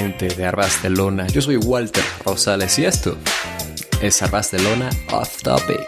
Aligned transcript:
¿Qué 0.00 0.06
tal, 0.06 0.12
gente 0.12 0.34
de 0.34 0.46
Arras 0.46 0.82
de 0.82 0.88
Lona? 0.88 1.26
Yo 1.26 1.42
soy 1.42 1.58
Walter 1.58 2.02
Rosales 2.24 2.78
y 2.78 2.86
esto 2.86 3.18
es 4.00 4.22
Arras 4.22 4.50
de 4.50 4.58
Lona 4.62 4.88
Off 5.12 5.42
Topic. 5.42 5.78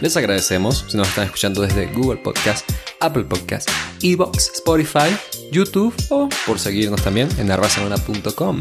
Les 0.00 0.16
agradecemos 0.16 0.84
si 0.88 0.96
nos 0.96 1.06
están 1.06 1.26
escuchando 1.26 1.62
desde 1.62 1.86
Google 1.86 2.18
Podcast, 2.18 2.68
Apple 2.98 3.22
Podcast, 3.22 3.70
Evox, 4.02 4.50
Spotify, 4.54 5.16
YouTube 5.52 5.94
o 6.08 6.28
por 6.44 6.58
seguirnos 6.58 7.02
también 7.02 7.28
en 7.38 7.52
arrasalona.com. 7.52 8.60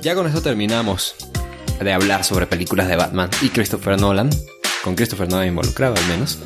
Ya 0.00 0.14
con 0.14 0.26
esto 0.26 0.40
terminamos 0.40 1.14
de 1.78 1.92
hablar 1.92 2.24
sobre 2.24 2.46
películas 2.46 2.88
de 2.88 2.96
Batman 2.96 3.28
y 3.42 3.50
Christopher 3.50 4.00
Nolan, 4.00 4.30
con 4.82 4.94
Christopher 4.94 5.28
Nolan 5.28 5.48
involucrado 5.48 5.94
al 5.94 6.06
menos. 6.06 6.38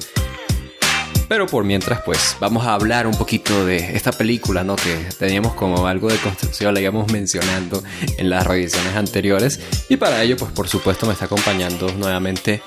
Pero 1.35 1.49
por 1.49 1.65
mientras, 1.65 2.01
pues 2.03 2.37
vamos 2.39 2.65
a 2.65 2.75
hablar 2.75 3.09
un 3.09 3.19
poquito 3.19 3.67
de 3.67 3.97
esta 3.97 4.13
película, 4.13 4.63
¿no? 4.63 4.77
Que 4.77 4.95
teníamos 5.19 5.55
como 5.55 5.89
algo 5.89 6.09
de 6.09 6.17
construcción, 6.19 6.73
la 6.73 6.81
íbamos 6.81 7.11
mencionando 7.11 7.83
en 8.19 8.31
las 8.31 8.47
revisiones 8.47 8.95
anteriores. 8.95 9.59
Y 9.89 9.97
para 9.97 10.23
ello, 10.23 10.37
pues 10.37 10.53
por 10.53 10.69
supuesto, 10.69 11.07
me 11.07 11.13
está 11.13 11.25
acompañando 11.25 11.91
nuevamente 11.95 12.63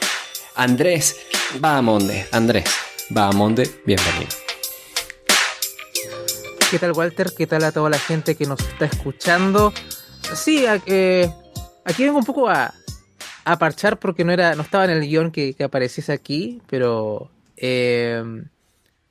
Andrés 0.54 1.16
Bahamonde. 1.62 2.28
Andrés 2.34 2.66
Bahamonde, 3.10 3.72
bienvenido. 3.86 4.32
¿Qué 6.70 6.78
tal, 6.78 6.92
Walter? 6.92 7.32
¿Qué 7.38 7.48
tal 7.48 7.64
a 7.64 7.72
toda 7.72 7.90
la 7.90 8.00
gente 8.00 8.36
que 8.36 8.48
nos 8.48 8.60
está 8.60 8.84
escuchando? 8.84 9.72
Sí, 10.36 10.66
eh, 10.88 11.32
aquí 11.86 12.04
vengo 12.04 12.20
un 12.20 12.26
poco 12.26 12.50
a, 12.50 12.73
a 13.45 13.58
parchar 13.58 13.98
porque 13.98 14.26
no 14.26 14.34
era 14.34 14.56
no 14.56 14.64
estaba 14.64 14.84
en 14.84 14.92
el 14.92 15.08
guion 15.08 15.32
que, 15.32 15.54
que 15.54 15.64
apareciese 15.64 16.12
aquí, 16.12 16.62
pero 16.68 17.32
eh, 17.56 18.22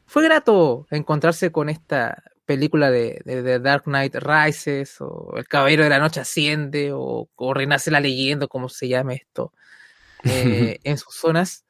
fue 0.07 0.25
grato 0.25 0.87
encontrarse 0.91 1.53
con 1.53 1.69
esta 1.69 2.23
película 2.47 2.91
de, 2.91 3.21
de, 3.25 3.59
Dark 3.59 3.85
Knight 3.85 4.15
Rises, 4.15 5.01
o 5.01 5.35
El 5.37 5.47
Caballero 5.49 5.83
de 5.83 5.91
la 5.91 5.99
Noche 5.99 6.21
Asciende, 6.21 6.93
o, 6.93 7.29
o 7.35 7.55
Renace 7.55 7.91
la 7.91 8.01
Leyenda, 8.01 8.47
como 8.47 8.69
se 8.69 8.89
llame 8.89 9.17
esto, 9.17 9.53
eh, 10.25 10.79
en 10.85 10.97
sus 10.97 11.15
zonas. 11.15 11.67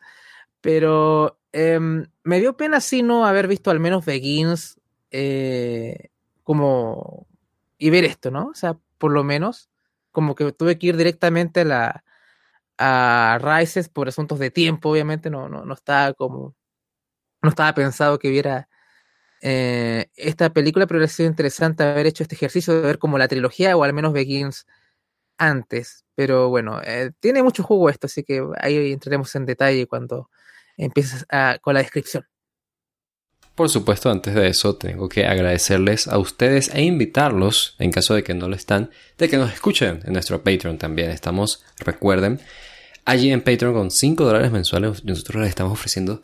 Pero 0.61 1.39
em, 1.53 2.07
me 2.23 2.41
dio 2.41 2.57
pena, 2.57 2.81
sí, 2.81 3.03
no 3.03 3.25
haber 3.27 3.49
visto 3.49 3.71
al 3.71 3.81
menos 3.81 4.05
Begins 4.05 4.79
eh, 5.11 6.11
como. 6.45 7.27
y 7.79 7.91
ver 7.91 8.05
esto, 8.05 8.31
¿no? 8.31 8.49
O 8.49 8.55
sea, 8.55 8.77
por 8.99 9.13
lo 9.13 9.25
menos, 9.25 9.71
como 10.13 10.35
que 10.35 10.53
tuve 10.53 10.79
que 10.79 10.89
ir 10.89 10.97
directamente 10.97 11.61
a 11.61 11.65
la 11.65 12.05
a 12.79 13.39
Rises 13.41 13.89
por 13.89 14.09
asuntos 14.09 14.39
de 14.39 14.51
tiempo, 14.51 14.91
obviamente, 14.91 15.31
no, 15.31 15.49
no, 15.49 15.65
no 15.65 15.75
estaba 15.75 16.13
como 16.13 16.55
no 17.47 17.51
estaba 17.51 17.73
pensado 17.75 18.19
que 18.19 18.29
viera 18.29 18.69
eh, 19.41 20.07
esta 20.17 20.53
película, 20.53 20.87
pero 20.89 21.03
ha 21.05 21.07
sido 21.07 21.29
interesante 21.29 21.85
haber 21.85 22.07
hecho 22.07 22.25
este 22.25 22.35
ejercicio 22.35 22.75
de 22.75 22.81
ver 22.81 22.99
como 22.99 23.19
la 23.19 23.29
trilogía 23.29 23.77
o 23.77 23.85
al 23.85 23.93
menos 23.93 24.13
Begins 24.13 24.67
antes. 25.39 26.05
Pero 26.17 26.49
bueno, 26.49 26.81
eh, 26.83 27.13
tiene 27.21 27.45
mucho 27.45 27.63
juego 27.63 27.89
esto, 27.89 28.09
así 28.09 28.25
que 28.25 28.45
ahí 28.59 28.93
entraremos 28.93 29.33
en 29.37 29.47
detalle 29.47 29.87
cuando 29.87 30.29
empieces 30.77 31.25
con 31.63 31.75
la 31.75 31.81
descripción. 31.81 32.27
Por 33.55 33.71
supuesto, 33.71 34.11
antes 34.11 34.35
de 34.35 34.49
eso 34.49 34.75
tengo 34.75 35.09
que 35.09 35.25
agradecerles 35.25 36.09
a 36.09 36.19
ustedes 36.19 36.75
e 36.75 36.83
invitarlos, 36.83 37.77
en 37.79 37.93
caso 37.93 38.15
de 38.15 38.25
que 38.25 38.35
no 38.35 38.49
lo 38.49 38.57
están, 38.57 38.91
de 39.17 39.29
que 39.29 39.39
nos 39.39 39.53
escuchen 39.53 40.01
en 40.05 40.13
nuestro 40.13 40.43
Patreon 40.43 40.77
también. 40.77 41.11
Estamos, 41.11 41.65
recuerden, 41.79 42.41
allí 43.05 43.31
en 43.31 43.43
Patreon 43.43 43.73
con 43.73 43.91
5 43.91 44.25
dólares 44.25 44.51
mensuales 44.51 45.05
nosotros 45.05 45.41
les 45.41 45.51
estamos 45.51 45.73
ofreciendo 45.73 46.23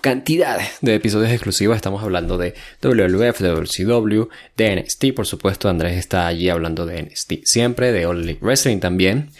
cantidad 0.00 0.60
de 0.80 0.94
episodios 0.94 1.30
exclusivos. 1.30 1.76
Estamos 1.76 2.02
hablando 2.02 2.38
de 2.38 2.54
WWF, 2.82 3.40
WCW, 3.40 4.28
de 4.56 4.76
NXT, 4.76 5.04
por 5.14 5.26
supuesto. 5.26 5.68
Andrés 5.68 5.96
está 5.96 6.26
allí 6.26 6.48
hablando 6.48 6.86
de 6.86 7.02
NXT 7.02 7.44
siempre, 7.44 7.92
de 7.92 8.02
Elite 8.02 8.44
Wrestling 8.44 8.78
también. 8.78 9.30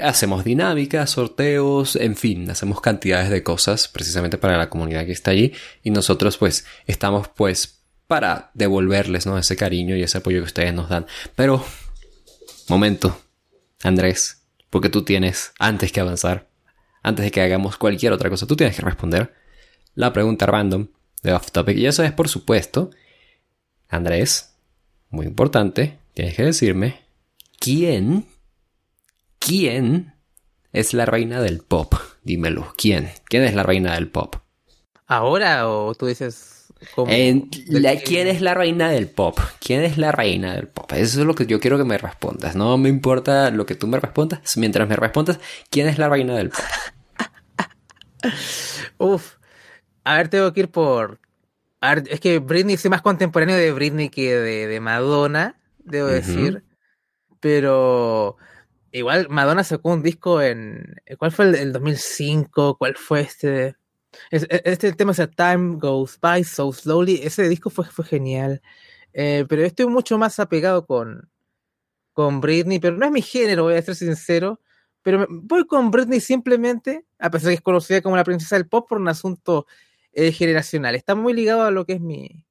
Hacemos 0.00 0.44
dinámicas, 0.44 1.10
sorteos, 1.10 1.94
en 1.96 2.16
fin, 2.16 2.50
hacemos 2.50 2.80
cantidades 2.80 3.30
de 3.30 3.44
cosas 3.44 3.86
precisamente 3.86 4.38
para 4.38 4.58
la 4.58 4.68
comunidad 4.68 5.06
que 5.06 5.12
está 5.12 5.30
allí. 5.30 5.52
Y 5.82 5.90
nosotros 5.90 6.36
pues 6.36 6.64
estamos 6.86 7.28
pues 7.28 7.82
para 8.06 8.50
devolverles 8.54 9.26
¿no? 9.26 9.38
ese 9.38 9.56
cariño 9.56 9.96
y 9.96 10.02
ese 10.02 10.18
apoyo 10.18 10.38
que 10.38 10.46
ustedes 10.46 10.74
nos 10.74 10.88
dan. 10.88 11.06
Pero, 11.36 11.64
momento, 12.68 13.20
Andrés, 13.82 14.42
porque 14.70 14.88
tú 14.88 15.04
tienes, 15.04 15.52
antes 15.58 15.92
que 15.92 16.00
avanzar, 16.00 16.48
antes 17.02 17.24
de 17.24 17.30
que 17.30 17.42
hagamos 17.42 17.76
cualquier 17.76 18.12
otra 18.12 18.30
cosa, 18.30 18.46
tú 18.46 18.56
tienes 18.56 18.74
que 18.74 18.82
responder 18.82 19.43
la 19.94 20.12
pregunta 20.12 20.46
random 20.46 20.88
de 21.22 21.32
Off 21.32 21.50
Topic. 21.50 21.76
Y 21.76 21.86
eso 21.86 22.02
es, 22.02 22.12
por 22.12 22.28
supuesto, 22.28 22.90
Andrés, 23.88 24.54
muy 25.10 25.26
importante, 25.26 25.98
tienes 26.14 26.34
que 26.34 26.44
decirme, 26.44 27.00
¿quién, 27.58 28.26
quién 29.38 30.14
es 30.72 30.94
la 30.94 31.06
reina 31.06 31.40
del 31.40 31.60
pop? 31.60 31.94
Dímelo, 32.22 32.72
¿quién? 32.76 33.10
¿Quién 33.26 33.44
es 33.44 33.54
la 33.54 33.62
reina 33.62 33.94
del 33.94 34.08
pop? 34.08 34.36
¿Ahora 35.06 35.68
o 35.68 35.94
tú 35.94 36.06
dices... 36.06 36.50
¿Quién 37.06 37.48
es 38.26 38.42
la 38.42 38.52
reina 38.52 38.90
del 38.90 39.08
pop? 39.08 39.38
¿Quién 39.58 39.84
es 39.84 39.96
la 39.96 40.12
reina 40.12 40.54
del 40.54 40.68
pop? 40.68 40.92
Eso 40.92 41.20
es 41.20 41.26
lo 41.26 41.34
que 41.34 41.46
yo 41.46 41.58
quiero 41.58 41.78
que 41.78 41.84
me 41.84 41.96
respondas. 41.96 42.56
No 42.56 42.76
me 42.76 42.90
importa 42.90 43.50
lo 43.50 43.64
que 43.64 43.74
tú 43.74 43.86
me 43.86 43.98
respondas. 43.98 44.56
Mientras 44.58 44.86
me 44.86 44.96
respondas, 44.96 45.40
¿quién 45.70 45.88
es 45.88 45.96
la 45.96 46.10
reina 46.10 46.34
del 46.34 46.50
pop? 46.50 46.60
Uf, 48.98 49.36
a 50.04 50.16
ver, 50.16 50.28
tengo 50.28 50.52
que 50.52 50.60
ir 50.60 50.70
por. 50.70 51.20
A 51.80 51.94
ver, 51.94 52.04
es 52.10 52.20
que 52.20 52.38
Britney, 52.38 52.76
soy 52.76 52.90
más 52.90 53.02
contemporáneo 53.02 53.56
de 53.56 53.72
Britney 53.72 54.10
que 54.10 54.36
de, 54.36 54.80
Madonna, 54.80 55.58
debo 55.78 56.08
decir. 56.08 56.62
Pero. 57.40 58.36
Igual 58.92 59.28
Madonna 59.28 59.64
sacó 59.64 59.90
un 59.90 60.02
disco 60.02 60.40
en. 60.40 60.96
¿Cuál 61.18 61.32
fue 61.32 61.46
el, 61.46 61.72
2005? 61.72 62.76
¿Cuál 62.78 62.96
fue 62.96 63.22
este? 63.22 63.76
E, 64.30 64.62
este 64.64 64.92
tema 64.92 65.12
es 65.12 65.30
Time 65.36 65.78
Goes 65.78 66.18
By 66.20 66.44
So 66.44 66.72
Slowly. 66.72 67.20
Ese 67.22 67.48
disco 67.48 67.70
fue, 67.70 67.86
fue 67.86 68.04
genial. 68.04 68.62
Eh, 69.14 69.46
pero 69.48 69.62
estoy 69.64 69.86
mucho 69.86 70.18
más 70.18 70.38
apegado 70.38 70.86
con, 70.86 71.30
con 72.12 72.40
Britney, 72.40 72.78
pero 72.78 72.96
no 72.96 73.06
es 73.06 73.12
mi 73.12 73.22
género, 73.22 73.64
voy 73.64 73.74
a 73.74 73.82
ser 73.82 73.94
sincero. 73.94 74.60
Pero 75.02 75.26
voy 75.28 75.66
con 75.66 75.90
Britney 75.90 76.20
simplemente, 76.20 77.04
a 77.18 77.30
pesar 77.30 77.48
de 77.48 77.52
que 77.52 77.56
es 77.56 77.60
conocida 77.62 78.00
como 78.00 78.16
la 78.16 78.24
princesa 78.24 78.56
del 78.56 78.66
pop, 78.66 78.88
por 78.88 78.98
un 78.98 79.08
asunto 79.08 79.66
generacional. 80.14 80.94
Está 80.94 81.14
muy 81.14 81.32
ligado 81.32 81.62
a 81.62 81.70
lo 81.70 81.84
que 81.84 81.94
es 81.94 82.00
mi, 82.00 82.44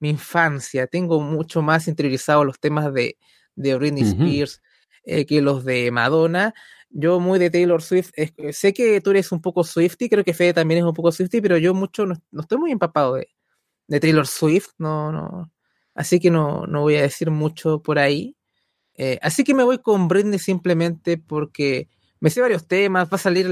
mi 0.00 0.10
infancia. 0.10 0.86
Tengo 0.86 1.20
mucho 1.20 1.62
más 1.62 1.88
interiorizado 1.88 2.44
los 2.44 2.58
temas 2.60 2.92
de, 2.92 3.18
de 3.56 3.74
Britney 3.76 4.04
Spears 4.04 4.62
eh, 5.04 5.26
que 5.26 5.42
los 5.42 5.64
de 5.64 5.90
Madonna. 5.90 6.54
Yo 6.90 7.20
muy 7.20 7.38
de 7.38 7.50
Taylor 7.50 7.82
Swift. 7.82 8.12
sé 8.52 8.72
que 8.72 9.00
tú 9.00 9.10
eres 9.10 9.32
un 9.32 9.40
poco 9.40 9.64
Swifty, 9.64 10.08
creo 10.08 10.24
que 10.24 10.34
Fede 10.34 10.54
también 10.54 10.78
es 10.78 10.84
un 10.84 10.94
poco 10.94 11.12
Swifty, 11.12 11.40
pero 11.40 11.58
yo 11.58 11.74
mucho 11.74 12.06
no, 12.06 12.16
estoy 12.38 12.58
muy 12.58 12.72
empapado 12.72 13.14
de, 13.14 13.28
de, 13.88 14.00
Taylor 14.00 14.26
Swift. 14.26 14.68
No, 14.78 15.12
no. 15.12 15.52
Así 15.94 16.20
que 16.20 16.30
no, 16.30 16.66
no 16.66 16.82
voy 16.82 16.96
a 16.96 17.02
decir 17.02 17.30
mucho 17.30 17.82
por 17.82 17.98
ahí. 17.98 18.36
Eh, 18.94 19.18
así 19.22 19.44
que 19.44 19.54
me 19.54 19.64
voy 19.64 19.78
con 19.78 20.08
Britney 20.08 20.38
simplemente 20.38 21.18
porque 21.18 21.88
me 22.20 22.30
sé 22.30 22.40
varios 22.40 22.66
temas, 22.66 23.08
va 23.08 23.16
a 23.16 23.18
salir 23.18 23.48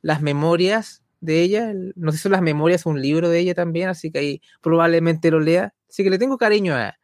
las 0.00 0.22
memorias 0.22 1.03
de 1.24 1.42
ella. 1.42 1.72
No 1.96 2.12
si 2.12 2.18
son 2.18 2.32
las 2.32 2.42
memorias, 2.42 2.86
un 2.86 3.00
libro 3.00 3.28
de 3.28 3.38
ella 3.38 3.54
también, 3.54 3.88
así 3.88 4.10
que 4.10 4.18
ahí 4.18 4.42
probablemente 4.60 5.30
lo 5.30 5.40
lea. 5.40 5.74
Así 5.88 6.04
que 6.04 6.10
le 6.10 6.18
tengo 6.18 6.38
cariño 6.38 6.74
a, 6.74 6.96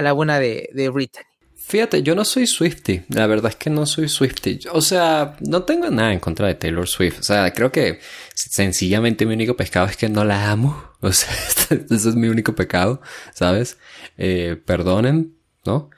la 0.00 0.12
buena 0.12 0.38
de, 0.38 0.70
de 0.72 0.88
Brittany. 0.88 1.24
Fíjate, 1.56 2.02
yo 2.02 2.14
no 2.14 2.24
soy 2.24 2.46
Swifty. 2.46 3.02
La 3.10 3.26
verdad 3.26 3.50
es 3.50 3.56
que 3.56 3.70
no 3.70 3.86
soy 3.86 4.08
Swifty. 4.08 4.60
O 4.72 4.80
sea, 4.80 5.36
no 5.40 5.62
tengo 5.62 5.90
nada 5.90 6.12
en 6.12 6.18
contra 6.18 6.48
de 6.48 6.54
Taylor 6.54 6.88
Swift. 6.88 7.20
O 7.20 7.22
sea, 7.22 7.52
creo 7.52 7.70
que 7.70 8.00
sencillamente 8.34 9.26
mi 9.26 9.34
único 9.34 9.56
pecado 9.56 9.86
es 9.86 9.96
que 9.96 10.08
no 10.08 10.24
la 10.24 10.50
amo. 10.50 10.84
O 11.02 11.12
sea, 11.14 11.32
ese 11.70 11.94
es 11.94 12.14
mi 12.14 12.28
único 12.28 12.54
pecado, 12.54 13.00
¿sabes? 13.32 13.78
Eh, 14.18 14.60
perdonen, 14.66 15.34
¿no? 15.64 15.88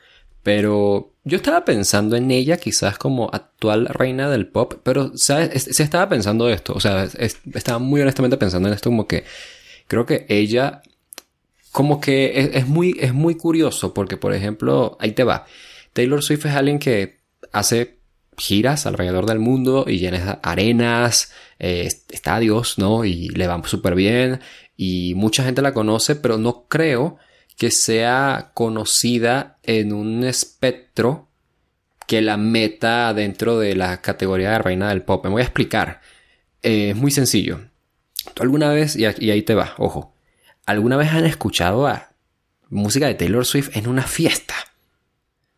Pero 0.43 1.12
yo 1.25 1.37
estaba 1.37 1.65
pensando 1.65 2.17
en 2.17 2.31
ella 2.31 2.56
quizás 2.56 2.99
como 2.99 3.31
actual 3.33 3.87
reina 3.87 4.29
del 4.29 4.47
pop, 4.47 4.75
pero 4.83 5.12
se 5.17 5.50
estaba 5.83 6.09
pensando 6.09 6.49
esto, 6.49 6.73
o 6.75 6.81
sea, 6.81 7.05
estaba 7.05 7.79
muy 7.79 8.00
honestamente 8.00 8.37
pensando 8.37 8.69
en 8.69 8.75
esto 8.75 8.91
como 8.91 9.06
que 9.06 9.25
creo 9.87 10.05
que 10.05 10.27
ella 10.29 10.83
como 11.71 12.00
que 12.00 12.50
es, 12.55 12.67
muy 12.67 12.97
es 13.00 13.15
muy 13.15 13.37
curioso 13.37 13.94
porque 13.94 14.17
por 14.17 14.35
ejemplo, 14.35 14.97
ahí 15.00 15.12
te 15.12 15.25
va. 15.25 15.47
Taylor 15.93 16.23
Swift 16.23 16.47
es 16.47 16.55
alguien 16.55 16.79
que 16.79 17.19
hace 17.53 17.99
giras 18.37 18.87
alrededor 18.87 19.27
del 19.27 19.39
mundo 19.39 19.85
y 19.87 19.99
llena 19.99 20.41
arenas, 20.43 21.33
eh, 21.59 21.89
estadios, 22.11 22.79
¿no? 22.79 23.05
Y 23.05 23.29
le 23.29 23.47
va 23.47 23.62
súper 23.67 23.94
bien 23.94 24.41
y 24.77 25.15
mucha 25.15 25.44
gente 25.44 25.62
la 25.62 25.73
conoce, 25.73 26.17
pero 26.17 26.39
no 26.39 26.65
creo 26.69 27.19
que 27.57 27.71
sea 27.71 28.51
conocida 28.55 29.59
en 29.63 29.93
un 29.93 30.25
espectro 30.25 31.29
que 32.07 32.21
la 32.21 32.37
meta 32.37 33.13
dentro 33.15 33.59
de 33.59 33.75
la 33.75 34.01
categoría 34.01 34.51
de 34.53 34.59
reina 34.59 34.89
del 34.89 35.03
pop. 35.03 35.25
Me 35.25 35.31
voy 35.31 35.43
a 35.43 35.45
explicar. 35.45 36.01
Eh, 36.63 36.91
es 36.91 36.97
muy 36.97 37.11
sencillo. 37.11 37.61
¿Tú 38.35 38.43
alguna 38.43 38.71
vez, 38.71 38.97
y 38.97 39.05
ahí 39.05 39.43
te 39.43 39.55
va, 39.55 39.75
ojo, 39.79 40.15
alguna 40.67 40.97
vez 40.97 41.11
han 41.11 41.27
escuchado 41.27 41.87
a 41.87 42.13
música 42.73 43.07
de 43.07 43.15
Taylor 43.15 43.45
Swift 43.45 43.77
en 43.77 43.87
una 43.87 44.03
fiesta. 44.03 44.55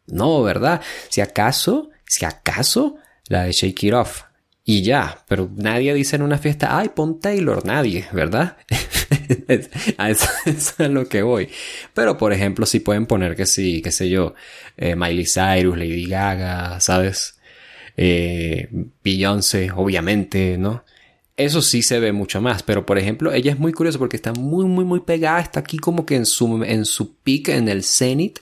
No, 0.07 0.43
¿verdad? 0.43 0.83
Si 1.09 1.21
acaso, 1.21 1.91
si 2.07 2.25
acaso, 2.25 2.97
la 3.29 3.45
de 3.45 3.53
Shake 3.53 3.85
It 3.85 3.95
Off. 3.95 4.25
Y 4.65 4.83
ya, 4.83 5.25
pero 5.29 5.51
nadie 5.55 5.95
dice 5.95 6.17
en 6.17 6.23
una 6.23 6.39
fiesta, 6.39 6.77
ay, 6.79 6.91
pon 6.91 7.21
Taylor, 7.21 7.65
nadie, 7.65 8.07
¿verdad? 8.13 8.57
a 9.99 10.11
eso, 10.11 10.29
es 10.47 10.79
a 10.81 10.89
lo 10.89 11.09
que 11.09 11.23
voy. 11.23 11.49
Pero, 11.95 12.17
por 12.17 12.33
ejemplo, 12.33 12.67
si 12.67 12.81
pueden 12.81 13.07
poner 13.07 13.37
que 13.37 13.47
sí, 13.47 13.83
qué 13.83 13.93
sé 13.93 14.09
yo, 14.09 14.35
eh, 14.77 14.97
Miley 14.97 15.27
Cyrus, 15.27 15.77
Lady 15.77 16.07
Gaga, 16.07 16.81
¿sabes? 16.81 17.39
Eh, 17.97 18.69
Beyoncé, 19.03 19.71
obviamente, 19.75 20.59
¿no? 20.59 20.85
Eso 21.37 21.63
sí 21.63 21.83
se 21.83 21.99
ve 21.99 22.13
mucho 22.13 22.41
más, 22.41 22.63
pero 22.63 22.87
por 22.87 22.97
ejemplo, 22.97 23.33
ella 23.33 23.53
es 23.53 23.59
muy 23.59 23.73
curiosa 23.73 23.99
porque 23.99 24.17
está 24.17 24.33
muy, 24.33 24.67
muy, 24.67 24.85
muy 24.85 25.01
pegada, 25.01 25.41
está 25.41 25.61
aquí 25.61 25.79
como 25.79 26.07
que 26.07 26.15
en 26.15 26.27
su, 26.27 26.63
en 26.63 26.85
su 26.85 27.17
en 27.25 27.69
el 27.69 27.83
cenit, 27.83 28.39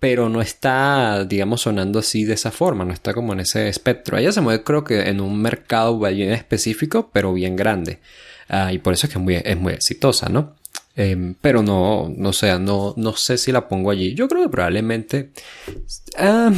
pero 0.00 0.28
no 0.28 0.40
está, 0.40 1.24
digamos, 1.24 1.62
sonando 1.62 1.98
así 2.00 2.24
de 2.24 2.34
esa 2.34 2.50
forma, 2.50 2.84
no 2.84 2.92
está 2.92 3.14
como 3.14 3.32
en 3.32 3.40
ese 3.40 3.68
espectro. 3.68 4.16
Ella 4.18 4.32
se 4.32 4.40
mueve 4.40 4.64
creo 4.64 4.84
que 4.84 5.08
en 5.08 5.20
un 5.20 5.40
mercado 5.40 5.98
bien 5.98 6.32
específico, 6.32 7.10
pero 7.12 7.32
bien 7.32 7.56
grande. 7.56 8.00
Ah, 8.48 8.72
y 8.72 8.78
por 8.78 8.94
eso 8.94 9.06
es 9.06 9.12
que 9.12 9.18
es 9.18 9.22
muy, 9.22 9.34
es 9.36 9.56
muy 9.56 9.72
exitosa, 9.72 10.28
¿no? 10.28 10.56
Em, 10.96 11.34
pero 11.40 11.62
no, 11.62 12.12
no 12.16 12.32
sé, 12.32 12.58
no, 12.58 12.94
no 12.96 13.14
sé 13.14 13.38
si 13.38 13.52
la 13.52 13.68
pongo 13.68 13.90
allí. 13.90 14.14
Yo 14.14 14.28
creo 14.28 14.42
que 14.42 14.48
probablemente... 14.48 15.30
Ah, 16.16 16.52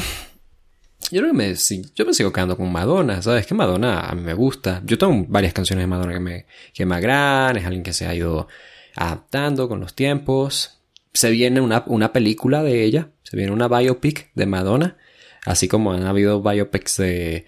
yo 1.11 1.21
creo 1.21 1.33
que 1.33 1.37
me, 1.37 1.55
yo 1.95 2.07
me 2.07 2.15
sigo 2.15 2.33
quedando 2.33 2.57
con 2.57 2.71
Madonna, 2.71 3.21
¿sabes? 3.21 3.47
Que 3.47 3.55
Madonna 3.55 4.01
a 4.01 4.15
mí 4.15 4.23
me 4.23 4.35
gusta. 4.35 4.81
Yo 4.85 4.97
tengo 4.97 5.27
varias 5.29 5.53
canciones 5.53 5.83
de 5.83 5.89
Madonna 5.89 6.13
que 6.13 6.21
me, 6.21 6.47
que 6.73 6.87
me 6.87 6.95
agradan, 6.95 7.57
es 7.57 7.65
alguien 7.65 7.83
que 7.83 7.93
se 7.93 8.07
ha 8.07 8.15
ido 8.15 8.49
adaptando 8.95 9.69
con 9.69 9.81
los 9.81 9.95
tiempos. 9.95 10.79
Se 11.13 11.31
viene 11.31 11.61
una, 11.61 11.83
una 11.87 12.13
película 12.13 12.63
de 12.63 12.85
ella, 12.85 13.11
se 13.25 13.37
viene 13.37 13.53
una 13.53 13.67
biopic 13.67 14.31
de 14.35 14.47
Madonna, 14.47 14.97
así 15.45 15.67
como 15.67 15.93
han 15.93 16.07
habido 16.07 16.41
biopics 16.43 16.99
de 16.99 17.47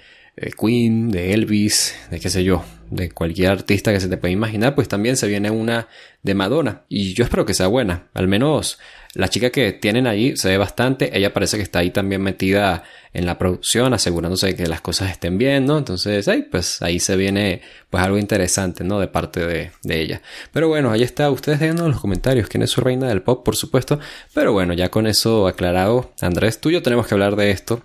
Queen, 0.61 1.11
de 1.11 1.33
Elvis, 1.33 1.95
de 2.11 2.19
qué 2.19 2.29
sé 2.29 2.43
yo, 2.43 2.65
de 2.93 3.11
cualquier 3.11 3.51
artista 3.51 3.93
que 3.93 4.01
se 4.01 4.09
te 4.09 4.17
pueda 4.17 4.33
imaginar, 4.33 4.75
pues 4.75 4.87
también 4.87 5.17
se 5.17 5.27
viene 5.27 5.51
una 5.51 5.89
de 6.23 6.35
Madonna. 6.35 6.83
Y 6.89 7.15
yo 7.15 7.25
espero 7.25 7.47
que 7.47 7.55
sea 7.55 7.67
buena. 7.67 8.09
Al 8.13 8.29
menos 8.29 8.79
la 9.15 9.29
chica 9.29 9.51
que 9.51 9.73
tienen 9.73 10.07
ahí 10.07 10.37
se 10.37 10.49
ve 10.49 10.59
bastante. 10.59 11.17
Ella 11.17 11.33
parece 11.33 11.57
que 11.57 11.63
está 11.63 11.79
ahí 11.79 11.91
también 11.91 12.23
metida 12.23 12.85
en 13.15 13.25
la 13.25 13.39
producción, 13.39 13.95
asegurándose 13.95 14.49
de 14.49 14.57
que 14.57 14.67
las 14.67 14.83
cosas 14.83 15.11
estén 15.11 15.39
bien, 15.39 15.65
¿no? 15.65 15.79
Entonces, 15.79 16.29
ahí, 16.29 16.43
pues 16.43 16.83
ahí 16.83 17.01
se 17.01 17.17
viene 17.17 17.63
pues 17.89 18.03
algo 18.03 18.19
interesante, 18.19 18.85
¿no? 18.85 19.01
De 19.01 19.09
parte 19.09 19.47
de, 19.47 19.71
de 19.83 20.01
ella. 20.01 20.23
Pero 20.53 20.69
bueno, 20.69 20.91
ahí 20.91 21.03
está. 21.03 21.31
Ustedes 21.31 21.61
déjenos 21.61 21.87
en 21.87 21.93
los 21.93 22.01
comentarios 22.01 22.49
quién 22.49 22.63
es 22.63 22.71
su 22.71 22.83
reina 22.83 23.09
del 23.09 23.23
pop, 23.23 23.45
por 23.45 23.57
supuesto. 23.57 23.99
Pero 24.35 24.53
bueno, 24.53 24.75
ya 24.75 24.91
con 24.91 25.07
eso 25.07 25.47
aclarado, 25.47 26.13
Andrés, 26.21 26.61
tú 26.61 26.69
y 26.71 26.75
yo 26.75 26.83
tenemos 26.83 27.07
que 27.07 27.15
hablar 27.15 27.37
de 27.37 27.51
esto 27.51 27.83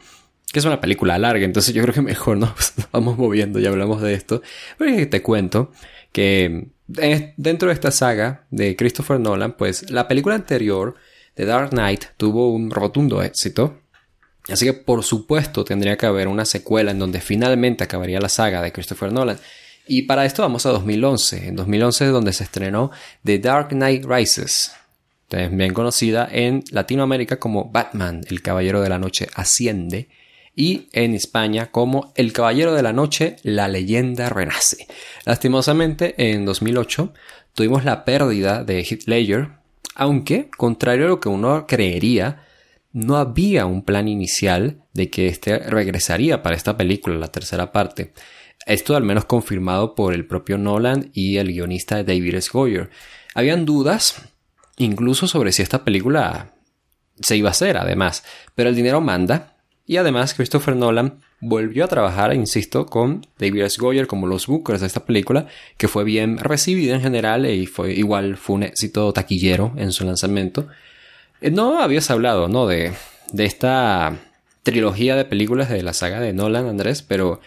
que 0.52 0.60
es 0.60 0.66
una 0.66 0.80
película 0.80 1.18
larga, 1.18 1.46
entonces 1.46 1.74
yo 1.74 1.82
creo 1.84 1.94
que 1.94 2.02
mejor 2.02 2.38
nos 2.40 2.74
vamos 2.92 3.18
moviendo 3.18 3.60
y 3.60 3.66
hablamos 3.66 4.02
de 4.02 4.14
esto. 4.14 4.42
Pero 4.78 5.10
te 5.10 5.22
cuento 5.22 5.72
que 6.12 6.70
dentro 6.88 7.68
de 7.68 7.74
esta 7.74 7.92
saga 7.92 8.46
de 8.50 8.76
Christopher 8.76 9.20
Nolan, 9.20 9.58
pues 9.58 9.90
la 9.90 10.08
película 10.08 10.36
anterior, 10.36 10.96
The 11.36 11.46
Dark 11.46 11.72
Knight, 11.72 12.06
tuvo 12.18 12.52
un 12.52 12.72
rotundo 12.72 13.22
éxito. 13.22 13.80
Así 14.50 14.66
que 14.66 14.74
por 14.74 15.04
supuesto 15.04 15.66
tendría 15.66 15.98
que 15.98 16.06
haber 16.06 16.30
una 16.30 16.46
secuela 16.46 16.92
en 16.92 17.00
donde 17.00 17.20
finalmente 17.20 17.84
acabaría 17.84 18.22
la 18.22 18.30
saga 18.30 18.62
de 18.62 18.72
Christopher 18.72 19.12
Nolan. 19.12 19.38
Y 19.88 20.04
para 20.04 20.26
esto 20.26 20.42
vamos 20.42 20.66
a 20.66 20.70
2011. 20.70 21.50
En 21.50 21.56
2011 21.56 22.06
es 22.06 22.12
donde 22.12 22.34
se 22.34 22.46
estrenó 22.46 22.92
The 23.24 23.40
Dark 23.40 23.70
Knight 23.70 24.06
Rises, 24.06 24.72
también 25.28 25.74
conocida 25.74 26.28
en 26.32 26.64
Latinoamérica 26.72 27.38
como 27.38 27.70
Batman, 27.70 28.22
el 28.30 28.42
Caballero 28.42 28.82
de 28.82 28.90
la 28.90 29.00
Noche 29.00 29.28
Asciende, 29.34 30.08
y 30.58 30.90
en 30.92 31.14
España 31.14 31.68
como 31.72 32.12
El 32.16 32.34
Caballero 32.34 32.74
de 32.74 32.82
la 32.82 32.92
Noche, 32.92 33.38
la 33.44 33.68
leyenda 33.68 34.28
renace. 34.28 34.88
Lastimosamente, 35.24 36.16
en 36.18 36.46
2008 36.46 37.14
tuvimos 37.54 37.86
la 37.86 38.04
pérdida 38.04 38.64
de 38.64 38.80
Heath 38.84 39.04
Ledger, 39.06 39.50
aunque, 39.94 40.50
contrario 40.50 41.06
a 41.06 41.10
lo 41.10 41.20
que 41.20 41.30
uno 41.30 41.68
creería, 41.68 42.44
no 42.92 43.18
había 43.18 43.68
un 43.68 43.84
plan 43.84 44.08
inicial 44.08 44.82
de 44.94 45.12
que 45.12 45.28
éste 45.28 45.60
regresaría 45.60 46.42
para 46.42 46.56
esta 46.56 46.76
película, 46.76 47.16
la 47.18 47.32
tercera 47.32 47.72
parte. 47.72 48.14
Esto 48.66 48.96
al 48.96 49.04
menos 49.04 49.26
confirmado 49.26 49.94
por 49.94 50.16
el 50.16 50.26
propio 50.26 50.58
Nolan 50.58 51.12
y 51.14 51.38
el 51.38 51.50
guionista 51.50 52.04
David 52.04 52.34
S. 52.34 52.50
Goyer. 52.52 52.90
Habían 53.36 53.64
dudas, 53.64 54.24
incluso 54.78 55.28
sobre 55.28 55.52
si 55.52 55.62
esta 55.62 55.86
película 55.86 56.56
se 57.22 57.38
iba 57.38 57.50
a 57.50 57.52
hacer, 57.52 57.78
además, 57.78 58.24
pero 58.56 58.70
el 58.70 58.76
dinero 58.76 59.02
manda 59.02 59.57
y 59.88 59.96
además 59.96 60.34
Christopher 60.34 60.76
Nolan 60.76 61.22
volvió 61.40 61.86
a 61.86 61.88
trabajar, 61.88 62.34
insisto, 62.34 62.86
con 62.86 63.26
David 63.40 63.64
S. 63.64 63.78
Goyer 63.80 64.06
como 64.06 64.28
los 64.28 64.46
bookers 64.48 64.82
de 64.82 64.88
esta 64.88 65.06
película, 65.06 65.48
que 65.78 65.88
fue 65.88 66.04
bien 66.04 66.38
recibida 66.38 66.94
en 66.94 67.02
general 67.02 67.46
y 67.46 67.66
fue 67.68 67.94
igual 67.94 68.36
fue 68.36 68.58
un 68.58 68.64
éxito 68.64 69.12
taquillero 69.14 69.74
en 69.78 69.94
su 69.94 70.04
lanzamiento. 70.04 70.68
Eh, 71.40 71.52
no 71.52 71.82
habías 71.82 72.12
hablado, 72.12 72.50
¿no? 72.50 72.68
De, 72.68 72.92
de 73.32 73.46
esta 73.46 74.20
trilogía 74.62 75.16
de 75.16 75.24
películas 75.24 75.70
de 75.70 75.82
la 75.82 75.94
saga 75.94 76.20
de 76.20 76.34
Nolan, 76.34 76.68
Andrés, 76.68 77.02
pero 77.02 77.40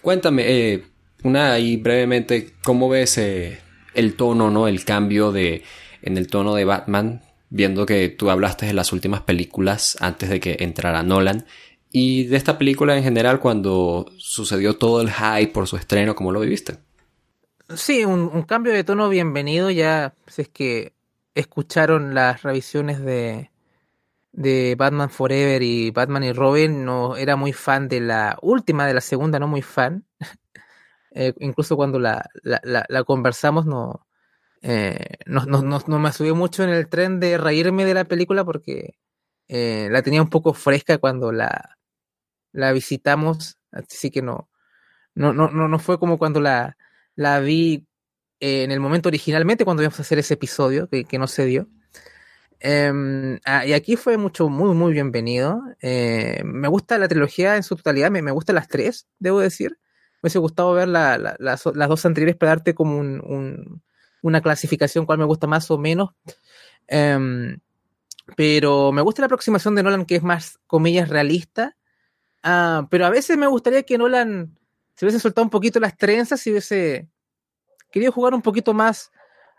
cuéntame, 0.00 0.44
eh, 0.46 0.84
una 1.24 1.52
ahí 1.52 1.76
brevemente, 1.76 2.54
¿cómo 2.64 2.88
ves 2.88 3.18
eh, 3.18 3.58
el 3.94 4.14
tono, 4.14 4.50
¿no? 4.50 4.66
El 4.66 4.84
cambio 4.86 5.30
de, 5.30 5.62
en 6.00 6.16
el 6.16 6.28
tono 6.28 6.54
de 6.54 6.64
Batman, 6.64 7.20
viendo 7.50 7.84
que 7.84 8.08
tú 8.08 8.30
hablaste 8.30 8.64
de 8.64 8.72
las 8.72 8.94
últimas 8.94 9.20
películas 9.20 9.98
antes 10.00 10.30
de 10.30 10.40
que 10.40 10.56
entrara 10.60 11.02
Nolan 11.02 11.44
y 11.92 12.24
de 12.24 12.36
esta 12.36 12.58
película 12.58 12.96
en 12.96 13.04
general 13.04 13.38
cuando 13.38 14.06
sucedió 14.16 14.78
todo 14.78 15.02
el 15.02 15.10
hype 15.10 15.52
por 15.52 15.68
su 15.68 15.76
estreno, 15.76 16.14
¿cómo 16.14 16.32
lo 16.32 16.40
viviste? 16.40 16.78
Sí, 17.76 18.04
un, 18.04 18.42
cambio 18.42 18.72
de 18.72 18.84
tono 18.84 19.08
bienvenido, 19.08 19.70
ya 19.70 20.14
si 20.26 20.42
es 20.42 20.48
que 20.48 20.94
escucharon 21.34 22.14
las 22.14 22.42
revisiones 22.42 23.00
de, 23.02 23.50
de 24.32 24.74
Batman 24.76 25.10
Forever 25.10 25.62
y 25.62 25.90
Batman 25.90 26.24
y 26.24 26.32
Robin, 26.32 26.84
no 26.84 27.16
era 27.16 27.36
muy 27.36 27.52
fan 27.52 27.88
de 27.88 28.00
la 28.00 28.38
última, 28.42 28.86
de 28.86 28.94
la 28.94 29.00
segunda, 29.00 29.38
no 29.38 29.48
muy 29.48 29.62
fan. 29.62 30.04
Eh, 31.14 31.34
incluso 31.40 31.76
cuando 31.76 31.98
la, 31.98 32.26
la, 32.42 33.04
conversamos, 33.04 33.66
no, 33.66 34.06
eh, 34.62 35.18
no, 35.26 35.44
no, 35.44 35.60
no, 35.60 35.98
me 35.98 36.10
subió 36.10 36.34
mucho 36.34 36.64
en 36.64 36.70
el 36.70 36.88
tren 36.88 37.20
de 37.20 37.36
reírme 37.36 37.84
de 37.84 37.92
la 37.92 38.04
película 38.04 38.46
porque 38.46 38.96
eh, 39.46 39.88
la 39.90 40.00
tenía 40.00 40.22
un 40.22 40.30
poco 40.30 40.54
fresca 40.54 40.96
cuando 40.96 41.30
la, 41.30 41.76
la 42.52 42.72
visitamos, 42.72 43.58
así 43.70 44.10
que 44.10 44.22
no, 44.22 44.48
no, 45.14 45.32
no, 45.32 45.48
no, 45.48 45.78
fue 45.78 45.98
como 45.98 46.18
cuando 46.18 46.40
la, 46.40 46.76
la 47.16 47.40
vi 47.40 47.86
eh, 48.40 48.64
en 48.64 48.70
el 48.70 48.80
momento 48.80 49.08
originalmente, 49.08 49.64
cuando 49.64 49.82
íbamos 49.82 49.98
a 49.98 50.02
hacer 50.02 50.18
ese 50.18 50.34
episodio, 50.34 50.88
que, 50.88 51.18
no 51.18 51.26
se 51.26 51.44
dio. 51.44 51.68
Em, 52.60 53.38
ah, 53.44 53.66
y 53.66 53.72
aquí 53.72 53.96
fue 53.96 54.16
mucho, 54.18 54.48
muy, 54.48 54.74
muy 54.74 54.92
bienvenido. 54.92 55.60
Eh, 55.80 56.42
me 56.44 56.68
gusta 56.68 56.98
la 56.98 57.08
trilogía 57.08 57.56
en 57.56 57.62
su 57.62 57.76
totalidad, 57.76 58.10
me, 58.10 58.22
me 58.22 58.30
gustan 58.32 58.56
las 58.56 58.68
tres, 58.68 59.06
debo 59.18 59.40
decir. 59.40 59.78
Me 60.22 60.28
hubiese 60.28 60.38
gustado 60.38 60.72
ver 60.74 60.88
las, 60.88 61.18
las, 61.38 61.64
dos 61.64 62.06
anteriores 62.06 62.36
para 62.36 62.50
darte 62.50 62.74
como 62.74 62.98
un, 62.98 63.82
una 64.22 64.40
clasificación, 64.40 65.04
cuál 65.04 65.18
me 65.18 65.24
gusta 65.24 65.46
más 65.46 65.70
o 65.70 65.78
menos. 65.78 66.10
Em, 66.86 67.58
pero 68.36 68.92
me 68.92 69.02
gusta 69.02 69.22
la 69.22 69.26
aproximación 69.26 69.74
de 69.74 69.82
Nolan, 69.82 70.06
que 70.06 70.16
es 70.16 70.22
más, 70.22 70.58
comillas, 70.66 71.08
realista. 71.08 71.76
Ah, 72.42 72.86
pero 72.90 73.06
a 73.06 73.10
veces 73.10 73.36
me 73.38 73.46
gustaría 73.46 73.82
que 73.82 73.98
Nolan 73.98 74.58
se 74.94 75.04
hubiese 75.04 75.20
soltado 75.20 75.44
un 75.44 75.50
poquito 75.50 75.80
las 75.80 75.96
trenzas 75.96 76.46
y 76.46 76.50
hubiese 76.50 77.08
querido 77.90 78.10
jugar 78.12 78.34
un 78.34 78.42
poquito 78.42 78.74
más, 78.74 79.12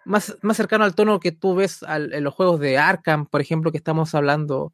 más, 0.06 0.38
más 0.42 0.58
cercano 0.58 0.84
al 0.84 0.96
tono 0.96 1.20
que 1.20 1.32
tú 1.32 1.56
ves 1.56 1.80
en 1.88 2.24
los 2.24 2.34
juegos 2.34 2.60
de 2.60 2.78
Arkham, 2.78 3.26
por 3.26 3.42
ejemplo, 3.42 3.72
que 3.72 3.78
estamos 3.78 4.14
hablando 4.16 4.74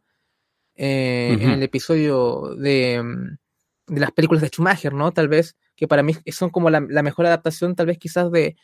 eh, 0.75 1.38
en 1.39 1.50
el 1.51 1.63
episodio 1.63 2.56
de, 2.56 3.01
mm, 3.04 3.94
de, 3.94 4.00
las 4.00 4.12
películas 4.12 4.42
de 4.42 4.48
Schumacher, 4.48 4.94
¿no? 4.94 5.12
Tal 5.12 5.28
vez, 5.28 5.58
que 5.75 5.88
para 5.88 6.04
mí 6.04 6.16
son 6.32 6.50
como 6.50 6.70
la, 6.70 6.80
mejor 6.80 7.25
adaptación, 7.25 7.75
tal 7.75 7.88
vez 7.88 7.98
quizás 7.98 8.32
de, 8.32 8.56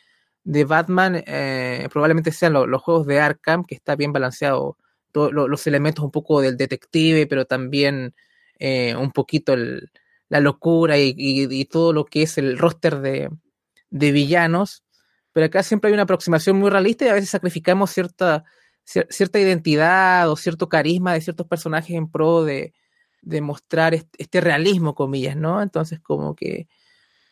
de 0.42 0.64
Batman, 0.64 1.22
eh, 1.26 1.88
probablemente 1.92 2.32
sean 2.32 2.54
los 2.54 2.82
juegos 2.82 3.06
de 3.06 3.20
Arkham, 3.20 3.64
que 3.64 3.74
está 3.74 3.96
bien 3.96 4.12
balanceado, 4.12 4.78
todos 5.12 5.32
los 5.32 5.66
elementos 5.66 6.04
un 6.04 6.10
poco 6.10 6.40
del 6.42 6.56
detective, 6.56 7.26
pero 7.26 7.46
también 7.46 8.14
eh, 8.58 8.94
un 8.96 9.12
poquito 9.12 9.54
la 10.28 10.40
locura 10.40 10.96
y, 10.98 11.64
todo 11.66 11.92
lo 11.92 12.04
que 12.04 12.22
es 12.22 12.38
el 12.38 12.58
roster 12.58 13.00
de, 13.00 13.30
villanos, 13.90 14.84
pero 15.32 15.46
acá 15.46 15.62
siempre 15.62 15.88
hay 15.88 15.94
una 15.94 16.04
aproximación 16.04 16.56
muy 16.56 16.70
realista 16.70 17.04
y 17.04 17.08
a 17.08 17.14
veces 17.14 17.30
sacrificamos 17.30 17.90
cierta, 17.90 18.44
cierta 18.84 19.38
identidad 19.38 20.30
o 20.30 20.36
cierto 20.36 20.68
carisma 20.68 21.12
de 21.14 21.20
ciertos 21.20 21.46
personajes 21.46 21.96
en 21.96 22.10
pro 22.10 22.44
de, 22.44 22.72
mostrar 23.42 23.94
este, 23.94 24.40
realismo, 24.40 24.94
comillas, 24.94 25.36
¿no? 25.36 25.60
Entonces 25.60 26.00
como 26.00 26.34
que, 26.36 26.68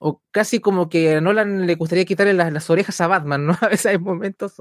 o 0.01 0.21
casi 0.31 0.61
como 0.61 0.89
que 0.89 1.17
a 1.17 1.21
Nolan 1.21 1.67
le 1.67 1.77
gustaría 1.77 2.05
quitarle 2.05 2.35
las, 2.35 2.53
las 2.53 2.69
orejas 2.69 3.01
a 3.01 3.07
Batman, 3.07 3.47
¿no? 3.47 3.57
A 3.63 3.69
veces 3.69 3.87
hay 3.87 3.99
momentos, 3.99 4.55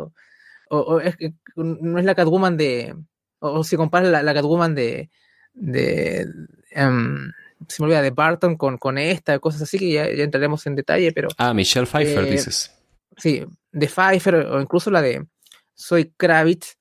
o, 0.70 1.00
es 1.02 1.18
que 1.18 1.34
no 1.56 2.00
es 2.00 2.06
la 2.06 2.16
Catwoman 2.16 2.58
de, 2.58 2.96
o, 3.40 3.64
si 3.64 3.76
comparas 3.76 4.10
la, 4.10 4.24
la, 4.24 4.34
Catwoman 4.34 4.76
de, 4.76 5.10
de 5.54 6.28
um, 6.76 7.32
se 7.68 7.82
me 7.82 7.86
olvida, 7.86 8.02
de 8.02 8.12
Barton 8.12 8.56
con, 8.56 8.78
con 8.78 8.98
esta, 8.98 9.40
cosas 9.40 9.64
así 9.64 9.78
que 9.80 9.92
ya, 9.92 10.12
ya 10.12 10.24
entraremos 10.24 10.66
en 10.68 10.76
detalle, 10.76 11.12
pero... 11.12 11.30
Ah, 11.38 11.54
Michelle 11.54 11.86
Pfeiffer, 11.86 12.26
eh, 12.26 12.32
dices. 12.32 12.76
Sí, 13.18 13.46
de 13.72 13.88
Pfeiffer 13.88 14.36
o 14.36 14.62
incluso 14.62 14.92
la 14.92 15.02
de 15.02 15.26
Soy 15.74 16.14
Kravitz, 16.18 16.78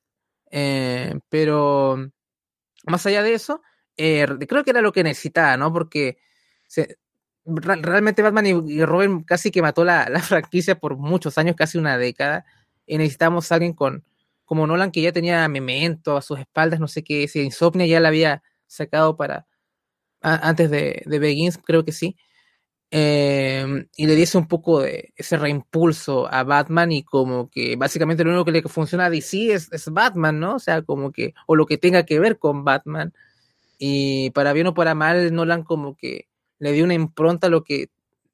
eh, 0.51 1.15
pero 1.29 2.11
más 2.87 3.07
allá 3.07 3.23
de 3.23 3.35
eso, 3.35 3.63
eh, 3.97 4.27
creo 4.49 4.65
que 4.65 4.71
era 4.71 4.81
lo 4.81 4.93
que 4.93 5.05
necesitaba, 5.05 5.57
¿no? 5.57 5.73
Porque 5.73 6.19
se, 6.67 6.99
realmente 7.45 8.23
Batman 8.23 8.47
y, 8.47 8.85
Robin 8.85 9.23
casi 9.23 9.51
que 9.51 9.63
mató 9.63 9.85
la, 9.85 10.09
la, 10.09 10.21
franquicia 10.21 10.79
por 10.79 10.97
muchos 10.97 11.39
años, 11.39 11.57
casi 11.57 11.79
una 11.79 11.99
década, 11.99 12.45
y 12.87 12.99
necesitamos 12.99 13.51
a 13.51 13.57
alguien 13.57 13.75
con, 13.75 14.05
como 14.45 14.67
Nolan 14.67 14.91
que 14.91 15.03
ya 15.03 15.13
tenía 15.13 15.47
Memento 15.49 16.17
a 16.17 16.23
sus 16.23 16.39
espaldas, 16.39 16.81
no 16.81 16.89
sé 16.89 17.05
qué, 17.05 17.29
si 17.29 17.41
Insomnia 17.41 17.87
ya 17.87 18.01
la 18.01 18.09
había 18.09 18.43
sacado 18.73 19.17
para 19.17 19.47
antes 20.21 20.71
de, 20.71 21.03
de 21.05 21.19
Begins, 21.19 21.59
creo 21.59 21.85
que 21.85 21.93
sí. 21.93 22.17
Eh, 22.95 23.87
y 23.97 24.07
le 24.07 24.15
diese 24.15 24.37
un 24.37 24.47
poco 24.47 24.83
de 24.83 25.15
ese 25.17 25.39
reimpulso 25.39 26.31
a 26.31 26.45
Batman 26.45 26.93
y 26.93 27.03
como 27.03 27.49
que 27.49 27.75
básicamente 27.77 28.23
lo 28.23 28.31
único 28.31 28.45
que 28.45 28.53
le 28.53 28.63
funciona 28.65 29.07
a 29.07 29.11
DC 29.11 29.55
es, 29.55 29.73
es, 29.73 29.89
Batman, 29.91 30.39
¿no? 30.39 30.57
O 30.57 30.59
sea, 30.59 30.83
como 30.83 31.11
que, 31.11 31.33
o 31.47 31.57
lo 31.57 31.65
que 31.67 31.79
tenga 31.79 32.05
que 32.05 32.21
ver 32.21 32.39
con 32.39 32.65
Batman. 32.65 33.15
Y 33.79 34.31
para 34.33 34.53
bien 34.53 34.67
o 34.69 34.75
para 34.75 34.95
mal, 34.95 35.35
Nolan 35.35 35.65
como 35.65 35.97
que 35.97 36.29
le 36.59 36.73
dio 36.73 36.85
una 36.85 36.95
impronta 36.95 37.47
a 37.49 37.51
lo 37.51 37.65
que 37.65 37.89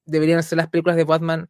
deberían 0.07 0.43
ser 0.43 0.59
las 0.59 0.69
películas 0.69 0.97
de 0.97 1.05
Batman 1.05 1.49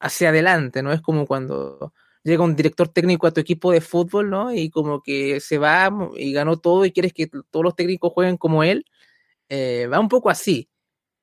hacia 0.00 0.28
adelante, 0.30 0.82
¿no? 0.82 0.92
Es 0.92 1.00
como 1.00 1.26
cuando 1.26 1.92
llega 2.26 2.42
un 2.42 2.56
director 2.56 2.88
técnico 2.88 3.26
a 3.26 3.30
tu 3.30 3.40
equipo 3.40 3.70
de 3.70 3.80
fútbol, 3.80 4.30
¿no? 4.30 4.52
Y 4.52 4.68
como 4.70 5.00
que 5.00 5.38
se 5.40 5.58
va 5.58 5.90
y 6.16 6.32
ganó 6.32 6.56
todo 6.56 6.84
y 6.84 6.92
quieres 6.92 7.12
que 7.12 7.28
todos 7.28 7.64
los 7.64 7.76
técnicos 7.76 8.12
jueguen 8.12 8.36
como 8.36 8.64
él. 8.64 8.84
Eh, 9.48 9.86
va 9.92 10.00
un 10.00 10.08
poco 10.08 10.28
así 10.28 10.68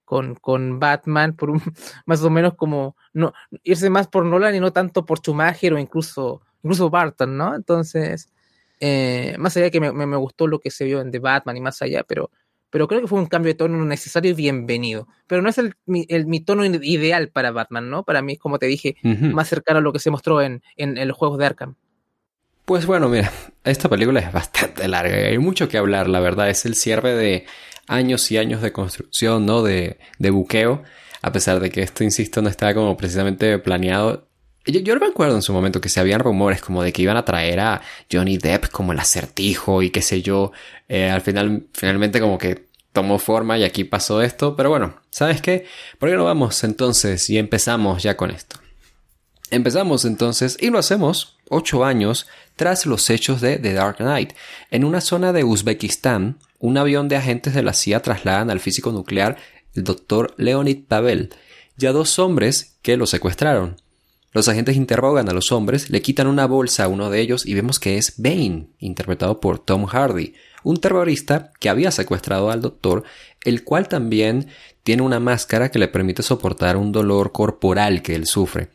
con, 0.05 0.35
con 0.35 0.79
Batman, 0.79 1.35
por 1.35 1.51
más 2.05 2.23
o 2.23 2.29
menos 2.29 2.55
como 2.55 2.95
no 3.13 3.33
irse 3.63 3.89
más 3.89 4.07
por 4.07 4.25
Nolan 4.25 4.55
y 4.55 4.59
no 4.61 4.71
tanto 4.71 5.05
por 5.05 5.19
Schumacher 5.19 5.73
o 5.73 5.79
incluso, 5.79 6.41
incluso 6.63 6.89
Barton, 6.89 7.37
¿no? 7.37 7.53
Entonces, 7.53 8.29
eh, 8.79 9.35
más 9.39 9.57
allá 9.57 9.65
de 9.65 9.71
que 9.71 9.81
me, 9.81 9.91
me, 9.91 10.17
gustó 10.17 10.47
lo 10.47 10.59
que 10.59 10.71
se 10.71 10.85
vio 10.85 11.01
en 11.01 11.11
The 11.11 11.19
Batman 11.19 11.57
y 11.57 11.61
más 11.61 11.81
allá, 11.81 12.03
pero, 12.03 12.31
pero 12.73 12.87
creo 12.87 13.01
que 13.01 13.07
fue 13.07 13.19
un 13.19 13.27
cambio 13.27 13.51
de 13.51 13.55
tono 13.55 13.85
necesario 13.85 14.31
y 14.31 14.33
bienvenido. 14.33 15.07
Pero 15.27 15.43
no 15.43 15.49
es 15.49 15.59
el, 15.59 15.75
mi, 15.85 16.07
el, 16.09 16.25
mi 16.25 16.39
tono 16.39 16.65
ideal 16.65 17.29
para 17.29 17.51
Batman, 17.51 17.87
¿no? 17.91 18.01
Para 18.03 18.23
mí, 18.23 18.35
como 18.35 18.57
te 18.57 18.65
dije, 18.65 18.97
más 19.03 19.47
cercano 19.47 19.77
a 19.77 19.81
lo 19.83 19.93
que 19.93 19.99
se 19.99 20.09
mostró 20.09 20.41
en, 20.41 20.63
en, 20.75 20.97
en 20.97 21.07
los 21.07 21.15
juegos 21.15 21.37
de 21.37 21.45
Arkham. 21.45 21.75
Pues 22.65 22.87
bueno, 22.87 23.09
mira, 23.09 23.31
esta 23.63 23.89
película 23.89 24.21
es 24.21 24.33
bastante 24.33 24.87
larga 24.87 25.21
y 25.21 25.25
hay 25.25 25.37
mucho 25.37 25.69
que 25.69 25.77
hablar, 25.77 26.09
la 26.09 26.19
verdad. 26.19 26.49
Es 26.49 26.65
el 26.65 26.73
cierre 26.73 27.13
de 27.13 27.45
años 27.87 28.31
y 28.31 28.39
años 28.39 28.63
de 28.63 28.71
construcción, 28.71 29.45
¿no? 29.45 29.61
De, 29.61 29.99
de 30.17 30.31
buqueo, 30.31 30.81
a 31.21 31.31
pesar 31.31 31.59
de 31.59 31.69
que 31.69 31.83
esto, 31.83 32.03
insisto, 32.03 32.41
no 32.41 32.49
estaba 32.49 32.73
como 32.73 32.97
precisamente 32.97 33.59
planeado. 33.59 34.27
Yo, 34.65 34.95
me 34.97 35.07
acuerdo 35.07 35.35
en 35.35 35.41
su 35.41 35.51
momento 35.51 35.81
que 35.81 35.89
se 35.89 35.99
habían 35.99 36.21
rumores 36.21 36.61
como 36.61 36.83
de 36.83 36.93
que 36.93 37.01
iban 37.01 37.17
a 37.17 37.25
traer 37.25 37.59
a 37.59 37.81
Johnny 38.09 38.37
Depp 38.37 38.69
como 38.69 38.93
el 38.93 38.99
acertijo 38.99 39.81
y 39.81 39.89
qué 39.89 40.01
sé 40.01 40.21
yo. 40.21 40.53
Eh, 40.87 41.09
al 41.09 41.21
final, 41.21 41.63
finalmente 41.73 42.21
como 42.21 42.37
que 42.37 42.67
tomó 42.93 43.19
forma 43.19 43.57
y 43.57 43.65
aquí 43.65 43.83
pasó 43.83 44.21
esto. 44.21 44.55
Pero 44.55 44.69
bueno, 44.69 44.95
¿sabes 45.09 45.41
qué? 45.41 45.65
¿Por 45.99 46.09
qué 46.09 46.15
no 46.15 46.23
vamos 46.23 46.63
entonces 46.63 47.29
y 47.29 47.37
empezamos 47.37 48.03
ya 48.03 48.15
con 48.15 48.31
esto? 48.31 48.57
Empezamos 49.51 50.05
entonces 50.05 50.57
y 50.59 50.69
lo 50.69 50.79
hacemos 50.79 51.37
ocho 51.49 51.83
años 51.83 52.27
tras 52.55 52.85
los 52.85 53.09
hechos 53.09 53.41
de 53.41 53.57
The 53.57 53.73
Dark 53.73 53.97
Knight. 53.97 54.33
En 54.71 54.85
una 54.85 55.01
zona 55.01 55.33
de 55.33 55.43
Uzbekistán, 55.43 56.39
un 56.59 56.77
avión 56.77 57.09
de 57.09 57.17
agentes 57.17 57.53
de 57.53 57.63
la 57.63 57.73
CIA 57.73 58.01
trasladan 58.01 58.49
al 58.49 58.61
físico 58.61 58.93
nuclear 58.93 59.37
el 59.75 59.83
doctor 59.83 60.33
Leonid 60.37 60.85
Pavel 60.87 61.33
y 61.77 61.85
a 61.85 61.91
dos 61.91 62.17
hombres 62.19 62.77
que 62.81 62.95
lo 62.95 63.05
secuestraron. 63.05 63.82
Los 64.33 64.47
agentes 64.47 64.75
interrogan 64.75 65.29
a 65.29 65.33
los 65.33 65.51
hombres, 65.51 65.91
le 65.91 66.01
quitan 66.01 66.25
una 66.25 66.47
bolsa 66.47 66.85
a 66.85 66.87
uno 66.87 67.11
de 67.11 67.21
ellos 67.21 67.45
y 67.45 67.53
vemos 67.53 67.79
que 67.79 67.97
es 67.97 68.15
Bane, 68.17 68.65
interpretado 68.79 69.39
por 69.39 69.59
Tom 69.59 69.85
Hardy, 69.85 70.33
un 70.63 70.77
terrorista 70.77 71.51
que 71.59 71.69
había 71.69 71.91
secuestrado 71.91 72.49
al 72.49 72.61
doctor, 72.61 73.03
el 73.43 73.63
cual 73.63 73.87
también 73.87 74.47
tiene 74.81 75.03
una 75.03 75.19
máscara 75.19 75.69
que 75.69 75.77
le 75.77 75.87
permite 75.87 76.23
soportar 76.23 76.77
un 76.77 76.91
dolor 76.91 77.31
corporal 77.31 78.01
que 78.01 78.15
él 78.15 78.25
sufre. 78.25 78.69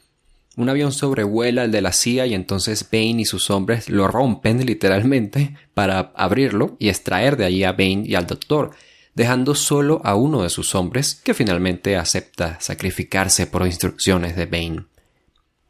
Un 0.56 0.68
avión 0.68 0.92
sobrevuela 0.92 1.64
el 1.64 1.72
de 1.72 1.82
la 1.82 1.92
CIA 1.92 2.26
y 2.26 2.34
entonces 2.34 2.88
Bane 2.92 3.22
y 3.22 3.24
sus 3.24 3.50
hombres 3.50 3.88
lo 3.88 4.06
rompen 4.06 4.64
literalmente 4.64 5.56
para 5.74 6.12
abrirlo 6.14 6.76
y 6.78 6.88
extraer 6.88 7.36
de 7.36 7.46
allí 7.46 7.64
a 7.64 7.72
Bane 7.72 8.04
y 8.04 8.14
al 8.14 8.28
doctor, 8.28 8.70
dejando 9.14 9.56
solo 9.56 10.00
a 10.04 10.14
uno 10.14 10.44
de 10.44 10.50
sus 10.50 10.76
hombres 10.76 11.20
que 11.24 11.34
finalmente 11.34 11.96
acepta 11.96 12.60
sacrificarse 12.60 13.48
por 13.48 13.66
instrucciones 13.66 14.36
de 14.36 14.46
Bane. 14.46 14.84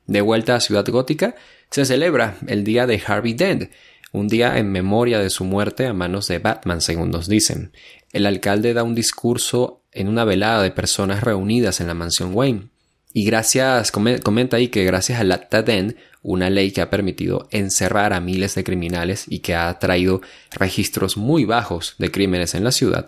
De 0.09 0.23
vuelta 0.23 0.57
a 0.57 0.61
Ciudad 0.61 0.87
Gótica, 0.88 1.37
se 1.71 1.85
celebra 1.85 2.38
el 2.47 2.65
día 2.65 2.87
de 2.87 3.00
Harvey 3.07 3.35
Dent, 3.35 3.71
un 4.11 4.27
día 4.27 4.57
en 4.57 4.73
memoria 4.73 5.19
de 5.19 5.29
su 5.29 5.45
muerte 5.45 5.87
a 5.87 5.93
manos 5.93 6.29
de 6.29 6.38
Batman, 6.38 6.81
según 6.81 7.11
nos 7.11 7.29
dicen. 7.29 7.73
El 8.15 8.25
alcalde 8.25 8.73
da 8.73 8.85
un 8.85 8.95
discurso 8.95 9.83
en 9.93 10.09
una 10.09 10.25
velada 10.25 10.62
de 10.62 10.71
personas 10.71 11.23
reunidas 11.23 11.83
en 11.83 11.88
la 11.88 11.95
mansión 11.95 12.31
Wayne. 12.35 12.69
Y 13.12 13.25
gracias, 13.25 13.93
comenta 13.93 14.57
ahí 14.57 14.69
que 14.69 14.85
gracias 14.85 15.21
al 15.21 15.31
Acta 15.31 15.62
Den, 15.62 15.97
una 16.23 16.49
ley 16.49 16.73
que 16.73 16.81
ha 16.81 16.88
permitido 16.88 17.47
encerrar 17.50 18.15
a 18.15 18.21
miles 18.21 18.55
de 18.55 18.65
criminales 18.65 19.27
y 19.29 19.41
que 19.41 19.55
ha 19.55 19.79
traído 19.79 20.23
registros 20.53 21.19
muy 21.19 21.45
bajos 21.45 21.97
de 21.99 22.11
crímenes 22.11 22.55
en 22.55 22.65
la 22.65 22.73
ciudad, 22.73 23.07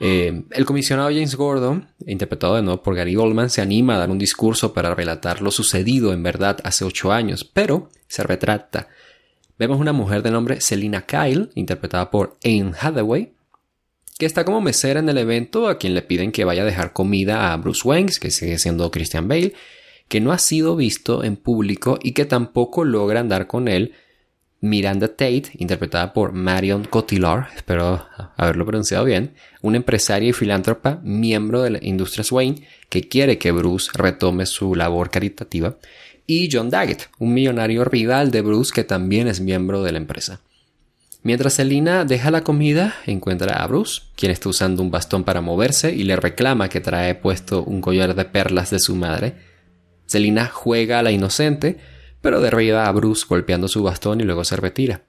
eh, 0.00 0.44
el 0.50 0.64
comisionado 0.64 1.10
James 1.10 1.34
Gordon, 1.34 1.88
interpretado 2.06 2.56
de 2.56 2.62
nuevo 2.62 2.82
por 2.82 2.94
Gary 2.94 3.14
Goldman, 3.14 3.50
se 3.50 3.60
anima 3.60 3.94
a 3.94 3.98
dar 3.98 4.10
un 4.10 4.18
discurso 4.18 4.72
para 4.72 4.94
relatar 4.94 5.42
lo 5.42 5.50
sucedido 5.50 6.14
en 6.14 6.22
verdad 6.22 6.58
hace 6.64 6.86
ocho 6.86 7.12
años, 7.12 7.44
pero 7.44 7.90
se 8.08 8.22
retracta. 8.22 8.88
Vemos 9.58 9.78
una 9.78 9.92
mujer 9.92 10.22
de 10.22 10.30
nombre 10.30 10.62
Selina 10.62 11.02
Kyle, 11.02 11.50
interpretada 11.54 12.10
por 12.10 12.38
Anne 12.42 12.72
Hathaway, 12.80 13.34
que 14.18 14.24
está 14.24 14.46
como 14.46 14.62
mesera 14.62 15.00
en 15.00 15.08
el 15.10 15.18
evento, 15.18 15.68
a 15.68 15.76
quien 15.76 15.92
le 15.92 16.00
piden 16.00 16.32
que 16.32 16.46
vaya 16.46 16.62
a 16.62 16.66
dejar 16.66 16.94
comida 16.94 17.52
a 17.52 17.56
Bruce 17.58 17.86
Wayne, 17.86 18.10
que 18.18 18.30
sigue 18.30 18.58
siendo 18.58 18.90
Christian 18.90 19.28
Bale, 19.28 19.52
que 20.08 20.22
no 20.22 20.32
ha 20.32 20.38
sido 20.38 20.76
visto 20.76 21.24
en 21.24 21.36
público 21.36 21.98
y 22.02 22.12
que 22.12 22.24
tampoco 22.24 22.84
logra 22.84 23.20
andar 23.20 23.46
con 23.46 23.68
él 23.68 23.92
Miranda 24.62 25.08
Tate, 25.08 25.52
interpretada 25.58 26.12
por 26.12 26.32
Marion 26.32 26.84
Cotillard, 26.84 27.46
espero 27.56 28.06
haberlo 28.36 28.66
pronunciado 28.66 29.06
bien, 29.06 29.32
una 29.62 29.78
empresaria 29.78 30.28
y 30.28 30.32
filántropa, 30.34 31.00
miembro 31.02 31.62
de 31.62 31.70
la 31.70 31.78
industria 31.80 32.24
Wayne, 32.30 32.66
que 32.90 33.08
quiere 33.08 33.38
que 33.38 33.52
Bruce 33.52 33.90
retome 33.94 34.44
su 34.44 34.74
labor 34.74 35.10
caritativa, 35.10 35.76
y 36.26 36.50
John 36.52 36.68
Daggett, 36.68 37.08
un 37.18 37.32
millonario 37.32 37.84
rival 37.84 38.30
de 38.30 38.42
Bruce 38.42 38.72
que 38.74 38.84
también 38.84 39.28
es 39.28 39.40
miembro 39.40 39.82
de 39.82 39.92
la 39.92 39.98
empresa. 39.98 40.40
Mientras 41.22 41.54
Selina 41.54 42.04
deja 42.04 42.30
la 42.30 42.44
comida, 42.44 42.94
encuentra 43.06 43.62
a 43.62 43.66
Bruce, 43.66 44.02
quien 44.14 44.30
está 44.30 44.48
usando 44.48 44.82
un 44.82 44.90
bastón 44.90 45.24
para 45.24 45.40
moverse 45.40 45.94
y 45.94 46.04
le 46.04 46.16
reclama 46.16 46.68
que 46.68 46.80
trae 46.80 47.14
puesto 47.14 47.62
un 47.62 47.80
collar 47.80 48.14
de 48.14 48.24
perlas 48.26 48.70
de 48.70 48.78
su 48.78 48.94
madre. 48.94 49.34
Selina 50.06 50.46
juega 50.46 50.98
a 50.98 51.02
la 51.02 51.12
inocente, 51.12 51.78
pero 52.20 52.40
derriba 52.40 52.86
a 52.86 52.92
Bruce 52.92 53.26
golpeando 53.28 53.68
su 53.68 53.82
bastón 53.82 54.20
y 54.20 54.24
luego 54.24 54.44
se 54.44 54.56
retira. 54.56 55.02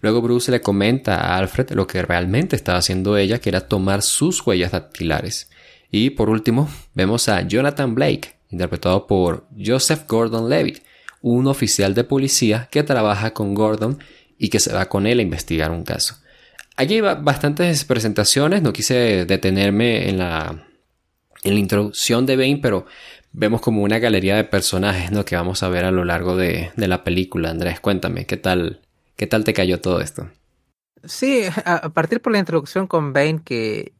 Luego 0.00 0.22
Bruce 0.22 0.50
le 0.50 0.60
comenta 0.60 1.16
a 1.16 1.36
Alfred 1.36 1.70
lo 1.72 1.86
que 1.86 2.02
realmente 2.02 2.56
estaba 2.56 2.78
haciendo 2.78 3.16
ella, 3.16 3.38
que 3.38 3.50
era 3.50 3.68
tomar 3.68 4.02
sus 4.02 4.44
huellas 4.46 4.72
dactilares. 4.72 5.50
Y 5.90 6.10
por 6.10 6.30
último, 6.30 6.70
vemos 6.94 7.28
a 7.28 7.42
Jonathan 7.42 7.94
Blake, 7.94 8.36
interpretado 8.50 9.06
por 9.06 9.46
Joseph 9.58 10.04
Gordon 10.08 10.48
Levitt, 10.48 10.82
un 11.20 11.46
oficial 11.46 11.94
de 11.94 12.04
policía 12.04 12.68
que 12.70 12.82
trabaja 12.82 13.32
con 13.34 13.54
Gordon 13.54 13.98
y 14.38 14.48
que 14.48 14.60
se 14.60 14.72
va 14.72 14.86
con 14.86 15.06
él 15.06 15.18
a 15.18 15.22
investigar 15.22 15.70
un 15.70 15.84
caso. 15.84 16.16
Aquí 16.76 16.94
hay 16.94 17.00
bastantes 17.00 17.84
presentaciones, 17.84 18.62
no 18.62 18.72
quise 18.72 19.26
detenerme 19.26 20.08
en 20.08 20.18
la, 20.18 20.64
en 21.42 21.54
la 21.54 21.60
introducción 21.60 22.24
de 22.24 22.36
Bane, 22.36 22.60
pero 22.62 22.86
vemos 23.32 23.60
como 23.60 23.82
una 23.82 23.98
galería 23.98 24.36
de 24.36 24.44
personajes 24.44 25.10
¿no? 25.10 25.24
que 25.24 25.36
vamos 25.36 25.62
a 25.62 25.68
ver 25.68 25.84
a 25.84 25.90
lo 25.90 26.04
largo 26.04 26.36
de, 26.36 26.72
de 26.76 26.88
la 26.88 27.04
película. 27.04 27.50
Andrés, 27.50 27.80
cuéntame, 27.80 28.26
¿qué 28.26 28.36
tal, 28.36 28.80
¿qué 29.16 29.26
tal 29.26 29.44
te 29.44 29.52
cayó 29.52 29.80
todo 29.80 30.00
esto? 30.00 30.28
Sí, 31.04 31.44
a 31.64 31.88
partir 31.90 32.20
por 32.20 32.32
la 32.32 32.38
introducción 32.38 32.86
con 32.86 33.12
Bane, 33.12 33.40
que 33.42 33.94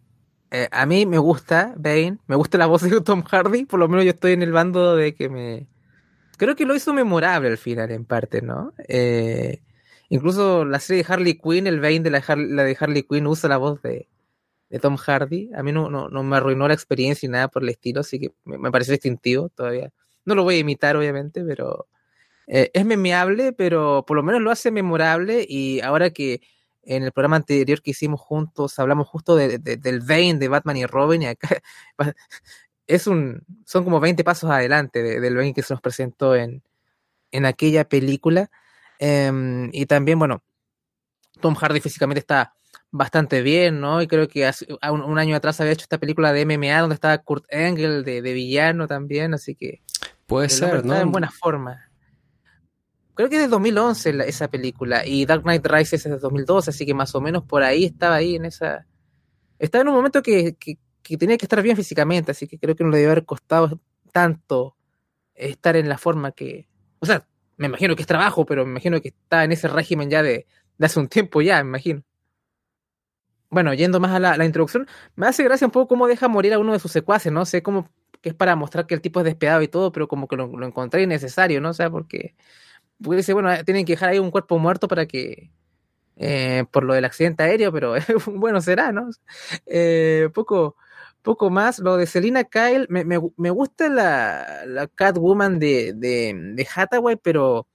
eh, 0.50 0.68
a 0.70 0.84
mí 0.84 1.06
me 1.06 1.18
gusta 1.18 1.72
Bane, 1.76 2.18
me 2.26 2.37
gusta 2.37 2.58
la 2.58 2.66
voz 2.66 2.82
de 2.82 3.00
Tom 3.02 3.22
Hardy, 3.22 3.64
por 3.64 3.80
lo 3.80 3.88
menos 3.88 4.04
yo 4.04 4.10
estoy 4.10 4.32
en 4.32 4.42
el 4.42 4.52
bando 4.52 4.96
de 4.96 5.14
que 5.14 5.28
me... 5.28 5.66
Creo 6.37 6.56
que 6.56 6.64
lo 6.64 6.75
hizo 6.75 6.94
memorable 6.94 7.49
al 7.49 7.58
final, 7.58 7.90
en 7.90 8.06
parte, 8.06 8.40
¿no? 8.40 8.72
Eh, 8.88 9.60
Incluso 10.12 10.64
la 10.64 10.80
serie 10.80 11.04
de 11.04 11.12
Harley 11.12 11.38
Quinn, 11.38 11.68
el 11.68 11.80
Bane 11.80 12.00
de 12.00 12.10
la, 12.10 12.22
la 12.37 12.64
de 12.64 12.76
Harley 12.78 13.04
Quinn 13.04 13.28
usa 13.28 13.49
la 13.49 13.58
voz 13.58 13.80
de, 13.80 14.08
de 14.71 14.79
Tom 14.79 14.97
Hardy. 14.97 15.50
A 15.55 15.62
mí 15.62 15.73
no, 15.73 15.91
no, 15.91 16.09
no, 16.09 16.23
me 16.23 16.37
arruinó 16.37 16.67
la 16.69 16.75
experiencia 16.75 17.27
y 17.27 17.31
nada 17.31 17.49
por 17.49 17.62
el 17.62 17.69
estilo, 17.69 18.00
así 18.00 18.19
que 18.19 18.33
me, 18.45 18.57
me 18.59 18.71
pareció 18.71 18.93
distintivo 18.93 19.50
todavía. 19.50 19.93
No 20.25 20.35
lo 20.35 20.45
voy 20.45 20.57
a 20.57 20.59
imitar, 20.59 20.97
obviamente, 20.97 21.45
pero 21.45 21.87
eh, 22.47 22.71
es 22.73 22.85
memeable, 22.85 23.53
pero 23.53 24.05
por 24.07 24.17
lo 24.17 24.23
menos 24.23 24.41
lo 24.43 24.50
hace 24.50 24.71
memorable 24.71 25.45
y 25.49 25.81
ahora 25.81 26.11
que 26.11 26.41
en 26.83 27.05
el 27.05 27.12
programa 27.12 27.37
anterior 27.37 27.83
que 27.83 27.93
hicimos 27.93 28.21
juntos, 28.21 28.79
hablamos 28.79 29.07
justo 29.09 29.37
de, 29.37 29.59
del 29.59 30.00
Bane 30.00 30.35
de 30.35 30.49
Batman 30.49 30.77
y 30.77 30.87
Robin, 30.87 31.23
y 31.23 31.27
acá 31.27 31.49
es 32.87 33.07
un, 33.07 33.45
son 33.65 33.85
como 33.85 34.00
20 34.00 34.25
pasos 34.25 34.50
adelante 34.50 35.03
del 35.03 35.37
Bane 35.37 35.55
que 35.55 35.62
se 35.62 35.75
nos 35.75 35.81
presentó 35.81 36.35
en, 36.35 36.62
en 37.31 37.47
aquella 37.47 37.89
película. 37.89 38.50
Em, 38.99 39.71
y 39.73 39.87
también, 39.87 40.19
bueno, 40.19 40.43
Tom 41.41 41.55
Hardy 41.55 41.81
físicamente 41.81 42.21
está 42.21 42.55
bastante 42.90 43.42
bien, 43.42 43.80
¿no? 43.80 44.02
Y 44.02 44.06
creo 44.06 44.28
que 44.28 44.47
hace, 44.47 44.66
un, 44.90 45.18
año 45.18 45.37
atrás 45.37 45.61
había 45.61 45.73
hecho 45.73 45.85
esta 45.85 45.99
película 45.99 46.32
de 46.32 46.44
MMA 46.44 46.80
donde 46.80 46.94
estaba 46.94 47.18
Kurt 47.18 47.44
Angle 47.52 48.02
de, 48.02 48.20
villano 48.20 48.87
también, 48.87 49.35
así 49.35 49.54
que... 49.54 49.82
Puede 50.26 50.49
ser, 50.49 50.85
¿no? 50.85 50.92
Está 50.92 51.02
en 51.02 51.12
buena 51.12 51.30
forma. 51.30 51.90
Creo 53.14 53.28
que 53.28 53.37
es 53.37 53.42
de 53.42 53.49
2011 53.49 54.28
esa 54.28 54.49
película 54.49 55.04
y 55.04 55.26
Dark 55.26 55.42
Knight 55.42 55.66
Rises 55.66 56.06
es 56.06 56.12
de 56.12 56.18
2012, 56.18 56.70
así 56.70 56.87
que 56.87 56.94
más 56.94 57.14
o 57.14 57.20
menos 57.20 57.44
por 57.44 57.62
ahí 57.62 57.85
estaba 57.85 58.16
ahí 58.16 58.37
en 58.37 58.44
esa... 58.44 58.87
Estaba 59.59 59.82
en 59.82 59.88
un 59.88 59.94
momento 59.94 60.23
que, 60.23 60.56
que, 60.56 60.78
tenía 61.16 61.37
que 61.37 61.44
estar 61.44 61.61
bien 61.62 61.76
físicamente, 61.76 62.30
así 62.30 62.47
que 62.47 62.59
creo 62.59 62.76
que 62.76 62.85
no 62.85 62.90
le 62.90 62.99
debe 62.99 63.11
haber 63.11 63.25
costado 63.25 63.80
tanto 64.12 64.76
estar 65.35 65.76
en 65.76 65.88
la 65.88 65.99
forma 65.99 66.32
que... 66.32 66.66
O 67.00 67.06
sea, 67.06 67.26
me 67.56 67.66
imagino 67.66 67.94
que 67.94 68.02
es 68.02 68.09
trabajo, 68.09 68.47
pero 68.47 68.64
me 68.64 68.70
imagino 68.70 69.00
que 69.00 69.09
está 69.09 69.44
en 69.44 69.52
ese 69.52 69.68
régimen 69.68 70.09
ya 70.09 70.23
de, 70.23 70.47
de 70.78 70.87
hace 70.87 70.99
un 71.00 71.09
tiempo 71.09 71.42
ya, 71.42 71.62
me 71.62 71.68
imagino 71.68 72.02
bueno, 73.50 73.75
yendo 73.75 74.00
más 74.00 74.12
a 74.12 74.21
la, 74.21 74.45
introducción, 74.45 74.87
me 75.16 75.26
hace 75.26 75.42
gracia 75.45 75.66
un 75.66 75.73
poco 75.73 75.88
cómo 75.88 76.07
deja 76.07 76.28
morir 76.28 76.54
a 76.54 76.59
uno 76.59 76.73
de 76.73 76.78
sus 76.78 76.92
secuaces, 76.92 77.33
¿no? 77.33 77.45
Sé 77.45 77.62
cómo 77.62 77.90
que 78.21 78.30
es 78.30 78.35
para 78.35 78.57
mostrar 78.57 78.87
que 78.87 78.95
el 78.95 79.00
tipo 79.00 79.21
es 79.21 79.25
despiadado 79.25 79.62
y 79.62 79.69
todo, 79.69 79.92
pero 79.92 80.09
como 80.09 80.28
que 80.28 80.37
lo, 80.37 80.66
encontré 80.66 81.02
innecesario, 81.02 81.61
¿no? 81.61 81.71
O 81.71 81.75
sea, 81.75 81.90
porque, 81.90 82.35
porque 83.02 83.19
dice, 83.19 83.33
bueno, 83.35 83.50
tienen 83.64 83.85
que 83.87 83.95
dejar 83.95 84.11
ahí 84.11 84.19
un 84.19 84.30
cuerpo 84.30 84.59
muerto 84.59 84.88
para 84.88 85.07
que, 85.07 85.50
eh, 86.16 86.64
por 86.71 86.85
lo 86.85 86.95
del 86.95 87.04
accidente 87.07 87.42
aéreo, 87.45 87.73
pero 87.73 87.95
bueno, 88.26 88.61
será, 88.61 88.92
¿no? 88.92 89.11
Eh, 89.66 90.28
poco, 90.35 90.76
poco 91.23 91.50
más. 91.50 91.78
Lo 91.80 91.97
de 91.97 92.07
Selina 92.07 92.45
Kyle, 92.45 92.87
me, 92.90 93.04
me, 93.04 93.19
me 93.37 93.50
gusta 93.50 93.88
la, 93.88 94.64
la 94.66 94.87
Catwoman 94.88 95.59
de, 95.59 95.95
de, 95.95 96.35
de 96.54 96.69
Hathaway, 96.75 97.16
pero, 97.16 97.69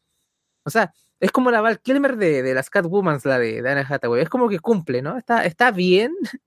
o 0.64 0.70
sea, 0.70 0.94
es 1.20 1.32
como 1.32 1.52
la 1.52 1.62
Val 1.62 1.80
Kilmer 1.80 2.18
de, 2.18 2.44
de 2.44 2.54
las 2.54 2.70
Catwoman, 2.70 3.20
la 3.24 3.40
de, 3.40 3.62
de 3.62 3.70
Anne 3.70 3.86
Hathaway. 3.88 4.22
Es 4.22 4.30
como 4.30 4.50
que 4.50 4.60
cumple, 4.60 5.02
¿no? 5.02 5.18
Está, 5.18 5.46
está 5.46 5.72
bien, 5.72 6.14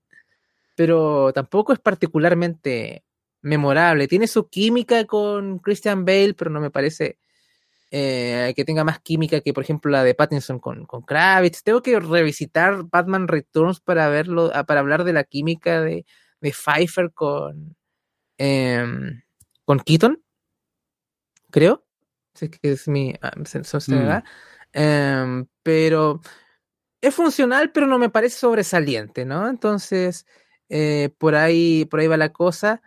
pero 0.76 1.32
tampoco 1.32 1.72
es 1.72 1.78
particularmente 1.78 3.04
memorable. 3.42 4.08
Tiene 4.08 4.26
su 4.26 4.48
química 4.48 5.04
con 5.06 5.58
Christian 5.58 6.04
Bale, 6.04 6.34
pero 6.34 6.50
no 6.50 6.60
me 6.60 6.70
parece 6.70 7.18
eh, 7.90 8.52
que 8.54 8.64
tenga 8.64 8.84
más 8.84 9.00
química 9.00 9.40
que, 9.40 9.54
por 9.54 9.62
ejemplo, 9.62 9.90
la 9.90 10.04
de 10.04 10.14
Pattinson 10.14 10.58
con, 10.58 10.84
con 10.84 11.02
Kravitz. 11.02 11.62
Tengo 11.62 11.82
que 11.82 11.98
revisitar 11.98 12.84
Batman 12.84 13.28
Returns 13.28 13.80
para 13.80 14.08
verlo, 14.08 14.50
ah, 14.54 14.64
para 14.64 14.80
hablar 14.80 15.04
de 15.04 15.14
la 15.14 15.24
química 15.24 15.80
de, 15.80 16.04
de 16.40 16.50
Pfeiffer 16.52 17.12
con, 17.12 17.76
em, 18.36 19.22
con 19.64 19.80
Keaton, 19.80 20.22
creo. 21.50 21.84
Que 22.38 22.70
es 22.70 22.86
mi. 22.86 23.14
Ah, 23.20 23.32
Em, 24.72 25.46
pero 25.62 26.20
es 27.00 27.14
funcional, 27.14 27.72
pero 27.72 27.86
no 27.86 27.98
me 27.98 28.10
parece 28.10 28.38
sobresaliente, 28.38 29.24
¿no? 29.24 29.48
Entonces, 29.48 30.26
eh, 30.68 31.10
por, 31.18 31.34
ahí, 31.34 31.84
por 31.86 32.00
ahí 32.00 32.06
va 32.06 32.16
la 32.16 32.32
cosa. 32.32 32.82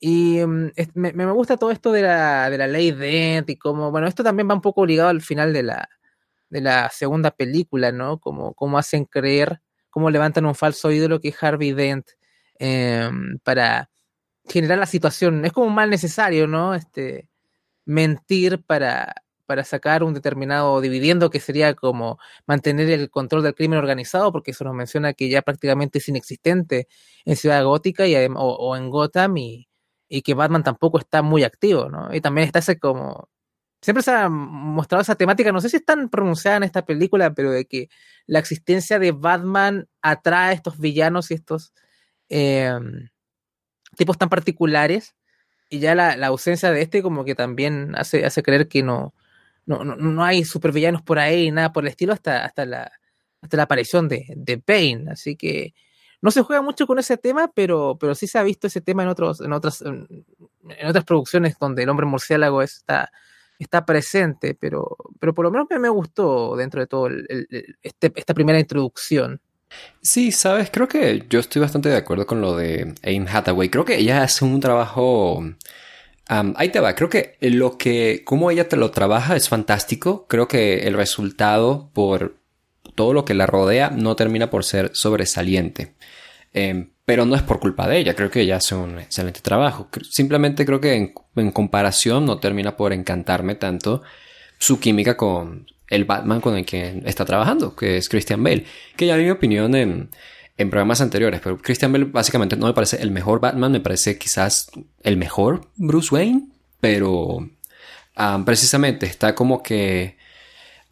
Y 0.00 0.38
em, 0.40 0.72
me, 0.94 1.12
me, 1.12 1.30
gusta 1.32 1.56
todo 1.56 1.70
esto 1.70 1.92
de 1.92 2.02
la, 2.02 2.50
de 2.50 2.58
la 2.58 2.66
ley 2.66 2.90
Dent 2.92 3.50
y 3.50 3.56
como, 3.56 3.90
bueno, 3.90 4.08
esto 4.08 4.24
también 4.24 4.48
va 4.50 4.54
un 4.54 4.60
poco 4.60 4.84
ligado 4.86 5.10
al 5.10 5.22
final 5.22 5.52
de 5.52 5.62
la, 5.62 5.88
de 6.50 6.60
la 6.60 6.90
segunda 6.90 7.30
película, 7.30 7.92
¿no? 7.92 8.18
Como, 8.20 8.54
como 8.54 8.78
hacen 8.78 9.04
creer, 9.04 9.62
cómo 9.90 10.10
levantan 10.10 10.46
un 10.46 10.54
falso 10.54 10.90
ídolo 10.90 11.20
que 11.20 11.28
es 11.28 11.42
Harvey 11.42 11.72
Dent 11.72 12.06
em, 12.58 13.38
para 13.44 13.90
generar 14.48 14.78
la 14.78 14.86
situación. 14.86 15.44
Es 15.44 15.52
como 15.52 15.70
mal 15.70 15.90
necesario, 15.90 16.46
¿no? 16.46 16.74
Este, 16.74 17.28
mentir 17.84 18.62
para, 18.64 19.14
para 19.52 19.64
sacar 19.64 20.02
un 20.02 20.14
determinado 20.14 20.80
dividendo 20.80 21.28
que 21.28 21.38
sería 21.38 21.74
como 21.74 22.18
mantener 22.46 22.88
el 22.88 23.10
control 23.10 23.42
del 23.42 23.54
crimen 23.54 23.78
organizado, 23.78 24.32
porque 24.32 24.52
eso 24.52 24.64
nos 24.64 24.72
menciona 24.72 25.12
que 25.12 25.28
ya 25.28 25.42
prácticamente 25.42 25.98
es 25.98 26.08
inexistente 26.08 26.88
en 27.26 27.36
Ciudad 27.36 27.62
Gótica 27.62 28.06
y, 28.06 28.14
o, 28.34 28.76
en 28.76 28.88
Gotham 28.88 29.36
y, 29.36 29.68
que 30.24 30.32
Batman 30.32 30.62
tampoco 30.62 30.98
está 30.98 31.20
muy 31.20 31.44
activo, 31.44 31.90
¿no? 31.90 32.14
Y 32.14 32.22
también 32.22 32.46
está 32.46 32.60
ese 32.60 32.78
como... 32.78 33.28
Siempre 33.82 34.02
se 34.02 34.12
ha 34.12 34.30
mostrado 34.30 35.02
esa 35.02 35.16
temática, 35.16 35.52
no 35.52 35.60
sé 35.60 35.68
si 35.68 35.76
es 35.76 35.84
tan 35.84 36.08
pronunciada 36.08 36.56
en 36.56 36.62
esta 36.62 36.86
película, 36.86 37.34
pero 37.34 37.50
de 37.50 37.66
que 37.66 37.90
la 38.26 38.38
existencia 38.38 38.98
de 38.98 39.12
Batman 39.12 39.86
atrae 40.00 40.48
a 40.48 40.52
estos 40.54 40.78
villanos 40.78 41.30
y 41.30 41.34
estos 41.34 41.74
em, 42.30 43.10
tipos 43.98 44.16
tan 44.16 44.30
particulares 44.30 45.14
y 45.68 45.78
ya 45.78 45.94
la, 45.94 46.16
la, 46.16 46.28
ausencia 46.28 46.70
de 46.70 46.80
este 46.80 47.02
como 47.02 47.24
que 47.26 47.34
también 47.34 47.94
hace, 47.96 48.24
hace 48.24 48.42
creer 48.42 48.68
que 48.68 48.82
no, 48.82 49.14
no, 49.66 49.84
no, 49.84 49.96
no 49.96 50.24
hay 50.24 50.44
supervillanos 50.44 51.02
por 51.02 51.18
ahí, 51.18 51.50
nada 51.50 51.72
por 51.72 51.84
el 51.84 51.88
estilo, 51.88 52.12
hasta, 52.12 52.44
hasta, 52.44 52.64
la, 52.64 52.92
hasta 53.40 53.56
la 53.56 53.62
aparición 53.64 54.08
de, 54.08 54.26
de 54.36 54.62
Bane. 54.66 55.10
Así 55.10 55.36
que 55.36 55.74
no 56.22 56.30
se 56.30 56.42
juega 56.42 56.62
mucho 56.62 56.86
con 56.86 56.98
ese 56.98 57.16
tema, 57.16 57.50
pero, 57.52 57.96
pero 58.00 58.14
sí 58.14 58.26
se 58.26 58.38
ha 58.38 58.42
visto 58.42 58.68
ese 58.68 58.80
tema 58.80 59.02
en, 59.02 59.08
otros, 59.08 59.40
en, 59.40 59.52
otras, 59.52 59.82
en, 59.82 60.06
otras 60.86 61.04
producciones 61.04 61.58
donde 61.58 61.82
el 61.82 61.88
hombre 61.88 62.06
murciélago 62.06 62.62
está, 62.62 63.10
está 63.58 63.84
presente, 63.84 64.54
pero, 64.54 64.96
pero 65.18 65.34
por 65.34 65.44
lo 65.44 65.50
menos 65.50 65.66
me, 65.68 65.88
gustó 65.88 66.56
dentro 66.56 66.80
de 66.80 66.86
todo 66.86 67.08
este, 67.82 68.12
esta 68.14 68.34
primera 68.34 68.60
introducción. 68.60 69.40
Sí, 70.00 70.30
sabes, 70.30 70.70
creo 70.70 70.86
que 70.86 71.26
yo 71.28 71.40
estoy 71.40 71.60
bastante 71.60 71.88
de 71.88 71.96
acuerdo 71.96 72.26
con 72.26 72.40
lo 72.40 72.56
de 72.56 72.94
Anne 73.02 73.26
Hathaway. 73.28 73.68
Creo 73.68 73.84
que 73.84 73.96
ella 73.96 74.22
hace 74.22 74.44
un 74.44 74.60
trabajo 74.60 75.42
ahí 76.56 76.70
te 76.70 76.80
va, 76.80 76.94
creo 76.94 77.08
que 77.08 77.36
lo 77.40 77.76
que, 77.76 78.22
cómo 78.24 78.50
ella 78.50 78.68
te 78.68 78.76
lo 78.76 78.90
trabaja 78.90 79.36
es 79.36 79.48
fantástico. 79.48 80.26
Creo 80.28 80.48
que 80.48 80.86
el 80.86 80.94
resultado 80.94 81.90
por 81.92 82.36
todo 82.94 83.12
lo 83.12 83.24
que 83.24 83.34
la 83.34 83.46
rodea 83.46 83.90
no 83.90 84.16
termina 84.16 84.50
por 84.50 84.64
ser 84.64 84.90
sobresaliente. 84.94 85.94
Em, 86.52 86.90
pero 87.04 87.24
no 87.24 87.34
es 87.34 87.42
por 87.42 87.58
culpa 87.58 87.88
de 87.88 87.98
ella, 87.98 88.14
creo 88.14 88.30
que 88.30 88.40
ella 88.42 88.56
hace 88.56 88.74
un 88.74 88.98
excelente 88.98 89.40
trabajo. 89.40 89.88
Simplemente 90.08 90.64
creo 90.64 90.80
que 90.80 90.94
en, 90.94 91.50
comparación 91.50 92.26
no 92.26 92.38
termina 92.38 92.76
por 92.76 92.92
encantarme 92.92 93.54
tanto 93.54 94.02
su 94.58 94.78
química 94.78 95.16
con 95.16 95.66
el 95.88 96.04
Batman 96.04 96.40
con 96.40 96.56
el 96.56 96.64
que 96.64 97.02
está 97.04 97.24
trabajando, 97.24 97.74
que 97.74 97.96
es 97.96 98.08
Christian 98.08 98.42
Bale. 98.42 98.64
Que 98.96 99.06
ya 99.06 99.16
en 99.16 99.24
mi 99.24 99.30
opinión 99.30 99.74
en 99.74 100.10
en 100.56 100.70
programas 100.70 101.00
anteriores, 101.00 101.40
pero 101.42 101.58
Christian 101.58 101.92
Bale 101.92 102.04
básicamente 102.04 102.56
no 102.56 102.66
me 102.66 102.74
parece 102.74 103.00
el 103.02 103.10
mejor 103.10 103.40
Batman, 103.40 103.72
me 103.72 103.80
parece 103.80 104.18
quizás 104.18 104.70
el 105.02 105.16
mejor 105.16 105.68
Bruce 105.76 106.14
Wayne, 106.14 106.48
pero 106.80 107.48
precisamente 108.44 109.06
está 109.06 109.34
como 109.34 109.62
que... 109.62 110.16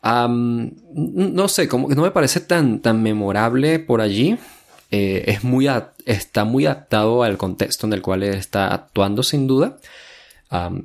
no 0.02 1.48
sé, 1.48 1.68
como 1.68 1.88
que 1.88 1.94
no 1.94 2.02
me 2.02 2.10
parece 2.10 2.40
tan, 2.40 2.80
tan 2.80 3.02
memorable 3.02 3.78
por 3.78 4.00
allí. 4.00 4.38
Eh, 4.92 5.24
es 5.28 5.44
muy 5.44 5.68
está 6.04 6.44
muy 6.44 6.66
adaptado 6.66 7.22
al 7.22 7.36
contexto 7.36 7.86
en 7.86 7.92
el 7.92 8.02
cual 8.02 8.24
está 8.24 8.74
actuando 8.74 9.22
sin 9.22 9.46
duda. 9.46 9.76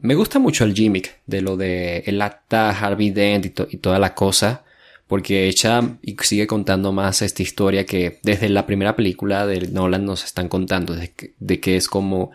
me 0.01 0.15
gusta 0.15 0.37
mucho 0.37 0.65
el 0.65 0.75
gimmick 0.75 1.21
de 1.25 1.41
lo 1.41 1.55
de 1.57 2.03
el 2.05 2.21
acta 2.21 2.69
Harvey 2.69 3.09
Dent 3.09 3.45
y 3.45 3.77
toda 3.77 3.99
la 3.99 4.13
cosa 4.13 4.64
porque 5.07 5.47
echa 5.47 5.97
y 6.01 6.15
sigue 6.21 6.47
contando 6.47 6.91
más 6.91 7.21
esta 7.21 7.43
historia 7.43 7.85
que 7.85 8.19
desde 8.23 8.49
la 8.49 8.65
primera 8.65 8.95
película 8.95 9.45
de 9.45 9.67
Nolan 9.67 10.05
nos 10.05 10.23
están 10.23 10.49
contando, 10.49 10.95
de 10.95 11.59
que, 11.59 11.75
es 11.75 11.87
como 11.87 12.31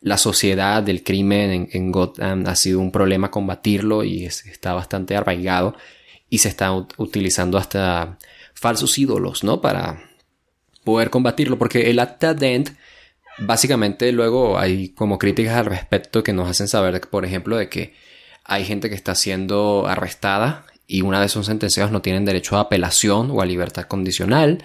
la 0.00 0.18
sociedad 0.18 0.82
del 0.82 1.02
crimen 1.02 1.68
en, 1.72 1.92
Gotham 1.92 2.46
ha 2.46 2.56
sido 2.56 2.80
un 2.80 2.92
problema 2.92 3.30
combatirlo 3.30 4.04
y 4.04 4.24
está 4.26 4.74
bastante 4.74 5.16
arraigado 5.16 5.76
y 6.28 6.38
se 6.38 6.48
está 6.48 6.72
utilizando 6.72 7.58
hasta 7.58 8.18
falsos 8.54 8.98
ídolos, 8.98 9.42
¿no? 9.42 9.60
Para 9.60 10.10
poder 10.84 11.10
combatirlo, 11.10 11.58
porque 11.58 11.90
el 11.90 11.98
acta 11.98 12.34
Dent 12.34 12.70
básicamente 13.38 14.12
luego 14.12 14.58
hay 14.58 14.90
como 14.90 15.18
críticas 15.18 15.56
al 15.56 15.66
respecto 15.66 16.22
que 16.22 16.32
nos 16.32 16.48
hacen 16.48 16.68
saber, 16.68 17.00
por 17.08 17.24
ejemplo, 17.24 17.56
de 17.56 17.68
que 17.68 17.94
hay 18.44 18.64
gente 18.64 18.88
que 18.88 18.94
está 18.94 19.14
siendo 19.14 19.86
arrestada 19.86 20.66
y 20.90 21.02
una 21.02 21.20
vez 21.20 21.30
son 21.30 21.44
sentenciados 21.44 21.92
no 21.92 22.02
tienen 22.02 22.24
derecho 22.24 22.56
a 22.56 22.62
apelación 22.62 23.30
o 23.30 23.40
a 23.40 23.46
libertad 23.46 23.84
condicional, 23.84 24.64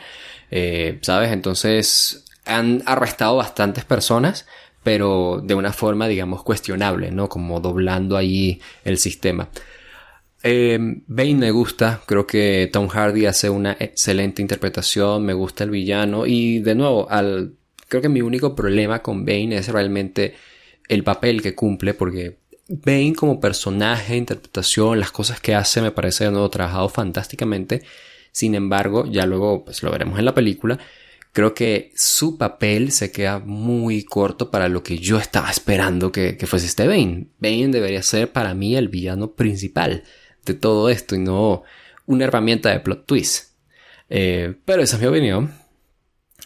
eh, 0.50 0.98
¿sabes? 1.02 1.32
Entonces 1.32 2.26
han 2.46 2.82
arrestado 2.88 3.36
bastantes 3.38 3.86
personas, 3.86 4.48
pero 4.84 5.40
de 5.44 5.54
una 5.54 5.72
forma, 5.72 6.08
digamos, 6.08 6.42
cuestionable, 6.44 7.12
¿no? 7.12 7.30
Como 7.30 7.60
doblando 7.60 8.18
ahí 8.18 8.60
el 8.84 8.98
sistema. 8.98 9.50
Eh, 10.42 10.80
Bane 11.08 11.36
me 11.36 11.52
gusta, 11.52 12.02
creo 12.08 12.26
que 12.26 12.70
Tom 12.74 12.88
Hardy 12.88 13.28
hace 13.28 13.52
una 13.52 13.78
excelente 13.80 14.42
interpretación, 14.42 15.26
me 15.26 15.34
gusta 15.34 15.64
el 15.64 15.70
villano 15.70 16.26
y 16.26 16.60
de 16.60 16.74
nuevo, 16.74 17.08
al, 17.10 17.54
creo 17.88 18.02
que 18.02 18.10
mi 18.10 18.22
único 18.22 18.56
problema 18.56 19.04
con 19.04 19.26
Bane 19.26 19.58
es 19.58 19.68
realmente 19.68 20.36
el 20.88 21.04
papel 21.04 21.42
que 21.42 21.56
cumple 21.56 21.94
porque 21.94 22.38
Bane 22.68 23.14
como 23.16 23.40
personaje, 23.40 24.18
interpretación, 24.18 25.00
las 25.00 25.12
cosas 25.12 25.40
que 25.40 25.54
hace, 25.54 25.82
me 25.82 25.92
parece 25.92 26.26
de 26.26 26.32
nuevo 26.32 26.50
trabajado 26.50 26.90
fantásticamente. 26.90 27.84
Sin 28.32 28.56
embargo, 28.56 29.06
ya 29.06 29.26
luego 29.26 29.64
pues 29.64 29.84
lo 29.84 29.92
veremos 29.92 30.20
en 30.20 30.26
la 30.26 30.34
película, 30.34 30.80
creo 31.36 31.54
que 31.54 31.92
su 31.96 32.38
papel 32.38 32.94
se 32.94 33.12
queda 33.12 33.40
muy 33.40 34.06
corto 34.06 34.52
para 34.52 34.70
lo 34.70 34.84
que 34.84 35.00
yo 35.00 35.20
estaba 35.20 35.52
esperando 35.52 36.12
que, 36.12 36.38
fuese 36.48 36.66
este 36.66 36.88
Bane. 36.88 37.28
Bane 37.40 37.68
debería 37.68 38.02
ser 38.04 38.32
para 38.32 38.54
mí 38.54 38.76
el 38.78 38.88
villano 38.88 39.34
principal 39.34 40.04
de 40.46 40.54
todo 40.54 40.90
esto 40.90 41.14
y 41.14 41.20
no 41.20 41.64
una 42.06 42.24
herramienta 42.24 42.70
de 42.70 42.80
plot 42.80 43.06
twist. 43.06 43.54
Eh, 44.10 44.56
pero 44.64 44.82
esa 44.82 44.96
es 44.96 45.02
mi 45.02 45.08
opinión, 45.10 45.54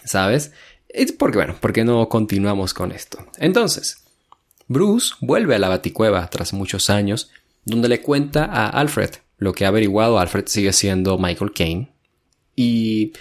¿sabes? 0.05 0.53
Es 0.88 1.12
porque, 1.12 1.38
bueno, 1.38 1.55
¿por 1.60 1.71
qué 1.71 1.84
no 1.86 2.10
continuamos 2.10 2.73
con 2.73 2.91
esto? 2.91 3.27
Entonces, 3.38 4.03
Bruce 4.69 5.15
vuelve 5.19 5.55
a 5.55 5.60
la 5.60 5.67
baticueva 5.67 6.29
tras 6.29 6.53
muchos 6.53 6.89
años, 6.89 7.32
donde 7.65 7.89
le 7.89 8.01
cuenta 8.01 8.45
a 8.45 8.69
Alfred 8.69 9.10
lo 9.39 9.51
que 9.53 9.65
ha 9.65 9.69
averiguado. 9.69 10.19
Alfred 10.19 10.45
sigue 10.45 10.71
siendo 10.73 11.17
Michael 11.17 11.51
Kane. 11.53 11.89
Y 12.55 13.13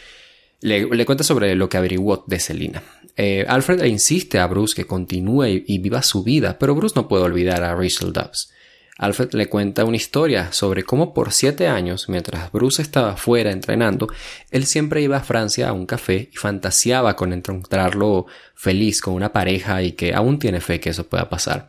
le, 0.61 1.07
cuenta 1.07 1.25
sobre 1.25 1.55
lo 1.55 1.69
que 1.69 1.79
averiguó 1.79 2.23
de 2.27 2.39
Selina. 2.39 2.83
Eh, 3.17 3.47
Alfred 3.49 3.81
le 3.81 3.89
insiste 3.89 4.39
a 4.39 4.47
Bruce 4.47 4.75
que 4.77 4.87
continúe 4.87 5.47
y, 5.67 5.79
viva 5.79 6.03
su 6.03 6.23
vida, 6.23 6.59
pero 6.59 6.75
Bruce 6.75 6.95
no 6.97 7.09
puede 7.09 7.25
olvidar 7.25 7.65
a 7.65 7.75
Rachel 7.75 8.13
Dobbs. 8.13 8.53
Alfred 8.99 9.33
le 9.35 9.49
cuenta 9.49 9.85
una 9.85 9.97
historia 9.97 10.53
sobre 10.53 10.83
cómo 10.83 11.15
por 11.15 11.33
siete 11.33 11.69
años, 11.69 12.09
mientras 12.09 12.51
Bruce 12.51 12.83
estaba 12.83 13.17
fuera 13.17 13.53
entrenando, 13.53 14.09
él 14.51 14.67
siempre 14.67 15.01
iba 15.01 15.17
a 15.17 15.23
Francia 15.23 15.69
a 15.69 15.73
un 15.73 15.87
café 15.87 16.29
y 16.33 16.37
fantaseaba 16.37 17.15
con 17.15 17.33
encontrarlo 17.33 18.27
feliz 18.57 19.01
con 19.01 19.15
una 19.15 19.33
pareja 19.33 19.83
y 19.85 19.93
que 19.93 20.15
aún 20.15 20.41
tiene 20.41 20.61
fe 20.61 20.81
que 20.81 20.91
eso 20.91 21.09
pueda 21.09 21.29
pasar. 21.29 21.69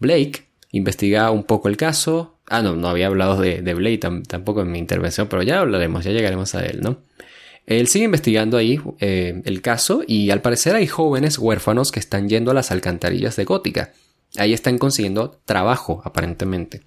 Blake 0.00 0.48
investiga 0.72 1.30
un 1.30 1.44
poco 1.44 1.68
el 1.68 1.76
caso. 1.76 2.38
Ah, 2.48 2.62
no, 2.62 2.74
no 2.74 2.88
había 2.88 3.06
hablado 3.06 3.40
de, 3.40 3.62
Blake 3.74 3.98
tampoco 4.26 4.62
en 4.62 4.72
mi 4.72 4.80
intervención, 4.80 5.28
pero 5.28 5.44
ya 5.44 5.60
hablaremos, 5.60 6.04
ya 6.04 6.10
llegaremos 6.10 6.56
a 6.56 6.66
él, 6.66 6.80
¿no? 6.80 6.98
Él 7.66 7.86
sigue 7.86 8.04
investigando 8.04 8.56
ahí 8.56 8.80
eh, 9.00 9.40
el 9.44 9.60
caso 9.60 10.02
y 10.06 10.30
al 10.30 10.40
parecer 10.40 10.74
hay 10.74 10.86
jóvenes 10.86 11.38
huérfanos 11.38 11.90
que 11.90 12.00
están 12.00 12.28
yendo 12.28 12.50
a 12.50 12.54
las 12.54 12.72
alcantarillas 12.72 13.36
de 13.36 13.44
Gótica. 13.44 13.92
Ahí 14.38 14.52
están 14.52 14.78
consiguiendo 14.78 15.40
trabajo, 15.44 16.02
aparentemente. 16.04 16.82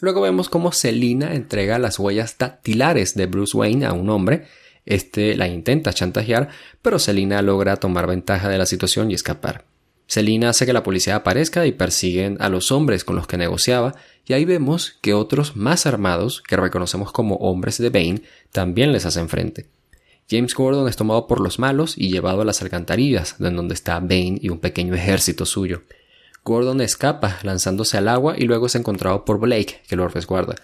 Luego 0.00 0.20
vemos 0.20 0.48
cómo 0.48 0.72
Selina 0.72 1.34
entrega 1.34 1.78
las 1.78 1.98
huellas 1.98 2.36
dactilares 2.38 3.14
de 3.14 3.26
Bruce 3.26 3.56
Wayne 3.56 3.86
a 3.86 3.92
un 3.92 4.10
hombre. 4.10 4.46
Este 4.86 5.36
la 5.36 5.48
intenta 5.48 5.92
chantajear, 5.92 6.48
pero 6.82 6.98
Selina 6.98 7.42
logra 7.42 7.76
tomar 7.76 8.06
ventaja 8.06 8.48
de 8.48 8.58
la 8.58 8.66
situación 8.66 9.10
y 9.10 9.14
escapar. 9.14 9.64
Selina 10.06 10.48
hace 10.48 10.64
que 10.64 10.72
la 10.72 10.82
policía 10.82 11.16
aparezca 11.16 11.66
y 11.66 11.72
persiguen 11.72 12.38
a 12.40 12.48
los 12.48 12.72
hombres 12.72 13.04
con 13.04 13.16
los 13.16 13.26
que 13.26 13.36
negociaba, 13.36 13.94
y 14.24 14.32
ahí 14.32 14.46
vemos 14.46 14.98
que 15.02 15.12
otros 15.12 15.54
más 15.56 15.84
armados, 15.84 16.42
que 16.46 16.56
reconocemos 16.56 17.12
como 17.12 17.34
hombres 17.36 17.76
de 17.76 17.90
Bane, 17.90 18.22
también 18.50 18.92
les 18.92 19.04
hacen 19.04 19.28
frente. 19.28 19.66
James 20.30 20.54
Gordon 20.54 20.88
es 20.88 20.96
tomado 20.96 21.26
por 21.26 21.40
los 21.40 21.58
malos 21.58 21.94
y 21.96 22.10
llevado 22.10 22.40
a 22.40 22.44
las 22.46 22.62
alcantarillas, 22.62 23.36
donde 23.38 23.74
está 23.74 24.00
Bane 24.00 24.38
y 24.40 24.48
un 24.48 24.60
pequeño 24.60 24.94
ejército 24.94 25.44
suyo. 25.44 25.82
Gordon 26.48 26.80
escapa 26.80 27.38
lanzándose 27.42 27.96
al 27.98 28.08
agua 28.08 28.34
y 28.36 28.44
luego 28.44 28.66
es 28.66 28.74
encontrado 28.74 29.24
por 29.24 29.38
Blake, 29.38 29.82
que 29.86 29.94
lo 29.94 30.08
resguarda. 30.08 30.56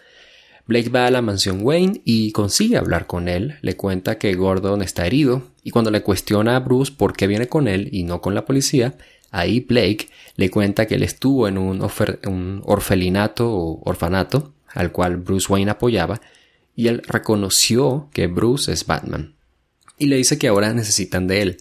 Blake 0.66 0.88
va 0.88 1.06
a 1.06 1.10
la 1.10 1.20
mansión 1.20 1.60
Wayne 1.62 2.00
y 2.04 2.32
consigue 2.32 2.78
hablar 2.78 3.06
con 3.06 3.28
él, 3.28 3.58
le 3.60 3.76
cuenta 3.76 4.18
que 4.18 4.34
Gordon 4.34 4.80
está 4.80 5.06
herido 5.06 5.42
y 5.62 5.70
cuando 5.70 5.90
le 5.90 6.02
cuestiona 6.02 6.56
a 6.56 6.60
Bruce 6.60 6.92
por 6.96 7.14
qué 7.14 7.26
viene 7.26 7.48
con 7.48 7.68
él 7.68 7.90
y 7.92 8.02
no 8.02 8.22
con 8.22 8.34
la 8.34 8.46
policía, 8.46 8.94
ahí 9.30 9.60
Blake 9.60 10.08
le 10.36 10.50
cuenta 10.50 10.86
que 10.86 10.94
él 10.94 11.02
estuvo 11.02 11.46
en 11.46 11.58
un, 11.58 11.82
orfelinato 12.64 13.52
o 13.52 13.82
orfanato 13.84 14.54
al 14.68 14.90
cual 14.90 15.18
Bruce 15.18 15.52
Wayne 15.52 15.70
apoyaba 15.70 16.20
y 16.74 16.88
él 16.88 17.02
reconoció 17.06 18.08
que 18.12 18.26
Bruce 18.26 18.72
es 18.72 18.86
Batman 18.86 19.34
y 19.98 20.06
le 20.06 20.16
dice 20.16 20.38
que 20.38 20.48
ahora 20.48 20.72
necesitan 20.72 21.26
de 21.26 21.42
él. 21.42 21.58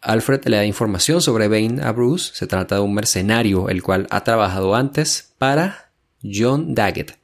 Alfred 0.00 0.44
le 0.46 0.56
da 0.56 0.64
información 0.64 1.20
sobre 1.20 1.48
Bane 1.48 1.82
a 1.82 1.92
Bruce. 1.92 2.30
Se 2.34 2.46
trata 2.46 2.76
de 2.76 2.80
un 2.82 2.94
mercenario, 2.94 3.68
el 3.68 3.82
cual 3.82 4.06
ha 4.10 4.22
trabajado 4.24 4.74
antes 4.74 5.34
para 5.38 5.90
John 6.22 6.74
Daggett. 6.74 7.18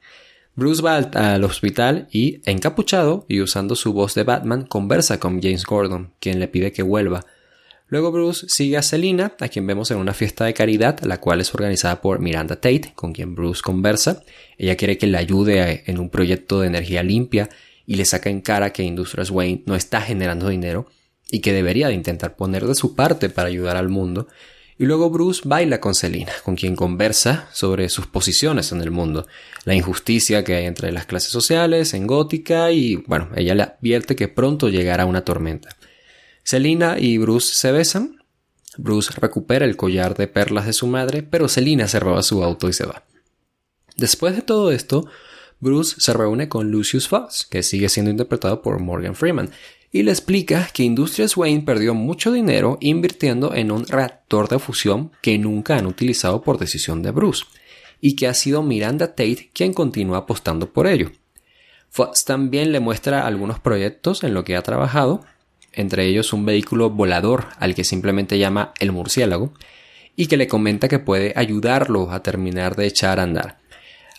Bruce 0.55 0.81
va 0.81 0.95
al, 0.95 1.43
hospital 1.43 2.07
y, 2.11 2.41
encapuchado 2.45 3.25
y 3.27 3.41
usando 3.41 3.75
su 3.75 3.91
voz 3.91 4.15
de 4.15 4.23
Batman, 4.23 4.65
conversa 4.65 5.19
con 5.19 5.41
James 5.41 5.65
Gordon, 5.65 6.13
quien 6.19 6.39
le 6.39 6.47
pide 6.47 6.71
que 6.71 6.81
vuelva. 6.81 7.25
Luego 7.87 8.11
Bruce 8.11 8.47
sigue 8.49 8.77
a 8.77 8.81
Selina, 8.81 9.33
a 9.39 9.47
quien 9.49 9.67
vemos 9.67 9.91
en 9.91 9.97
una 9.97 10.13
fiesta 10.13 10.45
de 10.45 10.53
caridad, 10.53 10.99
la 11.01 11.19
cual 11.19 11.41
es 11.41 11.53
organizada 11.53 12.01
por 12.01 12.19
Miranda 12.19 12.55
Tate, 12.55 12.93
con 12.95 13.11
quien 13.11 13.35
Bruce 13.35 13.61
conversa. 13.61 14.23
Ella 14.57 14.77
quiere 14.77 14.97
que 14.97 15.07
le 15.07 15.17
ayude 15.17 15.83
en 15.87 15.99
un 15.99 16.09
proyecto 16.09 16.61
de 16.61 16.67
energía 16.67 17.03
limpia 17.03 17.49
y 17.85 17.95
le 17.95 18.05
saca 18.05 18.29
en 18.29 18.41
cara 18.41 18.71
que 18.71 18.83
Industrias 18.83 19.29
Wayne 19.29 19.63
no 19.65 19.75
está 19.75 20.01
generando 20.01 20.47
dinero 20.49 20.87
y 21.29 21.39
que 21.39 21.53
debería 21.53 21.87
de 21.87 21.93
intentar 21.93 22.35
poner 22.35 22.65
de 22.65 22.75
su 22.75 22.95
parte 22.95 23.29
para 23.29 23.49
ayudar 23.49 23.77
al 23.77 23.89
mundo. 23.89 24.27
Y 24.77 24.85
luego 24.85 25.09
Bruce 25.09 25.41
baila 25.45 25.79
con 25.79 25.95
Selina, 25.95 26.33
con 26.43 26.55
quien 26.55 26.75
conversa 26.75 27.47
sobre 27.53 27.87
sus 27.89 28.07
posiciones 28.07 28.71
en 28.73 28.81
el 28.81 28.91
mundo, 28.91 29.25
la 29.63 29.73
injusticia 29.73 30.43
que 30.43 30.55
hay 30.55 30.65
entre 30.65 30.91
las 30.91 31.05
clases 31.05 31.31
sociales 31.31 31.93
en 31.93 32.07
Gótica 32.07 32.71
y, 32.71 32.97
bueno, 33.07 33.29
ella 33.35 33.55
le 33.55 33.63
advierte 33.63 34.17
que 34.17 34.27
pronto 34.27 34.67
llegará 34.67 35.05
una 35.05 35.23
tormenta. 35.23 35.69
Selina 36.43 36.97
y 36.99 37.17
Bruce 37.17 37.55
se 37.55 37.71
besan. 37.71 38.21
Bruce 38.77 39.13
recupera 39.15 39.65
el 39.65 39.77
collar 39.77 40.15
de 40.15 40.27
perlas 40.27 40.65
de 40.65 40.73
su 40.73 40.87
madre, 40.87 41.23
pero 41.23 41.47
Selina 41.47 41.87
se 41.87 42.01
roba 42.01 42.21
su 42.21 42.43
auto 42.43 42.67
y 42.67 42.73
se 42.73 42.85
va. 42.85 43.03
Después 43.95 44.35
de 44.35 44.41
todo 44.41 44.71
esto, 44.71 45.07
Bruce 45.59 45.95
se 45.99 46.13
reúne 46.13 46.49
con 46.49 46.69
Lucius 46.69 47.07
Fox, 47.07 47.47
que 47.49 47.63
sigue 47.63 47.87
siendo 47.87 48.11
interpretado 48.11 48.61
por 48.61 48.79
Morgan 48.79 49.15
Freeman, 49.15 49.51
y 49.95 50.03
le 50.03 50.11
explica 50.11 50.67
que 50.73 50.83
Industrias 50.83 51.37
Wayne 51.37 51.61
perdió 51.61 51.93
mucho 51.93 52.33
dinero 52.33 52.77
invirtiendo 52.81 53.55
en 53.55 53.71
un 53.71 53.87
reactor 53.87 54.49
de 54.49 54.59
fusión 54.59 55.13
que 55.21 55.37
nunca 55.37 55.77
han 55.77 55.85
utilizado 55.85 56.41
por 56.41 56.57
decisión 56.57 57.01
de 57.01 57.11
Bruce, 57.11 57.45
y 58.01 58.17
que 58.17 58.27
ha 58.27 58.33
sido 58.33 58.61
Miranda 58.61 59.11
Tate 59.15 59.51
quien 59.53 59.71
continúa 59.71 60.17
apostando 60.17 60.73
por 60.73 60.87
ello. 60.87 61.13
Fox 61.89 62.25
también 62.25 62.73
le 62.73 62.81
muestra 62.81 63.25
algunos 63.25 63.61
proyectos 63.61 64.25
en 64.25 64.33
los 64.33 64.43
que 64.43 64.57
ha 64.57 64.63
trabajado, 64.63 65.23
entre 65.71 66.05
ellos 66.07 66.33
un 66.33 66.45
vehículo 66.45 66.89
volador 66.89 67.45
al 67.57 67.73
que 67.73 67.85
simplemente 67.85 68.37
llama 68.37 68.73
el 68.81 68.91
murciélago, 68.91 69.53
y 70.17 70.27
que 70.27 70.35
le 70.35 70.49
comenta 70.49 70.89
que 70.89 70.99
puede 70.99 71.31
ayudarlo 71.37 72.11
a 72.11 72.21
terminar 72.21 72.75
de 72.75 72.87
echar 72.87 73.21
a 73.21 73.23
andar. 73.23 73.59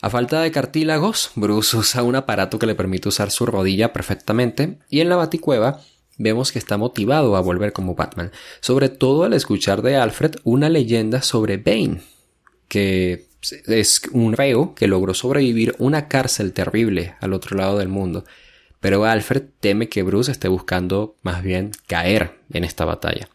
A 0.06 0.10
falta 0.10 0.40
de 0.40 0.52
cartílagos, 0.52 1.32
Bruce 1.34 1.76
usa 1.76 2.04
un 2.04 2.14
aparato 2.14 2.60
que 2.60 2.66
le 2.66 2.76
permite 2.76 3.08
usar 3.08 3.32
su 3.32 3.44
rodilla 3.44 3.92
perfectamente 3.92 4.78
y 4.88 5.00
en 5.00 5.08
la 5.08 5.16
baticueva 5.16 5.80
vemos 6.16 6.52
que 6.52 6.60
está 6.60 6.76
motivado 6.76 7.34
a 7.34 7.40
volver 7.40 7.72
como 7.72 7.96
Batman, 7.96 8.30
sobre 8.60 8.88
todo 8.88 9.24
al 9.24 9.32
escuchar 9.32 9.82
de 9.82 9.96
Alfred 9.96 10.36
una 10.44 10.68
leyenda 10.68 11.22
sobre 11.22 11.56
Bane, 11.56 12.02
que 12.68 13.26
es 13.66 14.02
un 14.12 14.34
reo 14.34 14.76
que 14.76 14.86
logró 14.86 15.12
sobrevivir 15.12 15.74
una 15.78 16.06
cárcel 16.06 16.52
terrible 16.52 17.16
al 17.20 17.32
otro 17.32 17.56
lado 17.56 17.76
del 17.76 17.88
mundo, 17.88 18.24
pero 18.78 19.04
Alfred 19.06 19.42
teme 19.58 19.88
que 19.88 20.04
Bruce 20.04 20.30
esté 20.30 20.46
buscando 20.46 21.16
más 21.22 21.42
bien 21.42 21.72
caer 21.88 22.38
en 22.52 22.62
esta 22.62 22.84
batalla. 22.84 23.28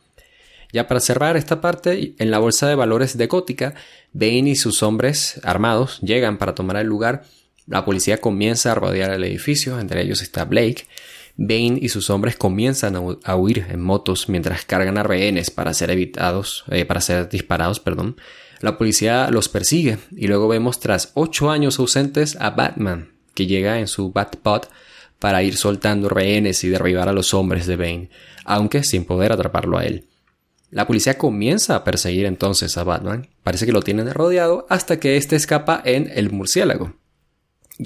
Ya 0.73 0.87
para 0.87 0.99
cerrar 0.99 1.37
esta 1.37 1.61
parte, 1.61 2.15
en 2.17 2.31
la 2.31 2.39
bolsa 2.39 2.67
de 2.67 2.75
valores 2.75 3.17
de 3.17 3.27
Gótica, 3.27 3.73
Bane 4.13 4.49
y 4.49 4.55
sus 4.55 4.83
hombres 4.83 5.39
armados 5.43 5.99
llegan 6.01 6.37
para 6.37 6.55
tomar 6.55 6.77
el 6.77 6.87
lugar. 6.87 7.23
La 7.67 7.85
policía 7.85 8.19
comienza 8.19 8.71
a 8.71 8.75
rodear 8.75 9.11
el 9.11 9.23
edificio, 9.23 9.79
entre 9.79 10.01
ellos 10.01 10.21
está 10.21 10.45
Blake. 10.45 10.87
Bane 11.37 11.79
y 11.81 11.89
sus 11.89 12.09
hombres 12.09 12.35
comienzan 12.35 12.95
a 13.23 13.35
huir 13.35 13.65
en 13.69 13.81
motos 13.81 14.29
mientras 14.29 14.65
cargan 14.65 14.97
a 14.97 15.03
rehenes 15.03 15.49
para 15.49 15.73
ser 15.73 15.89
evitados, 15.89 16.65
eh, 16.69 16.85
para 16.85 17.01
ser 17.01 17.29
disparados, 17.29 17.79
perdón. 17.79 18.17
La 18.59 18.77
policía 18.77 19.29
los 19.31 19.49
persigue 19.49 19.97
y 20.15 20.27
luego 20.27 20.47
vemos 20.47 20.79
tras 20.79 21.11
ocho 21.15 21.49
años 21.49 21.79
ausentes 21.79 22.37
a 22.39 22.51
Batman, 22.51 23.11
que 23.33 23.47
llega 23.47 23.79
en 23.79 23.87
su 23.87 24.11
Batpod 24.11 24.63
para 25.19 25.41
ir 25.43 25.57
soltando 25.57 26.09
rehenes 26.09 26.63
y 26.63 26.69
derribar 26.69 27.09
a 27.09 27.13
los 27.13 27.33
hombres 27.33 27.65
de 27.65 27.75
Bane, 27.75 28.09
aunque 28.45 28.83
sin 28.83 29.05
poder 29.05 29.31
atraparlo 29.31 29.77
a 29.77 29.85
él. 29.85 30.05
La 30.71 30.87
policía 30.87 31.17
comienza 31.17 31.75
a 31.75 31.83
perseguir 31.83 32.25
entonces 32.25 32.77
a 32.77 32.85
Batman. 32.85 33.27
Parece 33.43 33.65
que 33.65 33.73
lo 33.73 33.81
tienen 33.81 34.11
rodeado 34.13 34.65
hasta 34.69 35.01
que 35.01 35.17
éste 35.17 35.35
escapa 35.35 35.81
en 35.83 36.09
el 36.15 36.31
murciélago. 36.31 36.93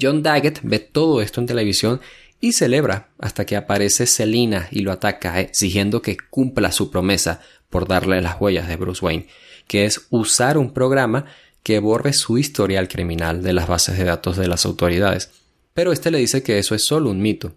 John 0.00 0.22
Daggett 0.22 0.60
ve 0.62 0.78
todo 0.78 1.20
esto 1.20 1.40
en 1.40 1.48
televisión 1.48 2.00
y 2.40 2.52
celebra 2.52 3.08
hasta 3.18 3.44
que 3.44 3.56
aparece 3.56 4.06
Selina 4.06 4.68
y 4.70 4.80
lo 4.80 4.92
ataca 4.92 5.40
exigiendo 5.40 6.00
que 6.00 6.16
cumpla 6.16 6.70
su 6.70 6.92
promesa 6.92 7.40
por 7.70 7.88
darle 7.88 8.20
las 8.20 8.40
huellas 8.40 8.68
de 8.68 8.76
Bruce 8.76 9.04
Wayne, 9.04 9.26
que 9.66 9.84
es 9.84 10.06
usar 10.10 10.56
un 10.56 10.72
programa 10.72 11.24
que 11.64 11.80
borre 11.80 12.12
su 12.12 12.38
historial 12.38 12.86
criminal 12.86 13.42
de 13.42 13.52
las 13.52 13.66
bases 13.66 13.98
de 13.98 14.04
datos 14.04 14.36
de 14.36 14.46
las 14.46 14.64
autoridades. 14.64 15.30
Pero 15.74 15.90
este 15.90 16.12
le 16.12 16.18
dice 16.18 16.44
que 16.44 16.58
eso 16.58 16.76
es 16.76 16.84
solo 16.84 17.10
un 17.10 17.20
mito. 17.20 17.52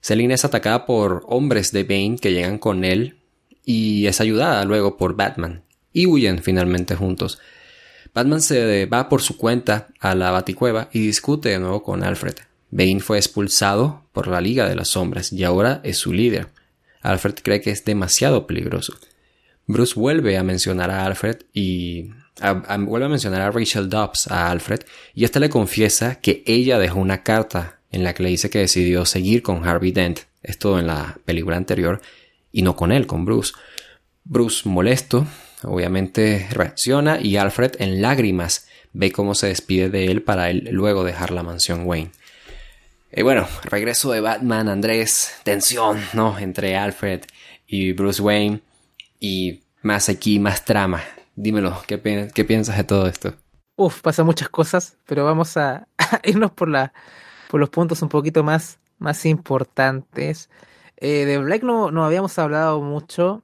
Selina 0.00 0.34
es 0.34 0.46
atacada 0.46 0.86
por 0.86 1.24
hombres 1.28 1.70
de 1.70 1.84
Bane 1.84 2.16
que 2.18 2.32
llegan 2.32 2.56
con 2.56 2.84
él 2.84 3.19
y 3.64 4.06
es 4.06 4.20
ayudada 4.20 4.64
luego 4.64 4.96
por 4.96 5.16
Batman 5.16 5.62
y 5.92 6.06
huyen 6.06 6.42
finalmente 6.42 6.94
juntos. 6.94 7.38
Batman 8.14 8.40
se 8.40 8.86
va 8.86 9.08
por 9.08 9.22
su 9.22 9.36
cuenta 9.36 9.88
a 10.00 10.14
la 10.14 10.30
Baticueva 10.30 10.88
y 10.92 11.00
discute 11.00 11.50
de 11.50 11.58
nuevo 11.58 11.82
con 11.82 12.02
Alfred. 12.02 12.34
Bane 12.70 13.00
fue 13.00 13.18
expulsado 13.18 14.04
por 14.12 14.28
la 14.28 14.40
Liga 14.40 14.68
de 14.68 14.74
las 14.74 14.88
Sombras 14.88 15.32
y 15.32 15.44
ahora 15.44 15.80
es 15.84 15.98
su 15.98 16.12
líder. 16.12 16.48
Alfred 17.02 17.34
cree 17.42 17.60
que 17.60 17.70
es 17.70 17.84
demasiado 17.84 18.46
peligroso. 18.46 18.94
Bruce 19.66 19.98
vuelve 19.98 20.36
a 20.36 20.42
mencionar 20.42 20.90
a 20.90 21.06
Alfred 21.06 21.38
y 21.52 22.10
vuelve 22.80 23.06
a 23.06 23.08
mencionar 23.08 23.42
a 23.42 23.50
Rachel 23.50 23.88
Dobbs 23.88 24.28
a 24.28 24.50
Alfred 24.50 24.80
y 25.14 25.24
ésta 25.24 25.38
le 25.40 25.48
confiesa 25.48 26.16
que 26.16 26.42
ella 26.46 26.78
dejó 26.78 26.98
una 26.98 27.22
carta 27.22 27.78
en 27.92 28.04
la 28.04 28.14
que 28.14 28.22
le 28.22 28.30
dice 28.30 28.50
que 28.50 28.58
decidió 28.58 29.04
seguir 29.04 29.42
con 29.42 29.66
Harvey 29.66 29.92
Dent, 29.92 30.20
esto 30.42 30.78
en 30.78 30.86
la 30.86 31.18
película 31.24 31.56
anterior, 31.56 32.00
y 32.52 32.62
no 32.62 32.76
con 32.76 32.92
él, 32.92 33.06
con 33.06 33.24
Bruce. 33.24 33.52
Bruce 34.24 34.68
molesto, 34.68 35.26
obviamente 35.62 36.46
reacciona 36.50 37.20
y 37.20 37.36
Alfred 37.36 37.72
en 37.78 38.02
lágrimas 38.02 38.68
ve 38.92 39.12
cómo 39.12 39.34
se 39.34 39.48
despide 39.48 39.88
de 39.88 40.06
él 40.06 40.22
para 40.22 40.52
luego 40.52 41.04
dejar 41.04 41.30
la 41.30 41.42
mansión 41.42 41.86
Wayne. 41.86 42.10
Y 43.12 43.22
bueno, 43.22 43.46
regreso 43.64 44.12
de 44.12 44.20
Batman, 44.20 44.68
Andrés, 44.68 45.34
tensión, 45.42 46.00
¿no? 46.12 46.38
Entre 46.38 46.76
Alfred 46.76 47.22
y 47.66 47.92
Bruce 47.92 48.22
Wayne 48.22 48.60
y 49.18 49.62
más 49.82 50.08
aquí, 50.08 50.38
más 50.38 50.64
trama. 50.64 51.02
Dímelo, 51.34 51.82
¿qué, 51.86 51.98
piensas 51.98 52.76
de 52.76 52.84
todo 52.84 53.06
esto? 53.06 53.34
Uf, 53.76 54.00
pasan 54.00 54.26
muchas 54.26 54.48
cosas, 54.48 54.96
pero 55.06 55.24
vamos 55.24 55.56
a, 55.56 55.88
irnos 56.24 56.52
por, 56.52 56.70
por 57.48 57.60
los 57.60 57.70
puntos 57.70 58.02
un 58.02 58.08
poquito 58.08 58.44
más, 58.44 58.78
más 58.98 59.24
importantes. 59.26 60.48
Eh, 61.00 61.24
de 61.24 61.38
Black 61.38 61.62
no, 61.62 61.90
no 61.90 62.04
habíamos 62.04 62.38
hablado 62.38 62.80
mucho, 62.82 63.42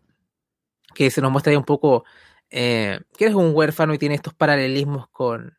que 0.95 1.11
se 1.11 1.21
nos 1.23 1.33
muestra 1.33 1.53
ahí 1.53 1.57
un 1.57 1.65
poco 1.65 2.05
eh, 2.51 3.01
que 3.19 3.27
eres 3.27 3.37
un 3.37 3.53
huérfano 3.55 3.95
y 3.95 3.99
tiene 3.99 4.17
estos 4.17 4.35
paralelismos 4.35 5.09
con, 5.11 5.59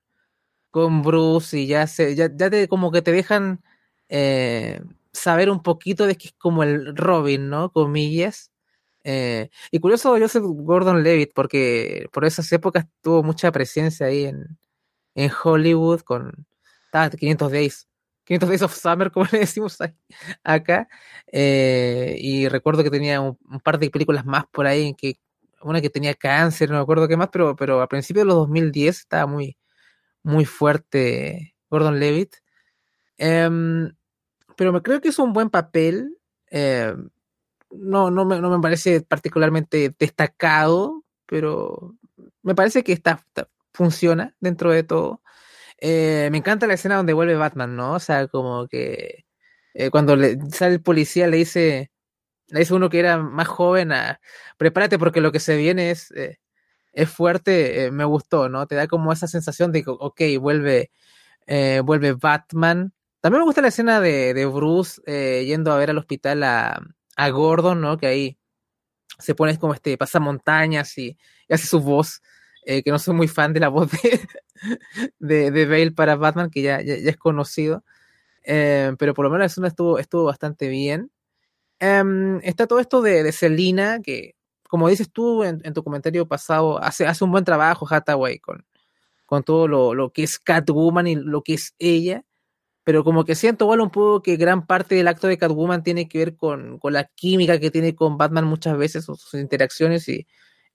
con 0.72 1.04
Bruce 1.04 1.60
y 1.60 1.68
ya, 1.68 1.88
se, 1.88 2.16
ya, 2.16 2.30
ya 2.36 2.50
te, 2.50 2.68
como 2.68 2.92
que 2.92 3.02
te 3.02 3.12
dejan 3.12 3.64
eh, 4.10 4.82
saber 5.14 5.50
un 5.52 5.64
poquito 5.64 6.08
de 6.08 6.16
que 6.18 6.30
es 6.30 6.34
como 6.36 6.64
el 6.64 6.96
Robin, 6.98 7.50
¿no? 7.50 7.72
Comillas. 7.72 8.52
Y 9.72 9.80
curioso 9.80 10.18
Joseph 10.20 10.44
Gordon 10.46 11.02
Levitt, 11.04 11.32
porque 11.34 12.08
por 12.12 12.26
esas 12.26 12.52
épocas 12.52 12.86
tuvo 13.02 13.24
mucha 13.24 13.52
presencia 13.54 14.08
ahí 14.08 14.26
en, 14.26 14.60
en 15.16 15.32
Hollywood 15.44 16.02
con 16.02 16.46
500 16.92 17.52
Days. 17.52 17.88
500 18.28 18.50
Days 18.50 18.62
of 18.62 18.76
Summer, 18.76 19.12
como 19.12 19.26
le 19.32 19.40
decimos 19.40 19.78
acá. 20.44 20.88
Eh, 21.32 22.16
y 22.20 22.48
recuerdo 22.50 22.84
que 22.84 22.92
tenía 22.92 23.22
un, 23.22 23.38
par 23.64 23.80
de 23.80 23.90
películas 23.90 24.26
más 24.26 24.46
por 24.52 24.68
ahí, 24.68 24.88
en 24.88 24.96
que 24.96 25.16
una 25.62 25.82
que 25.82 25.90
tenía 25.90 26.14
cáncer, 26.14 26.70
no 26.70 26.76
me 26.76 26.82
acuerdo 26.82 27.08
qué 27.08 27.18
más, 27.18 27.30
pero, 27.32 27.56
pero 27.56 27.82
a 27.82 27.88
principios 27.88 28.24
de 28.24 28.28
los 28.28 28.36
2010 28.36 29.00
estaba 29.00 29.26
muy, 29.26 29.58
muy 30.24 30.46
fuerte 30.46 31.56
Gordon 31.70 32.00
Levitt. 32.00 32.36
Em, 33.18 33.92
pero 34.56 34.74
me 34.74 34.82
creo 34.82 35.02
que 35.02 35.10
es 35.10 35.20
un 35.20 35.34
buen 35.34 35.50
papel. 35.50 36.18
Eh, 36.52 36.94
no, 37.72 38.12
no, 38.12 38.26
me, 38.26 38.40
no 38.40 38.50
me 38.50 38.62
parece 38.62 39.02
particularmente 39.02 39.96
destacado, 39.98 41.04
pero 41.26 41.96
me 42.44 42.56
parece 42.56 42.84
que 42.84 42.94
está, 42.94 43.26
funciona 43.74 44.36
dentro 44.40 44.72
de 44.72 44.84
todo. 44.84 45.22
Eh, 45.80 46.30
me 46.32 46.40
encanta 46.40 46.68
la 46.68 46.74
escena 46.76 46.96
donde 46.98 47.14
vuelve 47.14 47.36
Batman, 47.36 47.76
¿no? 47.76 47.94
O 47.94 48.00
sea, 48.00 48.28
como 48.28 48.68
que 48.68 49.26
eh, 49.74 49.90
cuando 49.92 50.16
le, 50.16 50.38
sale 50.52 50.76
el 50.76 50.82
policía 50.82 51.28
le 51.28 51.38
dice, 51.38 51.92
le 52.48 52.60
dice 52.60 52.74
uno 52.74 52.90
que 52.90 53.00
era 53.00 53.18
más 53.18 53.48
joven, 53.48 53.92
a, 53.92 54.20
prepárate 54.58 55.00
porque 55.00 55.22
lo 55.22 55.32
que 55.32 55.40
se 55.40 55.58
viene 55.58 55.92
es, 55.92 56.14
es 56.94 57.10
fuerte, 57.10 57.92
me 57.92 58.06
gustó, 58.06 58.50
¿no? 58.50 58.68
Te 58.68 58.76
da 58.76 58.88
como 58.88 59.14
esa 59.14 59.28
sensación 59.28 59.72
de 59.72 59.84
que, 59.84 59.92
ok, 59.92 60.22
vuelve, 60.40 60.92
vuelve 61.84 62.14
Batman, 62.14 62.94
también 63.22 63.42
me 63.42 63.46
gusta 63.46 63.62
la 63.62 63.70
escena 63.70 64.00
de, 64.00 64.46
Bruce 64.46 65.02
eh, 65.06 65.44
yendo 65.46 65.72
a 65.72 65.78
ver 65.78 65.90
al 65.90 65.98
hospital 65.98 66.44
a, 66.44 66.80
Gordon, 67.32 67.82
¿no? 67.82 67.98
Que 67.98 68.08
ahí 68.08 68.38
se 69.20 69.36
pone 69.36 69.58
como 69.60 69.74
este, 69.74 69.98
pasa 69.98 70.20
montañas 70.20 70.98
y, 70.98 71.18
hace 71.50 71.68
su 71.68 71.82
voz, 71.82 72.22
eh, 72.68 72.84
que 72.84 72.92
no 72.92 73.00
soy 73.00 73.16
muy 73.16 73.30
fan 73.30 73.54
de 73.54 73.62
la 73.62 73.70
voz 73.70 73.90
de, 73.92 74.28
de, 75.52 75.66
Bale 75.66 75.92
para 75.92 76.18
Batman, 76.18 76.50
que 76.50 76.62
ya, 76.62 76.82
ya, 76.82 76.96
es 76.96 77.18
conocido. 77.18 77.84
Eh, 78.44 78.94
pero 79.00 79.14
por 79.14 79.26
lo 79.26 79.32
menos 79.32 79.48
escena 79.48 79.68
estuvo, 79.70 80.00
estuvo 80.00 80.26
bastante 80.26 80.68
bien. 80.68 81.10
Em, 81.80 82.40
está 82.44 82.68
todo 82.68 82.80
esto 82.80 83.02
de, 83.02 83.24
de 83.24 83.32
Selina, 83.32 84.02
que 84.02 84.36
como 84.70 84.90
dices 84.90 85.10
tú 85.12 85.44
en, 85.44 85.62
tu 85.74 85.84
comentario 85.84 86.28
pasado, 86.28 86.82
hace, 86.84 87.08
hace 87.08 87.24
un 87.24 87.32
buen 87.32 87.46
trabajo 87.46 87.88
Hathaway 87.90 88.40
con, 88.40 88.66
con 89.26 89.44
todo 89.44 89.68
lo, 89.68 89.94
lo 89.94 90.12
que 90.12 90.24
es 90.24 90.38
Catwoman 90.38 91.08
y 91.08 91.16
lo 91.16 91.44
que 91.44 91.54
es 91.54 91.74
ella 91.80 92.26
pero 92.88 93.04
como 93.04 93.26
que 93.26 93.36
siento 93.36 93.66
igual 93.66 93.82
un 93.82 93.90
poco 93.90 94.22
que 94.22 94.38
gran 94.38 94.66
parte 94.66 94.96
del 94.96 95.10
acto 95.10 95.28
de 95.28 95.38
Catwoman 95.38 95.84
tiene 95.84 96.08
que 96.08 96.20
ver 96.20 96.38
con, 96.38 96.80
la 96.84 97.04
química 97.04 97.60
que 97.60 97.70
tiene 97.70 97.96
con 97.96 98.18
Batman 98.18 98.46
muchas 98.46 98.78
veces, 98.78 99.04
sus 99.04 99.34
interacciones 99.34 100.08
y, 100.08 100.26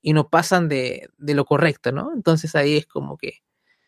no 0.03 0.29
pasan 0.29 0.69
de, 0.69 1.09
lo 1.19 1.45
correcto, 1.45 1.93
¿no? 1.93 2.13
Entonces 2.15 2.55
ahí 2.57 2.77
es 2.77 2.87
como 2.87 3.17
que 3.17 3.43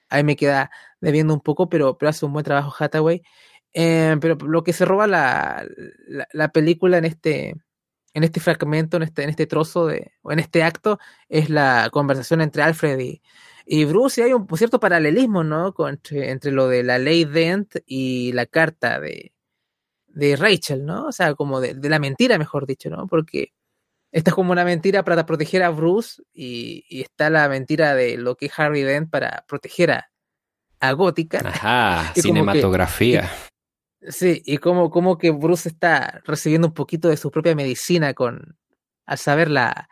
ahí 0.08 0.24
me 0.24 0.36
queda 0.36 0.70
debiendo 1.00 1.34
un 1.34 1.40
poco, 1.40 1.68
pero, 1.68 1.98
pero 1.98 2.10
hace 2.10 2.26
un 2.26 2.32
buen 2.32 2.44
trabajo 2.44 2.72
Hathaway. 2.78 3.22
Eh, 3.72 4.16
pero 4.20 4.36
lo 4.36 4.62
que 4.62 4.72
se 4.72 4.84
roba 4.84 5.06
la, 5.08 5.66
película 6.52 6.98
en 6.98 7.04
este, 7.06 7.54
en 8.14 8.24
este 8.24 8.40
fragmento, 8.40 8.96
en 8.96 9.02
este, 9.04 9.24
en 9.24 9.30
este 9.30 9.46
trozo 9.46 9.86
de, 9.86 10.12
o 10.22 10.32
en 10.32 10.38
este 10.38 10.62
acto, 10.62 10.98
es 11.28 11.50
la 11.50 11.88
conversación 11.92 12.40
entre 12.40 12.62
Alfred 12.62 12.98
y, 13.00 13.22
y 13.66 13.84
Bruce, 13.84 14.22
hay 14.22 14.32
un 14.32 14.46
cierto 14.56 14.78
paralelismo, 14.78 15.42
¿no? 15.42 15.74
entre, 15.88 16.52
lo 16.52 16.68
de 16.68 16.82
la 16.82 16.98
ley 16.98 17.24
Dent 17.24 17.76
y 17.86 18.32
la 18.32 18.46
carta 18.46 19.00
de, 19.00 19.32
de 20.08 20.36
Rachel, 20.36 20.84
¿no? 20.84 21.06
O 21.06 21.12
sea, 21.12 21.34
como 21.34 21.60
de, 21.60 21.74
la 21.88 21.98
mentira, 21.98 22.38
mejor 22.38 22.66
dicho, 22.66 22.90
¿no? 22.90 23.06
Porque 23.06 23.52
esta 24.14 24.30
es 24.30 24.34
como 24.36 24.52
una 24.52 24.64
mentira 24.64 25.02
para 25.02 25.26
proteger 25.26 25.64
a 25.64 25.70
Bruce 25.70 26.22
y, 26.32 26.84
está 26.88 27.30
la 27.30 27.48
mentira 27.48 27.96
de 27.96 28.16
lo 28.16 28.36
que 28.36 28.46
es 28.46 28.52
Harry 28.56 28.82
Dent 28.82 29.10
para 29.10 29.44
proteger 29.48 29.90
a, 29.90 30.10
a 30.78 30.92
Gótica. 30.92 31.40
Ajá, 31.44 32.12
cinematografía. 32.16 33.28
sí, 34.06 34.40
y 34.46 34.58
como, 34.58 34.88
como 34.88 35.18
que 35.18 35.32
Bruce 35.32 35.68
está 35.68 36.22
recibiendo 36.24 36.68
un 36.68 36.74
poquito 36.74 37.08
de 37.08 37.16
su 37.16 37.32
propia 37.32 37.56
medicina 37.56 38.14
con 38.14 38.56
al 39.04 39.18
saber 39.18 39.50
la, 39.50 39.88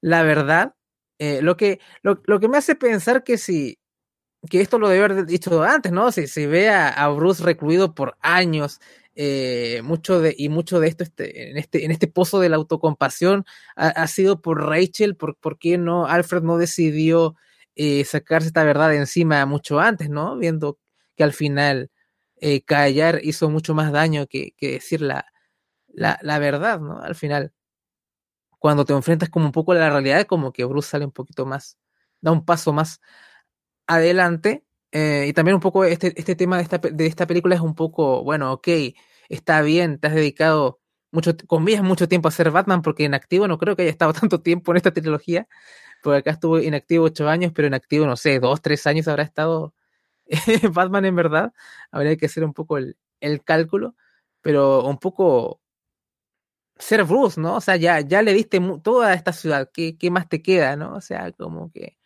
la 0.00 0.22
verdad 0.22 0.76
eh, 1.18 1.42
lo, 1.42 1.56
que, 1.56 1.80
lo, 2.02 2.22
que 2.22 2.48
me 2.48 2.58
hace 2.58 2.76
pensar 2.76 3.24
que 3.24 3.38
si 3.38 3.80
que 4.48 4.60
esto 4.60 4.78
lo 4.78 4.88
debe 4.88 5.04
haber 5.04 5.26
dicho 5.26 5.64
antes, 5.64 5.90
¿no? 5.90 6.12
Si 6.12 6.28
se 6.28 6.46
ve 6.46 6.68
a, 6.70 7.08
Bruce 7.08 7.42
recluido 7.42 7.92
por 7.94 8.16
años, 8.20 8.78
eh, 9.14 9.80
mucho 9.84 10.20
de, 10.20 10.34
y 10.36 10.48
mucho 10.48 10.80
de 10.80 10.88
esto 10.88 11.04
este, 11.04 11.50
en, 11.50 11.56
este, 11.56 11.84
en 11.84 11.90
este 11.90 12.08
pozo 12.08 12.40
de 12.40 12.48
la 12.48 12.56
autocompasión 12.56 13.44
ha, 13.76 14.06
sido 14.08 14.40
por 14.42 14.66
Rachel, 14.66 15.16
por, 15.16 15.36
por 15.36 15.58
qué 15.58 15.78
no, 15.78 16.06
Alfred 16.06 16.42
no 16.42 16.58
decidió 16.58 17.36
eh, 17.76 18.04
sacarse 18.04 18.48
esta 18.48 18.64
verdad 18.64 18.94
encima 18.94 19.44
mucho 19.46 19.80
antes, 19.80 20.10
¿no? 20.10 20.36
Viendo 20.36 20.78
que 21.16 21.24
al 21.24 21.32
final 21.32 21.90
callar 22.66 23.20
hizo 23.22 23.48
mucho 23.48 23.74
más 23.74 23.90
daño 23.90 24.26
que, 24.26 24.52
que 24.58 24.72
decir 24.72 25.00
la, 25.00 25.24
la, 25.88 26.18
la 26.22 26.38
verdad, 26.38 26.78
¿no? 26.80 27.00
Al 27.00 27.14
final 27.14 27.54
cuando 28.64 28.86
te 28.86 28.94
enfrentas 28.94 29.28
como 29.28 29.44
un 29.44 29.52
poco 29.52 29.72
a 29.72 29.74
la 29.74 29.90
realidad, 29.90 30.24
como 30.26 30.50
que 30.50 30.64
Bruce 30.64 30.88
sale 30.88 31.04
un 31.04 31.12
poquito 31.12 31.44
más, 31.44 31.76
da 32.22 32.32
un 32.32 32.46
paso 32.46 32.72
más 32.72 32.98
adelante. 33.86 34.64
Eh, 34.94 35.26
y 35.28 35.32
también 35.32 35.56
un 35.56 35.60
poco 35.60 35.84
este, 35.84 36.14
este 36.16 36.36
tema 36.36 36.56
de 36.56 36.62
esta, 36.62 36.78
de 36.78 37.06
esta 37.06 37.26
película 37.26 37.56
es 37.56 37.60
un 37.60 37.74
poco, 37.74 38.22
bueno, 38.22 38.52
ok, 38.52 38.68
está 39.28 39.60
bien, 39.62 39.98
te 39.98 40.06
has 40.06 40.14
dedicado 40.14 40.80
mucho, 41.10 41.36
comillas, 41.48 41.82
mucho 41.82 42.08
tiempo 42.08 42.28
a 42.28 42.30
ser 42.30 42.52
Batman, 42.52 42.80
porque 42.82 43.04
en 43.04 43.14
activo 43.14 43.48
no 43.48 43.58
creo 43.58 43.74
que 43.76 43.82
haya 43.82 43.90
estado 43.90 44.12
tanto 44.20 44.40
tiempo 44.40 44.72
en 44.72 44.76
esta 44.78 44.92
trilogía, 44.92 45.48
porque 46.02 46.18
acá 46.20 46.30
estuvo 46.32 46.60
inactivo 46.60 47.06
ocho 47.06 47.28
años, 47.28 47.52
pero 47.54 47.68
en 47.68 47.74
activo, 47.74 48.06
no 48.06 48.16
sé, 48.16 48.38
dos, 48.40 48.62
tres 48.62 48.86
años 48.86 49.08
habrá 49.08 49.24
estado 49.24 49.74
Batman 50.72 51.04
en 51.06 51.16
verdad. 51.16 51.52
Habría 51.90 52.16
que 52.16 52.26
hacer 52.26 52.44
un 52.44 52.54
poco 52.54 52.78
el, 52.78 52.96
el 53.20 53.42
cálculo, 53.44 53.96
pero 54.42 54.84
un 54.84 54.98
poco 54.98 55.60
ser 56.78 57.04
Bruce, 57.04 57.40
¿no? 57.40 57.56
O 57.56 57.60
sea, 57.60 57.76
ya, 57.76 58.00
ya 58.00 58.22
le 58.22 58.32
diste 58.32 58.60
toda 58.82 59.14
esta 59.14 59.32
ciudad, 59.32 59.70
¿qué, 59.72 59.96
¿qué, 59.98 60.10
más 60.10 60.28
te 60.28 60.42
queda, 60.42 60.76
no? 60.76 60.94
O 60.94 61.00
sea, 61.00 61.32
como 61.32 61.70
que... 61.72 61.96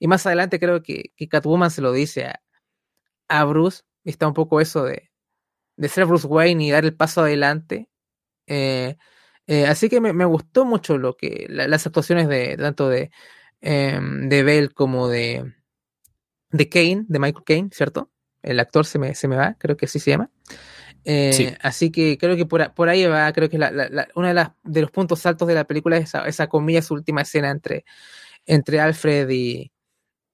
Y 0.00 0.08
más 0.08 0.26
adelante 0.26 0.58
creo 0.58 0.82
que, 0.82 1.12
que 1.14 1.28
Catwoman 1.28 1.70
se 1.70 1.82
lo 1.82 1.92
dice 1.92 2.24
a, 2.24 2.42
a 3.28 3.44
Bruce, 3.44 3.82
y 4.02 4.10
está 4.10 4.26
un 4.26 4.34
poco 4.34 4.60
eso 4.60 4.82
de, 4.84 5.10
de 5.76 5.88
ser 5.88 6.06
Bruce 6.06 6.26
Wayne 6.26 6.64
y 6.64 6.70
dar 6.70 6.84
el 6.84 6.96
paso 6.96 7.20
adelante. 7.20 7.88
Eh, 8.46 8.96
eh, 9.46 9.66
así 9.66 9.88
que 9.88 10.00
me, 10.00 10.12
me, 10.12 10.24
gustó 10.24 10.64
mucho 10.64 10.98
lo 10.98 11.16
que 11.16 11.46
las 11.48 11.86
actuaciones 11.86 12.28
de 12.28 12.56
tanto 12.56 12.88
de, 12.88 13.10
em, 13.60 14.28
de 14.28 14.42
Bell 14.42 14.72
como 14.74 15.08
de, 15.08 15.54
de 16.50 16.68
Kane, 16.68 17.04
de 17.08 17.18
Michael 17.18 17.44
Kane, 17.44 17.68
¿cierto? 17.72 18.10
El 18.42 18.58
actor 18.58 18.86
se 18.86 18.98
me, 18.98 19.14
se 19.14 19.28
me 19.28 19.36
va, 19.36 19.56
creo 19.58 19.76
que 19.76 19.84
así 19.86 19.98
se 20.00 20.12
llama. 20.12 20.30
Eh, 21.04 21.56
así 21.62 21.90
que 21.90 22.18
creo 22.18 22.36
que 22.36 22.46
por, 22.46 22.74
por 22.74 22.88
ahí 22.88 23.06
va, 23.06 23.32
creo 23.32 23.48
que 23.48 23.58
la, 23.58 23.70
la, 23.70 24.08
uno 24.14 24.28
de, 24.28 24.34
las, 24.34 24.50
de 24.62 24.80
los 24.82 24.90
puntos 24.90 25.24
altos 25.26 25.46
de 25.46 25.54
la 25.54 25.64
película 25.64 25.96
es 25.96 26.04
esa, 26.04 26.26
esa 26.26 26.46
comillas 26.48 26.90
última 26.90 27.22
escena 27.22 27.50
entre, 27.50 27.84
entre 28.46 28.80
Alfred 28.80 29.28
y, 29.30 29.72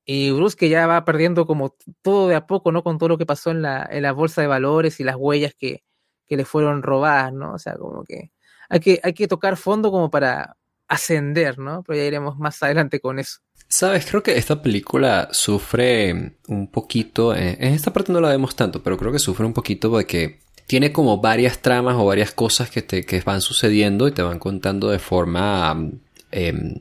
Y 0.08 0.30
Bruce 0.30 0.56
que 0.56 0.68
ya 0.68 0.86
va 0.86 1.04
perdiendo 1.04 1.46
como 1.46 1.76
todo 2.00 2.28
de 2.28 2.36
a 2.36 2.46
poco, 2.46 2.70
¿no? 2.70 2.82
Con 2.84 2.96
todo 2.96 3.08
lo 3.08 3.18
que 3.18 3.26
pasó 3.26 3.50
en 3.50 3.60
la, 3.60 3.86
en 3.90 4.02
la 4.02 4.12
bolsa 4.12 4.40
de 4.40 4.46
valores 4.46 5.00
y 5.00 5.04
las 5.04 5.16
huellas 5.16 5.52
que, 5.58 5.82
que 6.26 6.36
le 6.36 6.44
fueron 6.44 6.82
robadas, 6.82 7.32
¿no? 7.32 7.54
O 7.54 7.58
sea, 7.58 7.74
como 7.74 8.04
que 8.04 8.30
hay 8.68 8.80
que, 8.80 9.00
hay 9.02 9.12
que 9.12 9.28
tocar 9.28 9.56
fondo 9.56 9.90
como 9.90 10.10
para 10.10 10.56
ascender, 10.88 11.58
¿no? 11.58 11.82
Pero 11.82 11.98
ya 11.98 12.04
iremos 12.04 12.38
más 12.38 12.62
adelante 12.62 13.00
con 13.00 13.18
eso. 13.18 13.40
Sabes, 13.68 14.06
creo 14.06 14.22
que 14.22 14.38
esta 14.38 14.62
película 14.62 15.28
sufre 15.32 16.36
un 16.46 16.70
poquito, 16.70 17.34
eh, 17.34 17.56
en 17.58 17.74
esta 17.74 17.92
parte 17.92 18.12
no 18.12 18.20
la 18.20 18.28
vemos 18.28 18.54
tanto, 18.54 18.82
pero 18.82 18.96
creo 18.96 19.10
que 19.10 19.18
sufre 19.18 19.44
un 19.44 19.52
poquito 19.52 19.90
porque 19.90 20.38
tiene 20.66 20.92
como 20.92 21.20
varias 21.20 21.58
tramas 21.60 21.96
o 21.96 22.06
varias 22.06 22.32
cosas 22.32 22.70
que, 22.70 22.82
te, 22.82 23.04
que 23.04 23.20
van 23.22 23.40
sucediendo 23.40 24.06
y 24.06 24.12
te 24.12 24.22
van 24.22 24.38
contando 24.38 24.90
de 24.90 25.00
forma, 25.00 25.90
eh, 26.30 26.80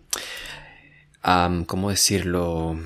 ¿cómo 1.66 1.90
decirlo? 1.90 2.78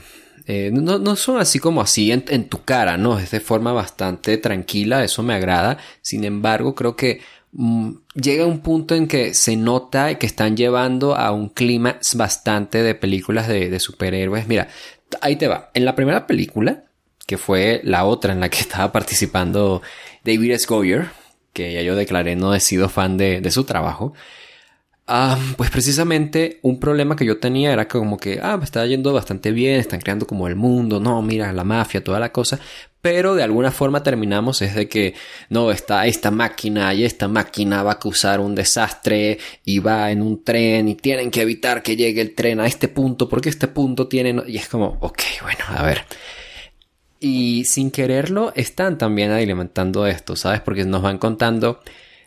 Eh, 0.51 0.71
no, 0.73 0.97
no, 0.97 1.15
son 1.15 1.39
así 1.39 1.59
como 1.59 1.81
así 1.81 2.11
en, 2.11 2.49
tu 2.49 2.63
cara, 2.63 2.97
¿no? 2.97 3.19
Es 3.19 3.29
de 3.29 3.39
forma 3.39 3.71
bastante 3.71 4.37
tranquila, 4.37 5.03
eso 5.03 5.21
me 5.21 5.35
agrada. 5.35 5.77
Sin 6.01 6.23
embargo, 6.23 6.73
creo 6.73 6.95
que 6.95 7.21
Mm, 7.51 7.93
llega 8.13 8.45
un 8.45 8.59
punto 8.61 8.95
en 8.95 9.07
que 9.07 9.33
se 9.33 9.55
nota 9.55 10.17
que 10.19 10.27
están 10.27 10.55
llevando 10.55 11.15
a 11.15 11.31
un 11.31 11.49
clímax 11.49 12.15
bastante 12.15 12.83
de 12.83 12.95
películas 12.95 13.47
de, 13.47 13.79
superhéroes. 13.79 14.47
Mira, 14.47 14.67
ahí 15.21 15.35
te 15.35 15.47
va. 15.47 15.71
En 15.73 15.85
la 15.85 15.95
primera 15.95 16.27
película, 16.27 16.83
que 17.25 17.37
fue 17.37 17.81
la 17.83 18.05
otra 18.05 18.33
en 18.33 18.39
la 18.41 18.49
que 18.49 18.59
estaba 18.59 18.91
participando 18.91 19.81
David 20.23 20.51
S. 20.51 20.67
Que 21.53 21.73
ya 21.73 21.81
yo 21.81 21.95
declaré 21.95 22.35
no 22.35 22.53
he 22.53 22.59
sido 22.59 22.89
fan 22.89 23.17
de 23.17 23.51
su 23.51 23.63
trabajo. 23.63 24.13
Ah, 25.11 25.39
pues 25.57 25.71
precisamente 25.71 26.59
un 26.61 26.79
problema 26.79 27.15
que 27.15 27.25
yo 27.25 27.39
tenía 27.39 27.73
era 27.73 27.87
como 27.87 28.15
que, 28.15 28.39
ah, 28.43 28.57
me 28.57 28.63
está 28.63 28.85
yendo 28.85 29.11
bastante 29.11 29.51
bien, 29.51 29.79
están 29.79 29.99
creando 30.01 30.27
como 30.27 30.47
el 30.47 30.55
mundo, 30.55 30.99
no, 30.99 31.19
mira, 31.23 31.51
la 31.51 31.63
mafia, 31.63 32.03
toda 32.03 32.19
la 32.19 32.31
cosa, 32.31 32.59
pero 33.01 33.33
de 33.33 33.41
alguna 33.41 33.71
forma 33.71 34.03
terminamos 34.03 34.61
es 34.61 34.75
de 34.75 34.87
que, 34.87 35.15
no, 35.49 35.71
está 35.71 36.05
esta 36.05 36.29
máquina 36.29 36.93
y 36.93 37.05
esta 37.05 37.27
máquina 37.27 37.81
va 37.81 37.93
a 37.93 37.99
causar 37.99 38.39
un 38.39 38.53
desastre 38.53 39.39
y 39.65 39.79
va 39.79 40.11
en 40.11 40.21
un 40.21 40.43
tren 40.43 40.87
y 40.89 40.93
tienen 40.93 41.31
que 41.31 41.41
evitar 41.41 41.81
que 41.81 41.95
llegue 41.95 42.21
el 42.21 42.35
tren 42.35 42.59
a 42.59 42.67
este 42.67 42.87
punto 42.87 43.27
porque 43.27 43.49
este 43.49 43.67
punto 43.67 44.07
tiene, 44.07 44.43
y 44.45 44.57
es 44.57 44.69
como, 44.69 44.99
ok, 45.01 45.21
bueno, 45.41 45.65
a 45.69 45.81
ver. 45.81 46.05
Y 47.19 47.65
sin 47.65 47.89
quererlo 47.89 48.53
están 48.55 48.99
también 48.99 49.31
alimentando 49.31 50.05
esto, 50.05 50.35
¿sabes? 50.35 50.61
Porque 50.61 50.85
nos 50.85 51.01
van 51.01 51.17
contando 51.17 51.81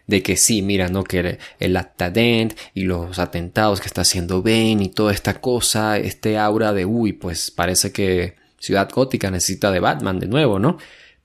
de 0.07 0.23
que 0.23 0.37
sí, 0.37 0.63
mira, 0.63 0.89
¿no? 0.89 1.05
Que 1.05 1.39
el 1.59 1.77
Actadent 1.77 2.55
y 2.75 2.85
los 2.85 3.19
atentados 3.19 3.81
que 3.81 3.87
está 3.87 4.03
haciendo 4.03 4.43
Ben 4.43 4.83
y 4.83 4.89
toda 4.89 5.13
esta 5.13 5.41
cosa, 5.41 5.99
este 5.99 6.39
aura 6.39 6.73
de, 6.73 6.85
uy, 6.85 7.13
pues 7.13 7.51
parece 7.51 7.93
que 7.93 8.37
Ciudad 8.59 8.89
Gótica 8.93 9.31
necesita 9.31 9.71
de 9.71 9.81
Batman 9.81 10.19
de 10.19 10.27
nuevo, 10.27 10.59
¿no? 10.59 10.79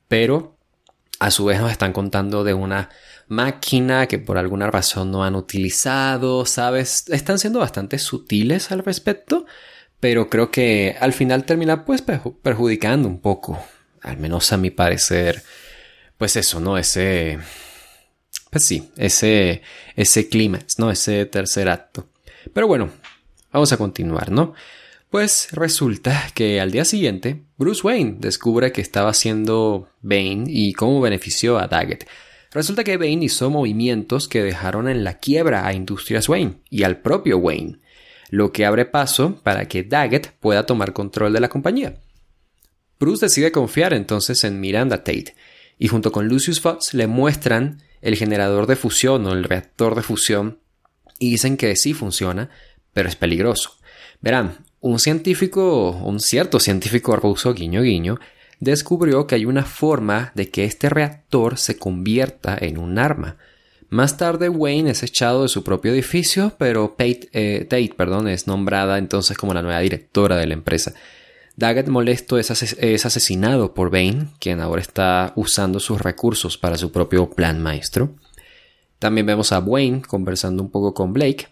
Pero 0.07 0.57
a 1.19 1.31
su 1.31 1.45
vez 1.45 1.59
nos 1.59 1.71
están 1.71 1.93
contando 1.93 2.43
de 2.43 2.53
una 2.53 2.89
máquina 3.27 4.07
que 4.07 4.19
por 4.19 4.37
alguna 4.37 4.69
razón 4.71 5.11
no 5.11 5.23
han 5.23 5.35
utilizado, 5.35 6.45
¿sabes? 6.45 7.05
Están 7.09 7.39
siendo 7.39 7.59
bastante 7.59 7.99
sutiles 7.99 8.71
al 8.71 8.83
respecto, 8.83 9.45
pero 9.99 10.29
creo 10.29 10.51
que 10.51 10.95
al 10.99 11.13
final 11.13 11.43
termina 11.43 11.85
pues 11.85 12.01
perjudicando 12.01 13.07
un 13.07 13.19
poco, 13.19 13.59
al 14.01 14.17
menos 14.17 14.53
a 14.53 14.57
mi 14.57 14.71
parecer, 14.71 15.43
pues 16.17 16.35
eso, 16.35 16.59
¿no? 16.59 16.77
Ese 16.77 17.39
pues 18.49 18.63
sí, 18.63 18.89
ese, 18.97 19.61
ese 19.95 20.29
clímax, 20.29 20.79
¿no? 20.79 20.91
Ese 20.91 21.25
tercer 21.25 21.69
acto. 21.69 22.07
Pero 22.53 22.67
bueno, 22.67 22.89
vamos 23.51 23.71
a 23.71 23.77
continuar, 23.77 24.31
¿no? 24.31 24.53
Pues 25.09 25.49
resulta 25.51 26.29
que 26.33 26.59
al 26.59 26.71
día 26.71 26.83
siguiente, 26.83 27.43
Bruce 27.57 27.81
Wayne 27.83 28.17
descubre 28.19 28.71
que 28.71 28.81
estaba 28.81 29.09
haciendo 29.09 29.89
Bane 30.01 30.45
y 30.47 30.73
cómo 30.73 30.99
benefició 30.99 31.57
a 31.57 31.67
Daggett. 31.67 32.07
Resulta 32.51 32.83
que 32.83 32.97
Bane 32.97 33.23
hizo 33.23 33.49
movimientos 33.49 34.27
que 34.27 34.43
dejaron 34.43 34.89
en 34.89 35.03
la 35.03 35.19
quiebra 35.19 35.65
a 35.65 35.73
Industrias 35.73 36.27
Wayne 36.27 36.55
y 36.69 36.83
al 36.83 36.99
propio 37.01 37.37
Wayne, 37.37 37.79
lo 38.29 38.51
que 38.51 38.65
abre 38.65 38.85
paso 38.85 39.39
para 39.43 39.67
que 39.67 39.83
Daggett 39.83 40.33
pueda 40.39 40.65
tomar 40.65 40.93
control 40.93 41.33
de 41.33 41.39
la 41.39 41.49
compañía. 41.49 42.01
Bruce 42.99 43.25
decide 43.25 43.51
confiar 43.51 43.93
entonces 43.93 44.43
en 44.43 44.59
Miranda 44.59 44.97
Tate 44.97 45.35
y 45.77 45.87
junto 45.87 46.11
con 46.11 46.27
Lucius 46.27 46.59
Fox 46.59 46.93
le 46.93 47.07
muestran 47.07 47.81
el 48.07 48.15
generador 48.15 48.67
de 48.67 48.77
fusión 48.77 49.25
o 49.25 49.33
el 49.33 49.43
reactor 49.43 49.93
de 49.93 50.01
fusión 50.01 50.59
y 51.19 51.31
dicen 51.31 51.57
que 51.57 51.75
sí 51.75 51.93
funciona, 51.93 52.49
pero 52.93 53.09
es 53.09 53.17
peligroso. 53.17 53.71
Verán, 54.21 54.59
un 54.79 54.99
científico, 54.99 55.89
un 55.89 56.21
cierto 56.21 56.61
científico 56.61 57.17
ruso, 57.17 57.53
guiño 57.53 57.81
guiño, 57.81 58.17
descubrió 58.61 59.27
que 59.27 59.35
hay 59.35 59.43
una 59.43 59.65
forma 59.65 60.31
de 60.35 60.49
que 60.49 60.63
este 60.63 60.87
reactor 60.87 61.57
se 61.57 61.77
convierta 61.77 62.57
en 62.57 62.77
un 62.77 62.97
arma. 62.97 63.35
Más 63.89 64.15
tarde 64.15 64.47
Wayne 64.47 64.91
es 64.91 65.03
echado 65.03 65.43
de 65.43 65.49
su 65.49 65.65
propio 65.65 65.91
edificio, 65.91 66.55
pero 66.57 66.95
eh, 66.99 67.67
Tate 67.69 67.93
perdón, 67.97 68.29
es 68.29 68.47
nombrada 68.47 68.99
entonces 68.99 69.37
como 69.37 69.53
la 69.53 69.61
nueva 69.61 69.81
directora 69.81 70.37
de 70.37 70.47
la 70.47 70.53
empresa. 70.53 70.93
Daggett 71.57 71.87
molesto 71.87 72.37
es, 72.37 72.51
asesinado 72.51 73.73
por 73.73 73.89
Bane, 73.89 74.27
quien 74.39 74.61
ahora 74.61 74.79
está 74.79 75.33
usando 75.35 75.79
sus 75.79 75.99
recursos 75.99 76.55
para 76.55 76.77
su 76.77 76.91
propio 76.91 77.31
plan 77.31 77.63
maestro. 77.63 78.13
También 78.99 79.25
vemos 79.25 79.51
a 79.51 79.57
Wayne 79.57 80.03
conversando 80.03 80.61
un 80.61 80.69
poco 80.69 80.93
con 80.93 81.13
Blake, 81.13 81.47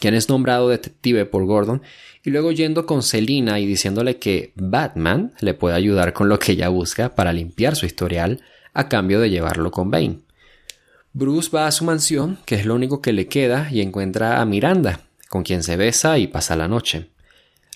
quien 0.00 0.14
es 0.14 0.28
nombrado 0.28 0.68
detective 0.68 1.24
por 1.24 1.44
Gordon, 1.44 1.82
y 2.24 2.30
luego 2.30 2.50
yendo 2.50 2.84
con 2.84 3.04
Selina 3.04 3.60
y 3.60 3.66
diciéndole 3.66 4.18
que 4.18 4.52
Batman 4.56 5.32
le 5.38 5.54
puede 5.54 5.76
ayudar 5.76 6.12
con 6.12 6.28
lo 6.28 6.40
que 6.40 6.52
ella 6.52 6.68
busca 6.68 7.14
para 7.14 7.32
limpiar 7.32 7.76
su 7.76 7.86
historial 7.86 8.42
a 8.74 8.88
cambio 8.88 9.20
de 9.20 9.30
llevarlo 9.30 9.70
con 9.70 9.88
Bane. 9.88 10.18
Bruce 11.12 11.50
va 11.54 11.68
a 11.68 11.72
su 11.72 11.84
mansión, 11.84 12.38
que 12.44 12.56
es 12.56 12.66
lo 12.66 12.74
único 12.74 13.00
que 13.00 13.12
le 13.12 13.28
queda, 13.28 13.68
y 13.70 13.82
encuentra 13.82 14.40
a 14.40 14.44
Miranda, 14.44 15.02
con 15.28 15.44
quien 15.44 15.62
se 15.62 15.76
besa 15.76 16.18
y 16.18 16.26
pasa 16.26 16.56
la 16.56 16.66
noche. 16.66 17.10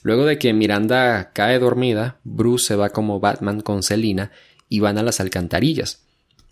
Luego 0.03 0.25
de 0.25 0.39
que 0.39 0.53
Miranda 0.53 1.33
cae 1.33 1.59
dormida, 1.59 2.19
Bruce 2.25 2.67
se 2.67 2.77
va 2.77 2.91
como 2.91 3.21
Batman 3.21 3.61
con 3.61 3.83
Selina 3.83 4.33
y 4.69 4.81
van 4.81 4.99
a 4.99 5.03
las 5.03 5.21
alcantarillas. 5.21 6.03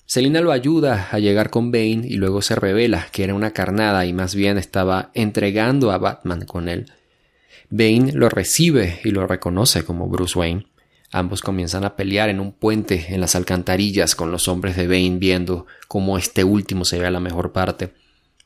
Selina 0.06 0.40
lo 0.40 0.52
ayuda 0.52 1.08
a 1.12 1.18
llegar 1.18 1.50
con 1.50 1.70
Bane 1.70 2.02
y 2.04 2.14
luego 2.14 2.42
se 2.42 2.56
revela 2.56 3.06
que 3.12 3.24
era 3.24 3.34
una 3.34 3.52
carnada 3.52 4.06
y 4.06 4.12
más 4.12 4.34
bien 4.34 4.58
estaba 4.58 5.10
entregando 5.14 5.92
a 5.92 5.98
Batman 5.98 6.46
con 6.46 6.68
él. 6.68 6.92
Bane 7.70 8.12
lo 8.12 8.28
recibe 8.28 9.00
y 9.04 9.10
lo 9.10 9.26
reconoce 9.26 9.84
como 9.84 10.08
Bruce 10.08 10.38
Wayne. 10.38 10.66
Ambos 11.12 11.42
comienzan 11.42 11.84
a 11.84 11.96
pelear 11.96 12.28
en 12.28 12.40
un 12.40 12.52
puente 12.52 13.06
en 13.10 13.20
las 13.20 13.34
alcantarillas 13.36 14.14
con 14.14 14.30
los 14.32 14.48
hombres 14.48 14.76
de 14.76 14.86
Bane 14.86 15.18
viendo 15.18 15.66
cómo 15.88 16.18
este 16.18 16.44
último 16.44 16.84
se 16.84 16.98
ve 16.98 17.06
a 17.06 17.12
la 17.12 17.20
mejor 17.20 17.52
parte. 17.52 17.92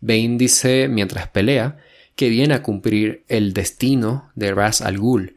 Bane 0.00 0.36
dice 0.36 0.88
mientras 0.88 1.28
pelea 1.28 1.78
que 2.16 2.28
viene 2.28 2.54
a 2.54 2.62
cumplir 2.62 3.24
el 3.28 3.52
destino 3.52 4.30
de 4.34 4.52
Ras 4.52 4.80
al 4.80 4.98
Ghul. 4.98 5.36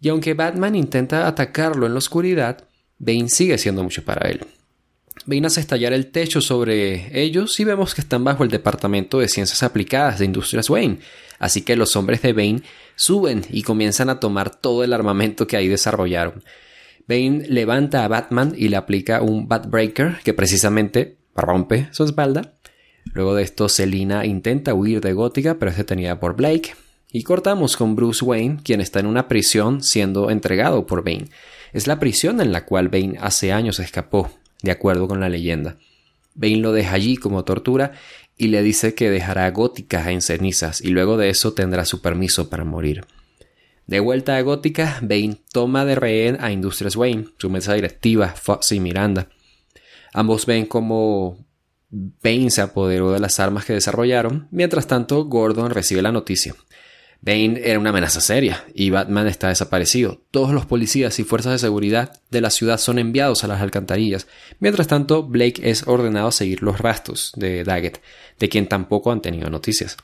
Y 0.00 0.08
aunque 0.08 0.34
Batman 0.34 0.74
intenta 0.74 1.26
atacarlo 1.26 1.86
en 1.86 1.92
la 1.92 1.98
oscuridad, 1.98 2.64
Bane 2.98 3.28
sigue 3.28 3.58
siendo 3.58 3.82
mucho 3.82 4.04
para 4.04 4.28
él. 4.28 4.40
Bane 5.26 5.46
hace 5.46 5.60
estallar 5.60 5.92
el 5.92 6.10
techo 6.10 6.40
sobre 6.40 7.22
ellos 7.22 7.58
y 7.60 7.64
vemos 7.64 7.94
que 7.94 8.00
están 8.00 8.24
bajo 8.24 8.44
el 8.44 8.50
Departamento 8.50 9.18
de 9.18 9.28
Ciencias 9.28 9.62
Aplicadas 9.62 10.18
de 10.18 10.26
Industrias 10.26 10.68
Wayne, 10.68 10.98
así 11.38 11.62
que 11.62 11.76
los 11.76 11.96
hombres 11.96 12.20
de 12.22 12.32
Bane 12.32 12.62
suben 12.96 13.44
y 13.50 13.62
comienzan 13.62 14.10
a 14.10 14.20
tomar 14.20 14.54
todo 14.54 14.84
el 14.84 14.92
armamento 14.92 15.46
que 15.46 15.56
ahí 15.56 15.68
desarrollaron. 15.68 16.42
Bane 17.06 17.46
levanta 17.48 18.04
a 18.04 18.08
Batman 18.08 18.54
y 18.56 18.68
le 18.68 18.76
aplica 18.76 19.22
un 19.22 19.48
Batbreaker 19.48 20.18
que 20.24 20.34
precisamente 20.34 21.16
rompe 21.34 21.88
su 21.92 22.04
espalda 22.04 22.54
Luego 23.12 23.34
de 23.34 23.42
esto, 23.42 23.68
Selina 23.68 24.24
intenta 24.24 24.74
huir 24.74 25.00
de 25.00 25.12
Gótica, 25.12 25.56
pero 25.58 25.70
es 25.70 25.76
detenida 25.76 26.18
por 26.18 26.36
Blake. 26.36 26.74
Y 27.12 27.22
cortamos 27.22 27.76
con 27.76 27.94
Bruce 27.94 28.24
Wayne, 28.24 28.58
quien 28.64 28.80
está 28.80 28.98
en 28.98 29.06
una 29.06 29.28
prisión 29.28 29.82
siendo 29.82 30.30
entregado 30.30 30.86
por 30.86 31.04
Bane. 31.04 31.28
Es 31.72 31.86
la 31.86 32.00
prisión 32.00 32.40
en 32.40 32.50
la 32.50 32.64
cual 32.64 32.88
Bane 32.88 33.18
hace 33.20 33.52
años 33.52 33.78
escapó, 33.78 34.30
de 34.62 34.72
acuerdo 34.72 35.06
con 35.06 35.20
la 35.20 35.28
leyenda. 35.28 35.76
Bane 36.34 36.56
lo 36.56 36.72
deja 36.72 36.94
allí 36.94 37.16
como 37.16 37.44
tortura 37.44 37.92
y 38.36 38.48
le 38.48 38.62
dice 38.62 38.94
que 38.94 39.10
dejará 39.10 39.48
Gótica 39.52 40.10
en 40.10 40.22
cenizas 40.22 40.80
y 40.80 40.88
luego 40.88 41.16
de 41.16 41.28
eso 41.28 41.52
tendrá 41.52 41.84
su 41.84 42.02
permiso 42.02 42.50
para 42.50 42.64
morir. 42.64 43.04
De 43.86 44.00
vuelta 44.00 44.36
a 44.36 44.42
Gótica, 44.42 44.98
Bane 45.02 45.36
toma 45.52 45.84
de 45.84 45.94
rehén 45.94 46.38
a 46.40 46.50
Industrias 46.50 46.96
Wayne, 46.96 47.26
su 47.38 47.50
mesa 47.50 47.74
directiva, 47.74 48.28
Fox 48.28 48.72
y 48.72 48.80
Miranda. 48.80 49.28
Ambos 50.12 50.46
ven 50.46 50.66
como 50.66 51.38
Bane 52.22 52.50
se 52.50 52.60
apoderó 52.60 53.12
de 53.12 53.20
las 53.20 53.38
armas 53.38 53.64
que 53.64 53.72
desarrollaron, 53.72 54.48
mientras 54.50 54.88
tanto 54.88 55.24
Gordon 55.26 55.70
recibe 55.70 56.02
la 56.02 56.10
noticia. 56.10 56.54
Bane 57.20 57.60
era 57.62 57.78
una 57.78 57.90
amenaza 57.90 58.20
seria 58.20 58.64
y 58.74 58.90
Batman 58.90 59.28
está 59.28 59.48
desaparecido. 59.48 60.20
Todos 60.30 60.52
los 60.52 60.66
policías 60.66 61.18
y 61.20 61.24
fuerzas 61.24 61.52
de 61.52 61.58
seguridad 61.58 62.20
de 62.30 62.40
la 62.40 62.50
ciudad 62.50 62.78
son 62.78 62.98
enviados 62.98 63.44
a 63.44 63.46
las 63.46 63.62
alcantarillas. 63.62 64.26
Mientras 64.58 64.88
tanto, 64.88 65.22
Blake 65.22 65.70
es 65.70 65.86
ordenado 65.86 66.28
a 66.28 66.32
seguir 66.32 66.62
los 66.62 66.80
rastros 66.80 67.32
de 67.36 67.62
Daggett, 67.62 68.02
de 68.40 68.48
quien 68.48 68.68
tampoco 68.68 69.12
han 69.12 69.22
tenido 69.22 69.48
noticias. 69.48 69.96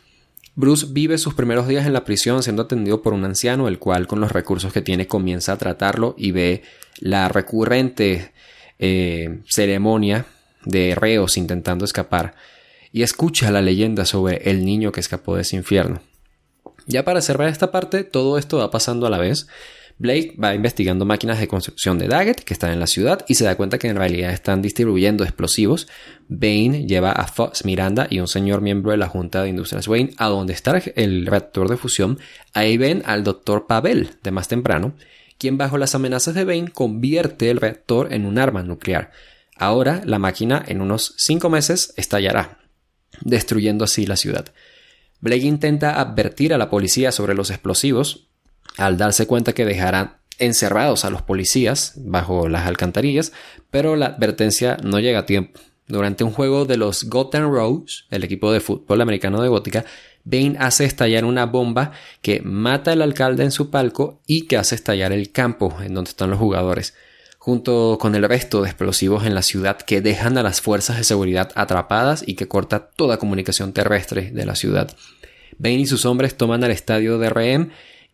Bruce 0.55 0.87
vive 0.91 1.19
sus 1.19 1.35
primeros 1.35 1.67
días 1.67 1.87
en 1.87 1.93
la 1.93 2.05
prisión 2.05 2.43
siendo 2.43 2.63
atendido 2.63 3.03
por 3.03 3.13
un 3.15 3.25
anciano, 3.25 3.67
el 3.67 3.81
cual 3.81 4.07
con 4.07 4.21
los 4.21 4.33
recursos 4.33 4.73
que 4.73 4.81
tiene 4.81 5.09
comienza 5.09 5.53
a 5.53 5.59
tratarlo 5.59 6.15
y 6.17 6.31
ve 6.31 6.63
la 7.01 7.29
recurrente 7.29 8.33
eh, 8.79 9.41
ceremonia 9.47 10.25
de 10.65 10.95
reos 10.95 11.37
intentando 11.37 11.85
escapar 11.85 12.35
y 12.93 13.03
escucha 13.03 13.51
la 13.51 13.63
leyenda 13.63 14.05
sobre 14.05 14.51
el 14.51 14.65
niño 14.65 14.93
que 14.93 15.01
escapó 15.01 15.37
de 15.37 15.43
ese 15.43 15.57
infierno. 15.57 16.01
Ya 16.87 17.05
para 17.05 17.21
cerrar 17.21 17.49
esta 17.49 17.71
parte, 17.71 18.05
todo 18.05 18.39
esto 18.39 18.59
va 18.59 18.71
pasando 18.71 19.07
a 19.07 19.11
la 19.11 19.19
vez. 19.19 19.47
Blake 19.99 20.35
va 20.43 20.55
investigando 20.55 21.05
máquinas 21.05 21.39
de 21.39 21.47
construcción 21.47 21.99
de 21.99 22.09
Daggett 22.09 22.41
que 22.41 22.55
están 22.55 22.73
en 22.73 22.81
la 22.81 22.87
ciudad 22.87 23.23
y 23.29 23.35
se 23.35 23.45
da 23.45 23.57
cuenta 23.57 23.79
que 23.79 23.89
en 23.89 23.97
realidad 23.97 24.33
están 24.33 24.63
distribuyendo 24.63 25.25
explosivos. 25.25 25.89
Bane 26.27 26.87
lleva 26.87 27.13
a 27.13 27.27
Fox 27.27 27.67
Miranda 27.67 28.07
y 28.09 28.19
un 28.19 28.27
señor 28.27 28.63
miembro 28.63 28.93
de 28.93 28.97
la 28.97 29.09
Junta 29.09 29.43
de 29.43 29.51
Industrias 29.51 29.87
Wayne 29.87 30.15
a 30.17 30.29
donde 30.29 30.55
está 30.55 30.83
el 30.97 31.27
reactor 31.27 31.69
de 31.69 31.77
fusión. 31.77 32.19
Ahí 32.55 32.79
ven 32.79 33.03
al 33.05 33.25
Dr. 33.25 33.67
Pavel 33.67 34.13
de 34.23 34.31
más 34.31 34.49
temprano, 34.49 34.95
quien 35.37 35.59
bajo 35.59 35.77
las 35.77 35.95
amenazas 35.95 36.35
de 36.35 36.45
Bane 36.47 36.71
convierte 36.73 37.51
el 37.51 37.59
reactor 37.59 38.15
en 38.15 38.25
un 38.25 38.39
arma 38.39 38.63
nuclear. 38.63 39.11
Ahora 39.61 40.01
la 40.07 40.19
máquina 40.19 40.65
en 40.67 40.81
unos 40.81 41.13
5 41.19 41.51
meses 41.51 41.93
estallará, 41.99 42.61
destruyendo 43.21 43.85
así 43.85 44.07
la 44.07 44.17
ciudad. 44.17 44.47
Blake 45.21 45.45
intenta 45.45 46.01
advertir 46.01 46.55
a 46.55 46.59
la 46.59 46.71
policía 46.71 47.13
sobre 47.13 47.35
los 47.35 47.51
explosivos, 47.51 48.27
al 48.79 48.97
darse 48.97 49.27
cuenta 49.27 49.53
que 49.53 49.67
dejarán 49.67 50.17
encerrados 50.39 51.05
a 51.05 51.11
los 51.11 51.21
policías 51.21 51.93
bajo 51.97 52.49
las 52.49 52.67
alcantarillas, 52.67 53.33
pero 53.71 53.97
la 53.97 54.07
advertencia 54.07 54.79
no 54.83 54.99
llega 54.99 55.19
a 55.19 55.27
tiempo. 55.27 55.61
Durante 55.87 56.25
un 56.25 56.33
juego 56.33 56.65
de 56.65 56.79
los 56.79 57.05
Gotham 57.05 57.53
Rose, 57.53 58.05
el 58.09 58.25
equipo 58.25 58.51
de 58.53 58.61
fútbol 58.61 59.03
americano 59.03 59.43
de 59.43 59.49
Gótica, 59.49 59.85
Bane 60.25 60.57
hace 60.59 60.87
estallar 60.87 61.27
una 61.27 61.45
bomba 61.45 61.93
que 62.23 62.41
mata 62.41 62.93
al 62.93 63.03
alcalde 63.03 63.45
en 63.45 63.51
su 63.51 63.69
palco 63.69 64.23
y 64.27 64.47
que 64.47 64.57
hace 64.57 64.75
estallar 64.75 65.13
el 65.13 65.33
campo 65.33 65.77
en 65.83 65.93
donde 65.93 66.09
están 66.09 66.31
los 66.31 66.39
jugadores 66.39 66.95
junto 67.41 67.97
con 67.99 68.15
el 68.15 68.29
resto 68.29 68.61
de 68.61 68.69
explosivos 68.69 69.25
en 69.25 69.35
la 69.35 69.41
ciudad 69.41 69.79
que 69.79 70.03
dejan 70.03 70.37
a 70.37 70.43
las 70.43 70.61
fuerzas 70.61 70.99
de 70.99 71.05
seguridad 71.05 71.51
atrapadas 71.55 72.23
y 72.27 72.35
que 72.35 72.47
corta 72.47 72.91
toda 72.91 73.17
comunicación 73.17 73.73
terrestre 73.73 74.31
de 74.31 74.45
la 74.45 74.55
ciudad. 74.55 74.95
Bane 75.57 75.77
y 75.77 75.87
sus 75.87 76.05
hombres 76.05 76.37
toman 76.37 76.63
al 76.65 76.71
estadio 76.71 77.19
de 77.19 77.31
rehén 77.31 77.73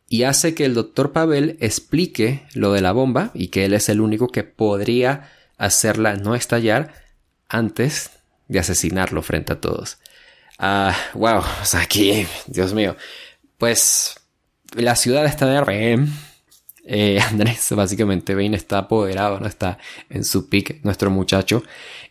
y 0.09 0.23
hace 0.23 0.55
que 0.55 0.65
el 0.65 0.75
doctor 0.75 1.11
Pavel 1.11 1.57
explique 1.61 2.45
lo 2.55 2.73
de 2.73 2.81
la 2.81 2.93
bomba 2.93 3.33
y 3.35 3.49
que 3.49 3.65
él 3.65 3.75
es 3.75 3.89
el 3.89 4.01
único 4.01 4.29
que 4.29 4.45
podría 4.45 5.33
hacerla 5.59 6.15
no 6.15 6.37
estallar 6.37 6.95
antes 7.49 8.11
de 8.47 8.61
asesinarlo 8.61 9.23
frente 9.23 9.55
a 9.55 9.61
todos. 9.61 9.99
Ah, 10.57 10.97
wow, 11.15 11.43
aquí, 11.73 12.29
Dios 12.47 12.75
mío. 12.75 12.95
Pues 13.59 14.15
la 14.73 14.95
ciudad 14.95 15.27
está 15.27 15.47
de 15.47 15.61
rehén 15.63 16.13
eh, 16.87 17.21
Andrés, 17.31 17.67
básicamente 17.71 18.35
Bane 18.35 18.57
está 18.57 18.79
apoderado, 18.79 19.41
¿no? 19.41 19.47
Está 19.47 19.79
en 20.09 20.25
su 20.25 20.49
pick, 20.49 20.83
nuestro 20.85 21.11
muchacho. 21.11 21.63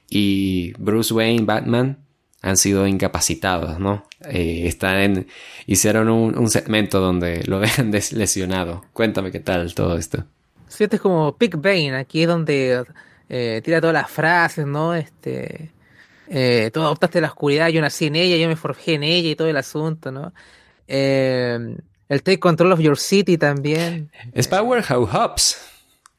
Y 0.10 0.74
Bruce 0.78 1.14
Wayne, 1.14 1.46
Batman, 1.46 1.98
han 2.42 2.58
sido 2.58 2.86
incapacitados, 2.86 3.80
¿no? 3.80 4.06
Eh, 4.30 4.64
están 4.68 4.98
en, 4.98 5.28
hicieron 5.66 6.10
un, 6.10 6.50
segmento 6.50 7.00
donde 7.00 7.44
lo 7.46 7.60
dejan 7.62 7.92
lesionado. 7.92 8.86
Cuéntame 8.94 9.32
qué 9.32 9.40
tal 9.40 9.74
todo 9.74 9.98
esto. 9.98 10.26
Sí, 10.68 10.84
este 10.84 10.98
es 10.98 11.02
como 11.02 11.36
Pick 11.38 11.60
Bane, 11.60 11.96
aquí 11.96 12.24
es 12.24 12.28
donde 12.28 12.84
eh, 13.30 13.62
tira 13.64 13.82
todas 13.82 13.94
las 13.94 14.12
frases, 14.12 14.66
¿no? 14.68 14.94
Este, 14.94 15.72
eh, 16.28 16.70
tú 16.74 16.82
adoptaste 16.82 17.22
la 17.22 17.28
oscuridad, 17.28 17.70
yo 17.70 17.82
nací 17.82 18.08
en 18.08 18.16
ella, 18.16 18.38
yo 18.38 18.48
me 18.48 18.56
forjé 18.56 18.96
en 18.96 19.04
ella 19.04 19.30
y 19.30 19.36
todo 19.36 19.48
el 19.48 19.58
asunto, 19.58 20.12
¿no? 20.12 20.34
Eh, 20.88 21.78
el 22.10 22.24
Take 22.24 22.40
Control 22.40 22.72
of 22.72 22.80
Your 22.80 22.98
City 22.98 23.38
también. 23.38 24.12
Es 24.34 24.48
Powerhouse 24.48 25.10
Hobbs. 25.12 25.58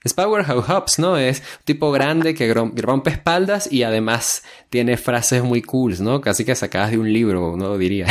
Es 0.03 0.15
Powerhouse 0.15 0.65
Hobbs, 0.69 0.99
¿no? 0.99 1.17
Es 1.17 1.41
un 1.41 1.65
tipo 1.65 1.91
grande 1.91 2.35
que 2.35 2.53
rompe 2.55 3.11
espaldas 3.11 3.71
y 3.73 3.83
además 3.83 4.45
tiene 4.71 4.97
frases 4.97 5.43
muy 5.43 5.63
cool, 5.63 5.97
¿no? 6.01 6.21
Casi 6.21 6.45
que 6.45 6.55
sacadas 6.55 6.93
de 6.93 6.99
un 6.99 7.13
libro, 7.13 7.57
¿no? 7.57 7.77
Diría. 7.77 8.07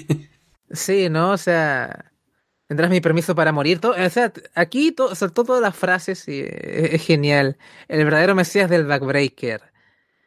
sí, 0.70 1.08
¿no? 1.10 1.32
O 1.32 1.36
sea, 1.36 2.12
tendrás 2.68 2.90
mi 2.90 3.00
permiso 3.00 3.34
para 3.34 3.52
morir. 3.52 3.80
o 3.82 4.10
sea, 4.10 4.32
aquí 4.54 4.92
to, 4.92 5.12
todas 5.14 5.60
las 5.60 5.76
frases 5.76 6.26
y, 6.28 6.42
es, 6.42 7.04
genial. 7.04 7.58
El 7.88 8.04
verdadero 8.04 8.34
mesías 8.34 8.70
del 8.70 8.86
backbreaker. 8.86 9.60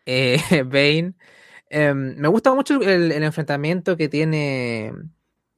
Eh, 0.05 0.39
Bane. 0.65 1.13
Em, 1.71 2.15
me 2.17 2.27
gusta 2.27 2.53
mucho 2.53 2.81
el 2.81 3.11
enfrentamiento 3.11 3.95
que 3.95 4.09
tiene 4.09 4.91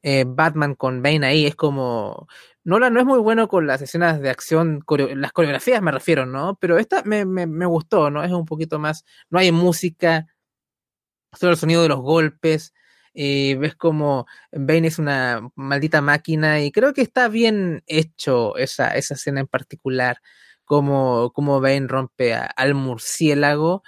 eh, 0.04 0.26
Batman 0.28 0.76
con 0.76 1.02
Bane 1.02 1.26
ahí 1.26 1.46
es 1.46 1.56
como. 1.56 2.28
Nolan 2.64 2.94
no 2.94 3.00
es 3.00 3.06
muy 3.06 3.20
bueno 3.20 3.48
con 3.48 3.66
las 3.68 3.82
escenas 3.82 4.22
de 4.22 4.30
acción, 4.30 4.84
las 5.16 5.32
coreografías 5.32 5.82
me 5.82 5.92
refiero, 5.92 6.26
¿no? 6.28 6.58
Pero 6.60 6.78
esta 6.78 7.04
me, 7.04 7.26
me, 7.26 7.66
gustó, 7.66 8.12
¿no? 8.12 8.24
Es 8.24 8.32
un 8.32 8.46
poquito 8.46 8.78
más. 8.80 9.04
No 9.32 9.40
hay 9.40 9.52
música, 9.52 10.28
solo 11.34 11.54
el 11.54 11.58
sonido 11.58 11.82
de 11.84 11.90
los 11.90 12.00
golpes. 12.02 12.74
Y 13.14 13.56
ves 13.56 13.76
como 13.76 14.26
Bane 14.52 14.88
es 14.88 15.00
una 15.00 15.50
maldita 15.56 16.02
máquina 16.02 16.62
y 16.62 16.72
creo 16.72 16.94
que 16.94 17.02
está 17.02 17.28
bien 17.28 17.84
hecho 17.88 18.56
esa, 18.58 18.96
esa 18.96 19.16
escena 19.16 19.42
en 19.42 19.48
particular, 19.48 20.22
como, 20.64 21.32
como 21.34 21.60
Bane 21.62 21.88
rompe 21.88 22.34
al 22.34 22.74
murciélago. 22.76 23.84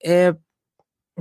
Eh, 0.00 0.34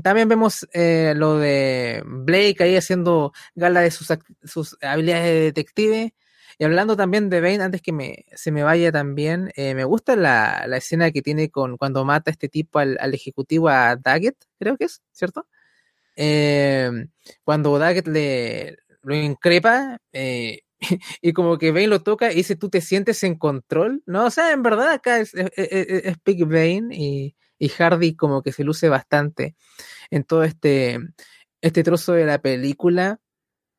también 0.04 0.30
vemos 0.30 0.68
eh, 0.74 1.14
lo 1.16 1.38
de 1.38 2.04
Blake 2.06 2.58
ahí 2.60 2.76
haciendo 2.76 3.32
gala 3.56 3.82
de 3.82 3.91
sus, 3.91 4.08
sus 4.43 4.78
habilidades 4.82 5.26
de 5.26 5.41
detective. 5.41 6.14
Y 6.58 6.66
hablando 6.66 6.97
también 6.97 7.30
de 7.30 7.39
Bane, 7.39 7.64
antes 7.64 7.82
que 7.82 7.93
me, 7.93 8.26
se 8.36 8.52
me 8.52 8.64
vaya 8.64 8.91
también, 8.91 9.52
eh, 9.56 9.74
me 9.76 9.86
gusta 9.86 10.16
la, 10.18 10.66
la, 10.68 10.78
escena 10.78 11.12
que 11.12 11.22
tiene 11.22 11.50
con 11.50 11.78
cuando 11.78 12.04
mata 12.04 12.32
este 12.32 12.50
tipo 12.50 12.80
al, 12.80 12.97
ejecutivo 13.14 13.70
a 13.70 13.95
Daggett, 13.95 14.36
creo 14.60 14.76
que 14.78 14.86
es, 14.86 15.02
¿cierto? 15.14 15.47
Eh, 16.18 16.91
cuando 17.45 17.80
Daggett 17.80 18.08
le 18.08 18.78
lo 19.04 19.16
increpa 19.16 20.00
y 21.22 21.34
como 21.34 21.58
que 21.58 21.72
Bane 21.72 21.88
lo 21.88 22.02
toca 22.04 22.32
y 22.32 22.36
dice, 22.36 22.58
tú 22.58 22.70
te 22.70 22.82
sientes 22.82 23.24
en 23.24 23.36
control, 23.36 24.04
¿no? 24.06 24.26
O 24.26 24.32
sea, 24.32 24.52
en 24.52 24.62
verdad 24.62 24.91
acá 24.91 25.20
es, 25.20 25.34
es, 25.34 25.50
es 25.56 26.18
Big 26.26 26.45
Bane 26.45 26.89
y 26.91 27.36
y 27.60 27.70
Hardy 27.70 28.16
como 28.16 28.41
que 28.41 28.51
se 28.51 28.64
luce 28.64 28.89
bastante 28.89 29.55
en 30.10 30.24
todo 30.24 30.43
este, 30.43 30.97
este 31.62 31.84
trozo 31.84 32.14
de 32.14 32.26
la 32.26 32.39
película. 32.39 33.20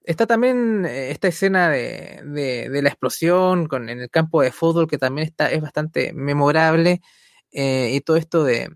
Está 0.05 0.27
también 0.27 0.87
eh, 0.87 1.11
esta 1.11 1.29
escena 1.29 1.71
de, 1.71 2.21
de, 2.25 2.83
la 2.83 2.89
explosión 2.89 3.69
en 3.73 4.01
el 4.01 4.11
campo 4.11 4.43
de 4.43 4.53
fútbol 4.53 4.89
que 4.89 4.99
también 4.99 5.27
está, 5.27 5.51
es 5.51 5.61
bastante 5.61 6.13
memorable 6.13 7.01
eh, 7.53 7.93
y 7.95 8.01
todo 8.01 8.17
esto 8.17 8.45
de, 8.45 8.71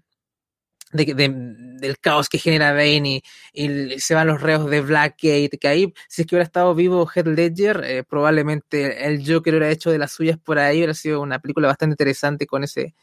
del 0.93 1.99
caos 2.01 2.29
que 2.29 2.39
genera 2.39 2.73
Bane 2.73 3.23
y, 3.53 3.99
se 3.99 4.15
van 4.15 4.29
los 4.29 4.41
reos 4.41 4.69
de 4.71 4.81
Blackgate, 4.81 5.59
que 5.61 5.69
ahí, 5.69 5.95
si 6.09 6.23
es 6.23 6.29
que 6.29 6.37
hubiera 6.37 6.45
estado 6.45 6.75
vivo 6.75 7.07
Heath 7.07 7.27
Ledger, 7.27 7.83
eh, 7.85 8.05
probablemente 8.05 9.07
el 9.07 9.21
Joker 9.27 9.55
hubiera 9.55 9.71
hecho 9.71 9.91
de 9.91 9.99
las 9.99 10.13
suyas 10.13 10.39
por 10.39 10.59
ahí, 10.59 10.79
hubiera 10.79 10.95
sido 10.95 11.21
una 11.21 11.41
película 11.41 11.69
bastante 11.69 11.95
interesante 11.95 12.47
con 12.47 12.65
ese, 12.65 12.95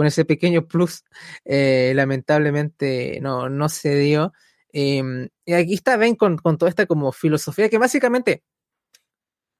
con 0.00 0.06
ese 0.06 0.24
pequeño 0.24 0.66
plus, 0.66 1.04
eh, 1.44 1.92
lamentablemente 1.94 3.18
no, 3.20 3.50
no 3.50 3.68
se 3.68 3.96
dio. 3.96 4.32
Em, 4.72 5.28
y 5.44 5.52
aquí 5.52 5.74
está 5.74 5.98
Ben 5.98 6.16
con, 6.16 6.38
toda 6.38 6.70
esta 6.70 6.86
como 6.86 7.12
filosofía 7.12 7.68
que 7.68 7.76
básicamente 7.76 8.42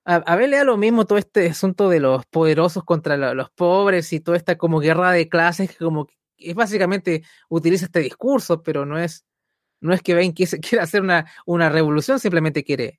a, 0.07 0.15
a 0.15 0.37
ver, 0.37 0.49
lea 0.49 0.65
lo 0.65 0.79
mismo 0.79 1.05
todo 1.05 1.19
este 1.19 1.51
asunto 1.51 1.91
de 1.91 2.01
los 2.01 2.25
poderosos 2.25 2.85
contra 2.85 3.19
los 3.35 3.51
pobres 3.51 4.11
y 4.15 4.21
toda 4.21 4.39
esta 4.39 4.57
como 4.57 4.81
guerra 4.81 5.13
de 5.13 5.29
clases 5.29 5.77
que 5.77 5.85
como 5.85 6.07
es 6.39 6.55
básicamente 6.55 7.23
utiliza 7.51 7.85
este 7.85 8.01
discurso, 8.01 8.63
pero 8.63 8.87
no 8.87 8.99
es, 8.99 9.27
no 9.83 9.93
es 9.93 10.01
que 10.01 10.15
Ben 10.15 10.33
quiera 10.33 10.85
hacer 10.85 11.03
una, 11.03 11.31
una 11.45 11.69
revolución, 11.69 12.19
simplemente 12.19 12.65
quiere 12.65 12.99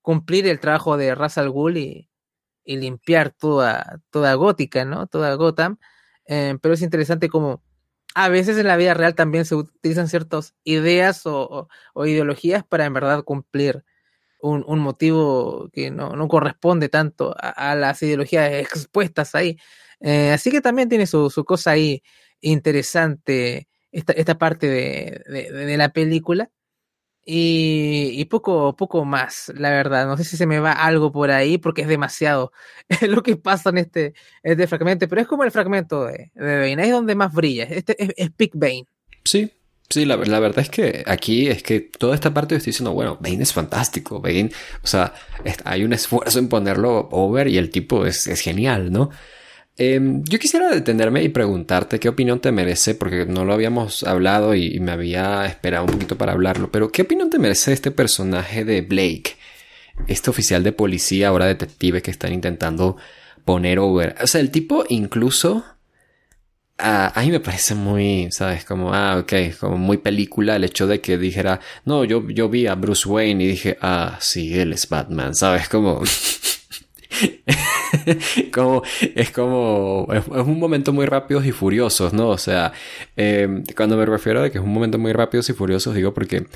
cumplir 0.00 0.46
el 0.46 0.58
trabajo 0.58 0.96
de 0.96 1.14
Ra's 1.14 1.36
al 1.36 1.50
Ghul 1.50 1.76
y, 1.76 2.08
y 2.64 2.78
limpiar 2.78 3.30
toda, 3.30 4.00
toda 4.08 4.32
Gótica, 4.36 4.86
¿no? 4.86 5.06
Toda 5.06 5.34
Gotham. 5.34 5.76
Eh, 6.34 6.56
pero 6.62 6.72
es 6.72 6.80
interesante 6.80 7.28
como 7.28 7.62
a 8.14 8.30
veces 8.30 8.56
en 8.56 8.66
la 8.66 8.78
vida 8.78 8.94
real 8.94 9.14
también 9.14 9.44
se 9.44 9.54
utilizan 9.54 10.08
ciertas 10.08 10.54
ideas 10.64 11.22
o, 11.26 11.68
ideologías 11.94 12.64
para 12.64 12.86
en 12.86 12.94
verdad 12.94 13.22
cumplir 13.22 13.84
un, 14.40 14.78
motivo 14.80 15.68
que 15.74 15.90
no, 15.90 16.28
corresponde 16.28 16.88
tanto 16.88 17.34
a, 17.38 17.74
las 17.74 18.02
ideologías 18.02 18.50
expuestas 18.50 19.34
ahí. 19.34 19.58
Eh, 20.00 20.32
así 20.32 20.50
que 20.50 20.62
también 20.62 20.88
tiene 20.88 21.06
su, 21.06 21.30
cosa 21.46 21.72
ahí 21.72 22.02
interesante 22.40 23.68
esta, 23.92 24.14
esta 24.14 24.38
parte 24.38 24.68
de 24.68 25.76
la 25.76 25.90
película. 25.90 26.50
Y, 27.24 28.24
poco, 28.24 28.74
poco 28.74 29.04
más, 29.04 29.52
la 29.54 29.70
verdad. 29.70 30.06
No 30.06 30.16
sé 30.16 30.24
si 30.24 30.36
se 30.36 30.46
me 30.46 30.58
va 30.58 30.72
algo 30.72 31.12
por 31.12 31.30
ahí 31.30 31.58
porque 31.58 31.82
es 31.82 31.88
demasiado 31.88 32.52
lo 33.02 33.22
que 33.22 33.36
pasa 33.36 33.70
en 33.70 33.78
este, 33.78 34.14
este 34.42 34.66
fragmento, 34.66 35.08
pero 35.08 35.20
es 35.20 35.28
como 35.28 35.44
el 35.44 35.52
fragmento 35.52 36.06
de, 36.06 36.30
de 36.34 36.58
Bane, 36.58 36.82
es 36.84 36.90
donde 36.90 37.14
más 37.14 37.32
brilla. 37.32 37.64
Este 37.64 37.96
es, 37.98 38.30
Big 38.36 38.52
Bane. 38.54 38.86
Sí, 39.24 39.50
Sí, 39.88 40.06
la, 40.06 40.16
verdad 40.16 40.60
es 40.60 40.70
que 40.70 41.04
aquí 41.06 41.48
es 41.48 41.62
que 41.62 41.80
toda 41.80 42.14
esta 42.14 42.32
parte 42.32 42.54
yo 42.54 42.56
estoy 42.56 42.70
diciendo, 42.70 42.94
bueno, 42.94 43.18
Bane 43.20 43.42
es 43.42 43.52
fantástico, 43.52 44.22
Bane, 44.22 44.50
o 44.82 44.86
sea, 44.86 45.12
hay 45.64 45.84
un 45.84 45.92
esfuerzo 45.92 46.38
en 46.38 46.48
ponerlo 46.48 47.10
over 47.10 47.46
y 47.46 47.58
el 47.58 47.68
tipo 47.68 48.06
es, 48.06 48.24
genial, 48.40 48.90
¿no? 48.90 49.10
Em, 49.78 50.22
yo 50.24 50.38
quisiera 50.38 50.70
detenerme 50.70 51.22
y 51.22 51.30
preguntarte 51.30 51.98
qué 51.98 52.08
opinión 52.08 52.40
te 52.40 52.52
merece, 52.52 52.94
porque 52.94 53.24
no 53.26 53.44
lo 53.44 53.54
habíamos 53.54 54.02
hablado 54.02 54.54
y, 54.54 54.78
me 54.80 54.92
había 54.92 55.46
esperado 55.46 55.84
un 55.86 55.92
poquito 55.92 56.18
para 56.18 56.32
hablarlo, 56.32 56.70
pero 56.70 56.92
¿qué 56.92 57.02
opinión 57.02 57.30
te 57.30 57.38
merece 57.38 57.72
este 57.72 57.90
personaje 57.90 58.64
de 58.64 58.82
Blake? 58.82 59.36
Este 60.08 60.30
oficial 60.30 60.62
de 60.62 60.72
policía, 60.72 61.28
ahora 61.28 61.46
detective 61.46 62.02
que 62.02 62.10
están 62.10 62.32
intentando 62.32 62.96
poner 63.44 63.78
over. 63.78 64.16
O 64.22 64.26
sea, 64.26 64.40
el 64.40 64.50
tipo 64.50 64.84
incluso 64.88 65.64
a, 66.78 67.12
mí 67.22 67.30
me 67.30 67.40
parece 67.40 67.74
muy, 67.74 68.28
¿sabes? 68.32 68.64
Como, 68.64 68.92
ah, 68.92 69.18
ok, 69.18 69.32
como 69.58 69.78
muy 69.78 69.98
película 69.98 70.56
el 70.56 70.64
hecho 70.64 70.86
de 70.86 71.00
que 71.00 71.18
dijera, 71.18 71.60
no, 71.84 72.04
yo, 72.04 72.28
yo 72.28 72.48
vi 72.48 72.66
a 72.66 72.74
Bruce 72.74 73.08
Wayne 73.08 73.44
y 73.44 73.46
dije, 73.48 73.78
ah, 73.80 74.18
sí, 74.20 74.58
él 74.58 74.72
es 74.72 74.88
Batman, 74.88 75.34
¿sabes? 75.34 75.68
Como... 75.68 76.02
como 78.52 78.82
es 79.14 79.30
como 79.30 80.08
es, 80.12 80.26
un 80.28 80.58
momento 80.58 80.92
muy 80.92 81.06
rápidos 81.06 81.46
y 81.46 81.52
furiosos, 81.52 82.12
¿no? 82.12 82.28
O 82.28 82.38
sea, 82.38 82.72
eh, 83.16 83.62
cuando 83.76 83.96
me 83.96 84.06
refiero 84.06 84.42
a 84.42 84.50
que 84.50 84.58
es 84.58 84.64
un 84.64 84.72
momento 84.72 84.98
muy 84.98 85.12
rápidos 85.12 85.48
y 85.50 85.52
furiosos, 85.52 85.94
digo 85.94 86.14
porque 86.14 86.46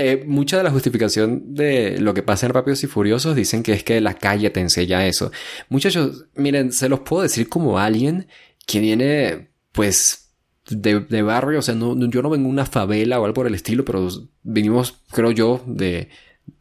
eh, 0.00 0.24
mucha 0.26 0.56
de 0.56 0.62
la 0.62 0.70
justificación 0.70 1.54
de 1.56 1.98
lo 1.98 2.14
que 2.14 2.22
pasa 2.22 2.46
en 2.46 2.52
Rápidos 2.52 2.84
y 2.84 2.86
Furiosos 2.86 3.34
dicen 3.34 3.64
que 3.64 3.72
es 3.72 3.82
que 3.82 4.00
la 4.00 4.14
calle 4.14 4.48
te 4.50 4.60
enseña 4.60 5.04
eso. 5.08 5.32
Muchachos, 5.68 6.26
miren, 6.36 6.70
se 6.70 6.88
los 6.88 7.00
puedo 7.00 7.24
decir 7.24 7.48
como 7.48 7.80
alguien 7.80 8.28
que 8.64 8.78
viene, 8.78 9.50
pues, 9.72 10.30
de, 10.70 11.00
de 11.00 11.22
barrio, 11.22 11.58
o 11.58 11.62
sea, 11.62 11.74
no, 11.74 11.96
yo 12.08 12.22
no 12.22 12.30
vengo 12.30 12.44
de 12.44 12.50
una 12.50 12.64
favela 12.64 13.18
o 13.18 13.24
algo 13.24 13.34
por 13.34 13.48
el 13.48 13.56
estilo, 13.56 13.84
pero 13.84 14.08
vinimos, 14.44 15.02
creo 15.10 15.32
yo, 15.32 15.64
de, 15.66 16.10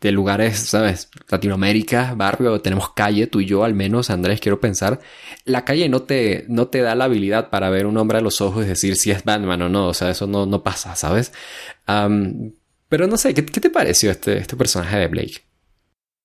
de 0.02 0.12
lugares, 0.12 0.60
¿sabes? 0.60 1.10
Latinoamérica, 1.30 2.14
barrio, 2.16 2.62
tenemos 2.62 2.94
calle, 2.94 3.28
tú 3.28 3.42
y 3.42 3.46
yo 3.46 3.64
al 3.64 3.74
menos, 3.74 4.10
Andrés, 4.10 4.40
quiero 4.40 4.60
pensar. 4.60 5.00
La 5.46 5.66
calle 5.66 5.90
no 5.90 6.04
te, 6.04 6.46
no 6.50 6.68
te 6.68 6.82
da 6.82 6.96
la 6.96 7.06
habilidad 7.06 7.50
para 7.50 7.70
ver 7.70 7.86
un 7.86 7.98
hombre 7.98 8.18
a 8.18 8.22
los 8.22 8.42
ojos 8.42 8.66
y 8.66 8.70
decir 8.70 8.96
si 8.96 9.12
es 9.12 9.24
Batman 9.24 9.62
o 9.64 9.70
no, 9.70 9.88
o 9.88 9.94
sea, 9.94 10.10
eso 10.10 10.28
no, 10.28 10.46
no 10.46 10.64
pasa, 10.64 10.96
¿sabes? 10.96 11.32
pero 12.90 13.08
no 13.08 13.18
sé, 13.18 13.34
¿qué, 13.34 13.46
¿qué, 13.46 13.62
te 13.62 13.70
pareció 13.70 14.12
este, 14.12 14.38
este 14.38 14.56
personaje 14.56 14.98
de 14.98 15.08
Blake? 15.08 15.42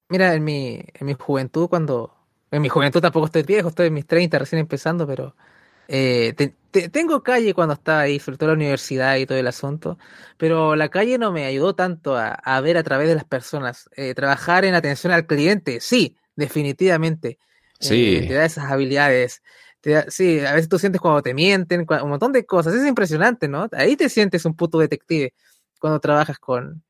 Mira, 0.08 0.34
en 0.34 0.44
mi, 0.44 0.82
en 0.94 1.06
mi 1.06 1.14
juventud, 1.14 1.68
cuando... 1.68 2.14
En 2.50 2.60
mi 2.60 2.68
juventud 2.68 3.00
tampoco 3.00 3.26
estoy 3.26 3.44
viejo, 3.44 3.70
estoy 3.70 3.86
en 3.86 3.94
mis 3.94 4.06
30 4.06 4.38
recién 4.38 4.60
empezando, 4.60 5.06
pero 5.06 5.34
eh, 5.88 6.34
tengo 6.72 7.22
calle 7.22 7.54
cuando 7.54 7.74
estaba 7.74 8.00
ahí, 8.00 8.18
sobre 8.18 8.38
todo 8.38 8.48
la 8.48 8.54
universidad 8.54 9.16
y 9.16 9.26
todo 9.26 9.38
el 9.38 9.46
asunto, 9.46 9.98
pero 10.38 10.74
la 10.76 10.88
calle 10.88 11.18
no 11.18 11.30
me 11.32 11.44
ayudó 11.44 11.74
tanto 11.74 12.16
a, 12.16 12.60
ver 12.60 12.76
a 12.76 12.82
través 12.82 13.08
de 13.08 13.14
las 13.14 13.24
personas. 13.24 13.88
Eh, 13.96 14.14
trabajar 14.14 14.64
en 14.64 14.74
atención 14.74 15.12
al 15.12 15.26
cliente, 15.26 15.80
sí, 15.80 16.16
definitivamente. 16.36 17.38
Sí. 17.78 18.16
Eh, 18.16 18.28
te 18.28 18.34
da 18.34 18.44
esas 18.44 18.70
habilidades. 18.70 19.42
sí, 20.08 20.40
a 20.40 20.54
veces 20.54 20.68
tú 20.68 20.78
sientes 20.78 21.00
cuando 21.00 21.22
te 21.22 21.34
mienten, 21.34 21.86
un 21.88 22.08
montón 22.08 22.32
de 22.32 22.46
cosas. 22.46 22.74
Es 22.74 22.86
impresionante, 22.86 23.48
¿no? 23.48 23.68
Ahí 23.72 23.96
te 23.96 24.08
sientes 24.08 24.44
un 24.44 24.54
puto 24.54 24.78
detective 24.78 25.34
cuando 25.78 26.00
trabajas 26.00 26.38
con, 26.38 26.82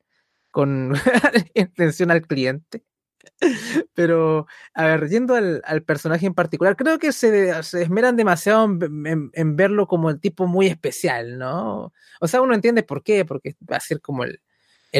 con 0.51 0.93
atención 1.55 2.11
al 2.11 2.21
cliente. 2.21 2.83
Pero, 3.93 4.47
a 4.73 4.85
ver, 4.85 5.09
yendo 5.09 5.35
al, 5.35 5.83
personaje 5.83 6.25
en 6.25 6.33
particular, 6.33 6.75
creo 6.75 6.99
que 6.99 7.11
se, 7.11 7.49
esmeran 7.49 8.15
demasiado 8.15 8.65
en, 8.65 9.55
verlo 9.55 9.87
como 9.87 10.09
el 10.09 10.19
tipo 10.19 10.47
muy 10.47 10.67
especial, 10.67 11.37
¿no? 11.37 11.93
O 12.19 12.27
sea, 12.27 12.41
uno 12.41 12.53
entiende 12.53 12.83
por 12.83 13.03
qué, 13.03 13.25
porque 13.25 13.55
va 13.69 13.77
a 13.77 13.79
ser 13.79 14.01
como 14.01 14.23
el, 14.23 14.39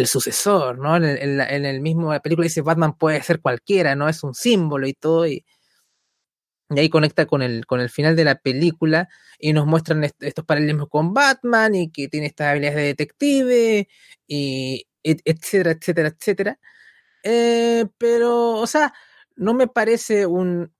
sucesor, 0.07 0.80
¿no? 0.80 0.95
En, 0.97 1.03
el, 1.03 1.39
en 1.39 1.65
el 1.65 1.82
mismo 1.82 2.11
la 2.11 2.21
película 2.21 2.45
dice 2.45 2.61
Batman 2.61 2.97
puede 2.97 3.21
ser 3.21 3.41
cualquiera, 3.41 3.95
¿no? 3.95 4.09
Es 4.09 4.24
un 4.24 4.34
símbolo 4.34 4.88
y 4.88 4.93
todo, 4.93 5.28
y, 5.28 5.45
ahí 6.69 6.89
conecta 6.89 7.26
con 7.26 7.41
el, 7.41 7.65
con 7.65 7.80
el 7.80 7.89
final 7.89 8.15
de 8.15 8.24
la 8.24 8.36
película 8.36 9.07
y 9.39 9.53
nos 9.53 9.67
muestran 9.67 10.03
estos 10.03 10.45
paralelismos 10.45 10.89
con 10.89 11.13
Batman 11.13 11.76
y 11.76 11.91
que 11.91 12.07
tiene 12.07 12.28
estas 12.28 12.47
habilidades 12.47 12.78
de 12.78 12.84
detective 12.84 13.88
y 14.28 14.88
etcétera, 15.03 15.71
etcétera, 15.71 16.07
etcétera. 16.09 16.59
Eh, 17.24 17.86
pero, 17.97 18.55
o 18.55 18.67
sea, 18.67 18.93
no 19.36 19.53
me 19.53 19.67
parece 19.67 20.26
un. 20.26 20.74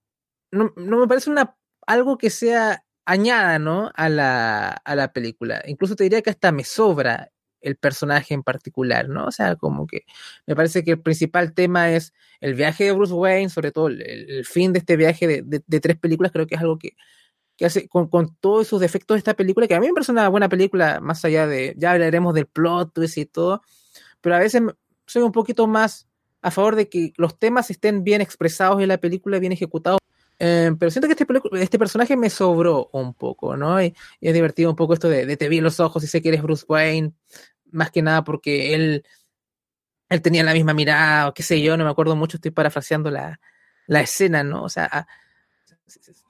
No, 0.52 0.72
me 0.76 1.08
parece 1.08 1.30
una 1.30 1.58
algo 1.88 2.18
que 2.18 2.30
sea 2.30 2.86
añada, 3.06 3.60
¿no? 3.60 3.92
A 3.96 4.10
la, 4.10 4.70
a 4.70 4.96
la 4.96 5.14
película. 5.14 5.62
Incluso 5.66 5.96
te 5.96 6.04
diría 6.04 6.22
que 6.22 6.30
hasta 6.30 6.52
me 6.52 6.64
sobra 6.64 7.34
el 7.64 7.78
personaje 7.78 8.34
en 8.34 8.44
particular, 8.44 9.10
¿no? 9.10 9.26
O 9.26 9.32
sea, 9.32 9.56
como 9.56 9.88
que 9.88 10.06
me 10.46 10.56
parece 10.56 10.84
que 10.84 10.92
el 10.92 11.02
principal 11.02 11.54
tema 11.54 11.92
es 11.92 12.14
el 12.42 12.54
viaje 12.56 12.86
de 12.86 12.92
Bruce 12.92 13.14
Wayne, 13.14 13.50
sobre 13.50 13.72
todo 13.72 13.88
el, 13.88 14.46
fin 14.46 14.74
de 14.74 14.80
este 14.80 14.98
viaje 14.98 15.44
de, 15.44 15.80
tres 15.80 15.98
películas, 15.98 16.32
creo 16.32 16.46
que 16.46 16.56
es 16.56 16.62
algo 16.62 16.78
que, 16.78 16.96
que 17.58 17.66
hace 17.66 17.88
con, 17.88 18.10
con, 18.10 18.36
todos 18.38 18.68
esos 18.68 18.82
defectos 18.82 19.16
de 19.16 19.20
esta 19.20 19.34
película, 19.36 19.68
que 19.68 19.76
a 19.76 19.80
mí 19.80 19.88
me 19.88 19.94
parece 19.94 20.12
una 20.12 20.28
buena 20.30 20.50
película, 20.50 21.00
más 21.00 21.24
allá 21.26 21.48
de, 21.48 21.74
ya 21.78 21.94
hablaremos 21.94 22.34
del 22.34 22.48
plot 22.48 22.94
twist 22.94 23.18
y 23.18 23.26
todo, 23.26 23.62
pero 24.22 24.36
a 24.36 24.40
veces 24.40 24.62
soy 25.08 25.24
un 25.24 25.32
poquito 25.32 25.68
más 25.68 26.08
a 26.44 26.52
favor 26.52 26.76
de 26.76 26.90
que 26.90 27.14
los 27.18 27.40
temas 27.40 27.72
estén 27.72 28.04
bien 28.04 28.22
expresados 28.22 28.82
en 28.82 28.90
la 28.90 28.98
película, 28.98 29.40
bien 29.40 29.54
ejecutados. 29.54 30.00
Eh, 30.40 30.72
pero 30.78 30.92
siento 30.92 31.08
que 31.08 31.14
este, 31.14 31.26
este 31.62 31.80
personaje 31.80 32.18
me 32.18 32.30
sobró 32.30 32.90
un 32.92 33.14
poco, 33.14 33.56
¿no? 33.56 33.82
Y, 33.82 33.96
es 34.20 34.34
divertido 34.34 34.70
un 34.70 34.76
poco 34.76 34.94
esto 34.94 35.08
de, 35.08 35.38
te 35.38 35.48
vi 35.48 35.60
en 35.60 35.64
los 35.64 35.80
ojos 35.80 36.04
y 36.04 36.08
sé 36.08 36.22
que 36.22 36.30
eres 36.30 36.42
Bruce 36.42 36.66
Wayne, 36.68 37.14
más 37.72 37.92
que 37.92 38.02
nada 38.02 38.26
porque 38.26 38.76
él, 38.76 39.06
él 40.10 40.22
tenía 40.22 40.44
la 40.44 40.54
misma 40.54 40.74
mirada, 40.74 41.30
o 41.30 41.34
qué 41.34 41.44
sé 41.44 41.62
yo, 41.62 41.78
no 41.78 41.86
me 41.86 41.92
acuerdo 41.92 42.16
mucho, 42.18 42.38
estoy 42.38 42.52
parafraseando 42.52 43.10
la, 43.10 43.40
la 43.88 44.02
escena, 44.02 44.44
¿no? 44.44 44.64
O 44.64 44.70
sea, 44.70 45.08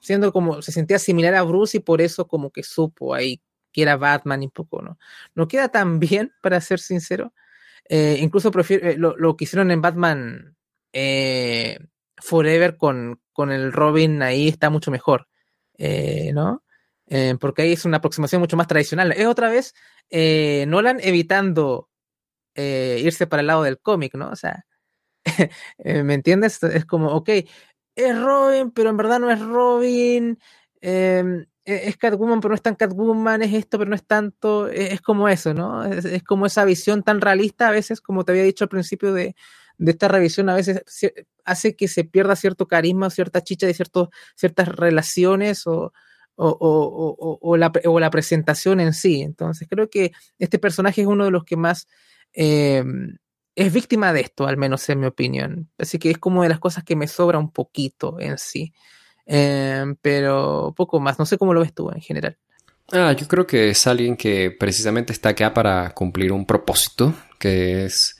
siendo 0.00 0.32
como, 0.32 0.62
se 0.62 0.70
sentía 0.70 1.00
similar 1.00 1.34
a 1.34 1.42
Bruce 1.42 1.78
y 1.78 1.80
por 1.80 2.00
eso 2.00 2.28
como 2.28 2.50
que 2.50 2.62
supo 2.62 3.14
ahí 3.14 3.42
que 3.72 3.82
era 3.82 3.96
Batman 3.96 4.44
y 4.44 4.46
un 4.46 4.52
poco, 4.52 4.80
¿no? 4.80 4.96
No 5.34 5.48
queda 5.48 5.68
tan 5.70 5.98
bien, 5.98 6.32
para 6.40 6.60
ser 6.60 6.78
sincero, 6.78 7.32
eh, 7.88 8.18
incluso 8.20 8.50
prefiero, 8.50 8.88
eh, 8.88 8.96
lo, 8.96 9.36
que 9.36 9.44
hicieron 9.44 9.70
en 9.70 9.82
Batman 9.82 10.56
eh, 10.92 11.78
Forever 12.16 12.76
con, 12.76 13.20
con, 13.32 13.50
el 13.50 13.72
Robin 13.72 14.22
ahí 14.22 14.48
está 14.48 14.70
mucho 14.70 14.90
mejor, 14.90 15.28
¿no? 15.78 16.62
porque 17.38 17.62
ahí 17.62 17.72
es 17.72 17.84
una 17.84 17.98
aproximación 17.98 18.40
mucho 18.40 18.56
más 18.56 18.66
tradicional. 18.66 19.12
Es 19.12 19.26
otra 19.26 19.50
vez 19.50 19.74
Nolan 20.66 20.98
evitando 21.00 21.90
irse 22.56 23.26
para 23.26 23.40
el 23.40 23.46
lado 23.48 23.62
del 23.62 23.78
cómic, 23.78 24.14
¿no? 24.14 24.30
O 24.30 24.36
sea, 24.36 24.64
¿me 25.78 26.14
entiendes? 26.14 26.62
Es 26.62 26.86
como, 26.86 27.08
ok, 27.08 27.28
es 27.96 28.18
Robin, 28.18 28.70
pero 28.70 28.90
en 28.90 28.96
verdad 28.96 29.20
no 29.20 29.30
es 29.30 29.40
Robin. 29.40 30.38
Em, 30.80 31.46
es 31.64 31.96
Catwoman, 31.96 32.40
pero 32.40 32.50
no 32.50 32.54
es 32.54 32.62
tan 32.62 32.74
Catwoman, 32.74 33.42
es 33.42 33.54
esto, 33.54 33.78
pero 33.78 33.88
no 33.88 33.96
es 33.96 34.04
tanto, 34.04 34.68
e-, 34.68 34.92
es, 34.92 35.00
como 35.00 35.28
eso, 35.28 35.54
¿no? 35.54 35.84
Es, 35.84 36.22
como 36.22 36.46
esa 36.46 36.64
visión 36.64 37.02
tan 37.02 37.20
realista 37.20 37.68
a 37.68 37.70
veces, 37.72 38.00
como 38.00 38.24
te 38.24 38.32
había 38.32 38.44
dicho 38.44 38.64
al 38.64 38.68
principio 38.68 39.12
de, 39.12 39.34
esta 39.78 40.08
revisión, 40.08 40.48
a 40.48 40.54
veces 40.54 40.82
hace 41.44 41.74
que 41.74 41.88
se 41.88 42.04
pierda 42.04 42.36
cierto 42.36 42.68
carisma, 42.68 43.10
cierta 43.10 43.42
chicha 43.42 43.66
de 43.66 43.74
ciertos, 43.74 44.08
ciertas 44.36 44.68
relaciones 44.68 45.66
o, 45.66 45.92
o, 46.36 47.56
la, 47.56 47.72
o, 47.84 48.00
la, 48.00 48.10
presentación 48.10 48.80
en 48.80 48.92
sí. 48.92 49.22
Entonces 49.22 49.66
creo 49.68 49.90
que 49.90 50.12
este 50.38 50.58
personaje 50.58 51.00
es 51.00 51.06
uno 51.06 51.24
de 51.24 51.30
los 51.30 51.44
que 51.44 51.56
más... 51.56 51.88
Em, 52.32 53.16
es 53.56 53.72
víctima 53.72 54.12
de 54.12 54.20
esto, 54.20 54.46
al 54.46 54.56
menos 54.56 54.88
en 54.88 55.00
mi 55.00 55.06
opinión. 55.06 55.70
Así 55.78 55.98
que 55.98 56.10
es 56.10 56.18
como 56.18 56.42
de 56.42 56.48
las 56.48 56.58
cosas 56.58 56.82
que 56.82 56.96
me 56.96 57.06
sobra 57.06 57.38
un 57.38 57.52
poquito 57.52 58.18
en 58.18 58.38
sí. 58.38 58.72
Em, 59.26 59.96
pero 59.96 60.74
poco 60.76 61.00
más. 61.00 61.18
No 61.18 61.26
sé 61.26 61.38
cómo 61.38 61.54
lo 61.54 61.60
ves 61.60 61.72
tú 61.72 61.90
en 61.90 62.00
general. 62.00 62.36
Ah, 62.92 63.12
yo 63.12 63.26
creo 63.26 63.46
que 63.46 63.70
es 63.70 63.86
alguien 63.86 64.16
que 64.16 64.50
precisamente 64.50 65.12
está 65.12 65.30
acá 65.30 65.54
para 65.54 65.90
cumplir 65.90 66.32
un 66.32 66.44
propósito, 66.44 67.14
que 67.38 67.86
es 67.86 68.18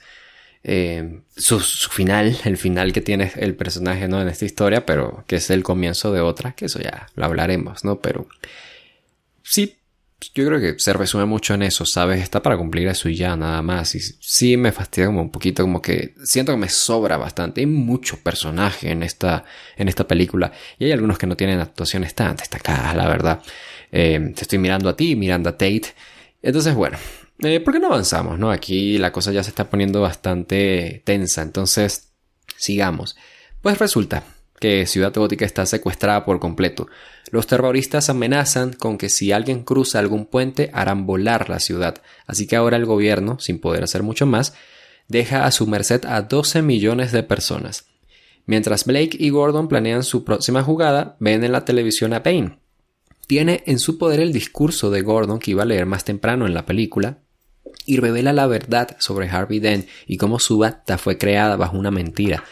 em, 0.63 1.23
su, 1.35 1.59
final, 1.59 2.35
el 2.45 2.57
final 2.57 2.91
que 2.91 3.01
tiene 3.01 3.31
el 3.35 3.55
personaje 3.55 4.07
¿no? 4.07 4.21
en 4.21 4.27
esta 4.27 4.45
historia, 4.45 4.85
pero 4.85 5.23
que 5.27 5.35
es 5.35 5.49
el 5.51 5.63
comienzo 5.63 6.11
de 6.11 6.21
otra, 6.21 6.53
que 6.53 6.65
eso 6.65 6.79
ya 6.79 7.07
lo 7.15 7.25
hablaremos, 7.25 7.83
¿no? 7.83 7.99
Pero 7.99 8.27
sí, 9.43 9.77
yo 10.33 10.45
creo 10.45 10.59
que 10.59 10.79
se 10.79 10.93
resume 10.93 11.25
mucho 11.25 11.53
en 11.53 11.63
eso, 11.63 11.85
¿sabes? 11.85 12.21
Está 12.21 12.41
para 12.41 12.57
cumplir 12.57 12.87
eso 12.87 13.09
y 13.09 13.15
ya, 13.15 13.35
nada 13.35 13.61
más. 13.61 13.95
Y 13.95 13.99
sí 13.99 14.57
me 14.57 14.71
fastidia 14.71 15.07
como 15.07 15.21
un 15.21 15.31
poquito, 15.31 15.63
como 15.63 15.81
que 15.81 16.15
siento 16.23 16.51
que 16.53 16.57
me 16.57 16.69
sobra 16.69 17.17
bastante. 17.17 17.61
Hay 17.61 17.67
mucho 17.67 18.17
personaje 18.21 18.91
en 18.91 19.03
esta, 19.03 19.43
en 19.77 19.87
esta 19.87 20.07
película. 20.07 20.51
Y 20.79 20.85
hay 20.85 20.91
algunos 20.93 21.17
que 21.17 21.27
no 21.27 21.35
tienen 21.35 21.59
actuaciones 21.59 22.15
tan 22.15 22.35
destacadas, 22.35 22.95
la 22.95 23.07
verdad. 23.07 23.41
Eh, 23.91 24.31
te 24.35 24.41
estoy 24.41 24.59
mirando 24.59 24.89
a 24.89 24.95
ti, 24.95 25.15
mirando 25.15 25.49
a 25.49 25.53
Tate. 25.53 25.93
Entonces, 26.41 26.73
bueno, 26.75 26.97
eh, 27.39 27.59
¿por 27.59 27.73
qué 27.73 27.79
no 27.79 27.87
avanzamos, 27.87 28.39
no? 28.39 28.51
Aquí 28.51 28.97
la 28.97 29.11
cosa 29.11 29.31
ya 29.31 29.43
se 29.43 29.49
está 29.49 29.69
poniendo 29.69 30.01
bastante 30.01 31.01
tensa. 31.05 31.41
Entonces, 31.41 32.13
sigamos. 32.57 33.15
Pues 33.61 33.79
resulta 33.79 34.23
que 34.59 34.85
Ciudad 34.85 35.13
Gótica 35.13 35.45
está 35.45 35.65
secuestrada 35.65 36.25
por 36.25 36.39
completo. 36.39 36.87
Los 37.31 37.47
terroristas 37.47 38.09
amenazan 38.09 38.73
con 38.73 38.97
que 38.97 39.09
si 39.09 39.31
alguien 39.31 39.63
cruza 39.63 39.99
algún 39.99 40.25
puente 40.25 40.69
harán 40.73 41.05
volar 41.05 41.49
la 41.49 41.59
ciudad, 41.59 42.01
así 42.27 42.47
que 42.47 42.55
ahora 42.55 42.77
el 42.77 42.85
gobierno, 42.85 43.39
sin 43.39 43.59
poder 43.59 43.83
hacer 43.83 44.03
mucho 44.03 44.25
más, 44.25 44.53
deja 45.07 45.45
a 45.45 45.51
su 45.51 45.67
merced 45.67 46.05
a 46.05 46.21
12 46.21 46.61
millones 46.61 47.11
de 47.11 47.23
personas. 47.23 47.85
Mientras 48.45 48.85
Blake 48.85 49.17
y 49.19 49.29
Gordon 49.29 49.67
planean 49.67 50.03
su 50.03 50.23
próxima 50.23 50.63
jugada, 50.63 51.17
ven 51.19 51.43
en 51.43 51.51
la 51.51 51.65
televisión 51.65 52.13
a 52.13 52.23
Payne. 52.23 52.59
Tiene 53.27 53.63
en 53.65 53.79
su 53.79 53.97
poder 53.97 54.19
el 54.19 54.31
discurso 54.31 54.91
de 54.91 55.01
Gordon 55.01 55.39
que 55.39 55.51
iba 55.51 55.63
a 55.63 55.65
leer 55.65 55.87
más 55.87 56.05
temprano 56.05 56.45
en 56.45 56.53
la 56.53 56.65
película 56.65 57.19
y 57.87 57.97
revela 57.97 58.33
la 58.33 58.45
verdad 58.45 58.95
sobre 58.99 59.29
Harvey 59.29 59.59
Dent 59.59 59.87
y 60.05 60.17
cómo 60.17 60.39
su 60.39 60.59
bata 60.59 60.99
fue 60.99 61.17
creada 61.17 61.55
bajo 61.55 61.75
una 61.75 61.89
mentira 61.89 62.43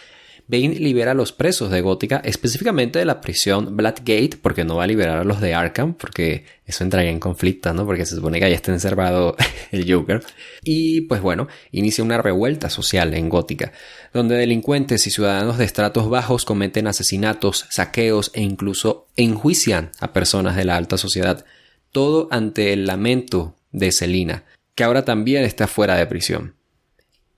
Bane 0.47 0.75
libera 0.75 1.11
a 1.11 1.13
los 1.13 1.31
presos 1.31 1.71
de 1.71 1.81
Gótica, 1.81 2.21
específicamente 2.23 2.99
de 2.99 3.05
la 3.05 3.21
prisión 3.21 3.77
Blackgate, 3.77 4.37
porque 4.41 4.65
no 4.65 4.75
va 4.75 4.83
a 4.83 4.87
liberar 4.87 5.19
a 5.19 5.23
los 5.23 5.39
de 5.39 5.53
Arkham, 5.53 5.93
porque 5.93 6.45
eso 6.65 6.83
entraría 6.83 7.11
en 7.11 7.19
conflicto, 7.19 7.73
¿no? 7.73 7.85
Porque 7.85 8.05
se 8.05 8.15
supone 8.15 8.39
que 8.39 8.49
ya 8.49 8.55
está 8.55 8.73
encerrado 8.73 9.37
el 9.71 9.91
Joker. 9.91 10.21
Y 10.63 11.01
pues 11.01 11.21
bueno, 11.21 11.47
inicia 11.71 12.03
una 12.03 12.21
revuelta 12.21 12.69
social 12.69 13.13
en 13.13 13.29
Gótica, 13.29 13.71
donde 14.13 14.35
delincuentes 14.35 15.07
y 15.07 15.11
ciudadanos 15.11 15.57
de 15.57 15.65
estratos 15.65 16.09
bajos 16.09 16.43
cometen 16.43 16.87
asesinatos, 16.87 17.65
saqueos 17.69 18.31
e 18.33 18.41
incluso 18.41 19.07
enjuician 19.15 19.91
a 19.99 20.11
personas 20.11 20.57
de 20.57 20.65
la 20.65 20.75
alta 20.75 20.97
sociedad. 20.97 21.45
Todo 21.91 22.27
ante 22.31 22.73
el 22.73 22.85
lamento 22.85 23.55
de 23.71 23.91
Selina, 23.91 24.43
que 24.75 24.83
ahora 24.83 25.05
también 25.05 25.43
está 25.43 25.67
fuera 25.67 25.95
de 25.95 26.05
prisión. 26.05 26.55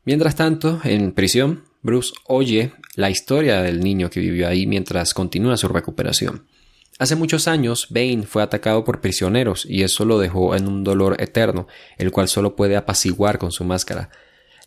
Mientras 0.06 0.36
tanto, 0.36 0.82
en 0.84 1.12
prisión, 1.12 1.66
Bruce 1.82 2.14
oye 2.26 2.74
la 2.96 3.10
historia 3.10 3.62
del 3.62 3.82
niño 3.82 4.10
que 4.10 4.20
vivió 4.20 4.48
ahí 4.48 4.68
mientras 4.68 5.14
continúa 5.14 5.58
su 5.58 5.68
recuperación. 5.68 6.48
Hace 6.98 7.18
muchos 7.18 7.50
años, 7.50 7.88
Bane 7.89 8.24
fue 8.24 8.41
atacado 8.41 8.86
por 8.86 9.02
prisioneros 9.02 9.66
y 9.70 9.84
eso 9.84 10.06
lo 10.06 10.18
dejó 10.18 10.56
en 10.56 10.68
un 10.68 10.84
dolor 10.86 11.22
eterno, 11.22 11.68
el 11.98 12.12
cual 12.12 12.30
solo 12.30 12.56
puede 12.56 12.78
apaciguar 12.78 13.38
con 13.38 13.52
su 13.52 13.66
máscara. 13.66 14.10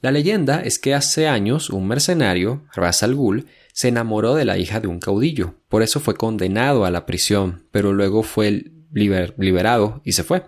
La 0.03 0.13
leyenda 0.13 0.61
es 0.61 0.79
que 0.79 0.95
hace 0.95 1.27
años 1.27 1.71
un 1.71 1.89
mercenario, 1.89 2.65
Ras 2.75 3.03
al 3.03 3.15
Ghul, 3.15 3.47
se 3.73 3.89
enamoró 3.89 4.35
de 4.35 4.45
la 4.45 4.59
hija 4.59 4.79
de 4.81 4.89
un 4.89 5.01
caudillo, 5.01 5.55
por 5.69 5.83
eso 5.83 6.01
fue 6.01 6.17
condenado 6.17 6.85
a 6.85 6.91
la 6.91 7.07
prisión, 7.07 7.65
pero 7.71 7.93
luego 7.93 8.23
fue 8.23 8.73
liberado 8.93 10.03
y 10.05 10.13
se 10.13 10.23
fue, 10.23 10.45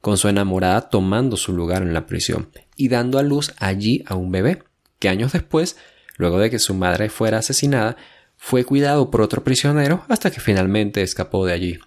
con 0.00 0.18
su 0.18 0.28
enamorada 0.28 0.90
tomando 0.90 1.36
su 1.36 1.52
lugar 1.52 1.82
en 1.82 1.94
la 1.94 2.06
prisión 2.06 2.50
y 2.76 2.88
dando 2.88 3.18
a 3.18 3.22
luz 3.22 3.54
allí 3.58 4.04
a 4.06 4.16
un 4.16 4.30
bebé, 4.30 4.62
que 4.98 5.08
años 5.08 5.32
después 5.32 5.76
Luego 6.22 6.38
de 6.38 6.50
que 6.50 6.60
su 6.60 6.72
madre 6.74 7.08
fuera 7.08 7.38
asesinada, 7.38 7.96
fue 8.36 8.62
cuidado 8.62 9.10
por 9.10 9.22
otro 9.22 9.42
prisionero 9.42 10.04
hasta 10.08 10.30
que 10.30 10.38
finalmente 10.38 11.02
escapó 11.02 11.44
de 11.44 11.52
allí. 11.52 11.80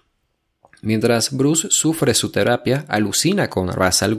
Mientras 0.82 1.34
Bruce 1.34 1.68
sufre 1.70 2.12
su 2.12 2.30
terapia, 2.30 2.84
alucina 2.88 3.48
con 3.48 3.72
Ra's 3.72 4.02
al 4.02 4.18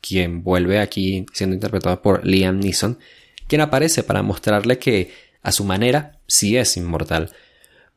quien 0.00 0.42
vuelve 0.42 0.80
aquí 0.80 1.26
siendo 1.34 1.52
interpretado 1.52 2.00
por 2.00 2.26
Liam 2.26 2.60
Neeson, 2.60 2.98
quien 3.46 3.60
aparece 3.60 4.02
para 4.02 4.22
mostrarle 4.22 4.78
que, 4.78 5.12
a 5.42 5.52
su 5.52 5.64
manera, 5.64 6.18
sí 6.26 6.56
es 6.56 6.78
inmortal. 6.78 7.34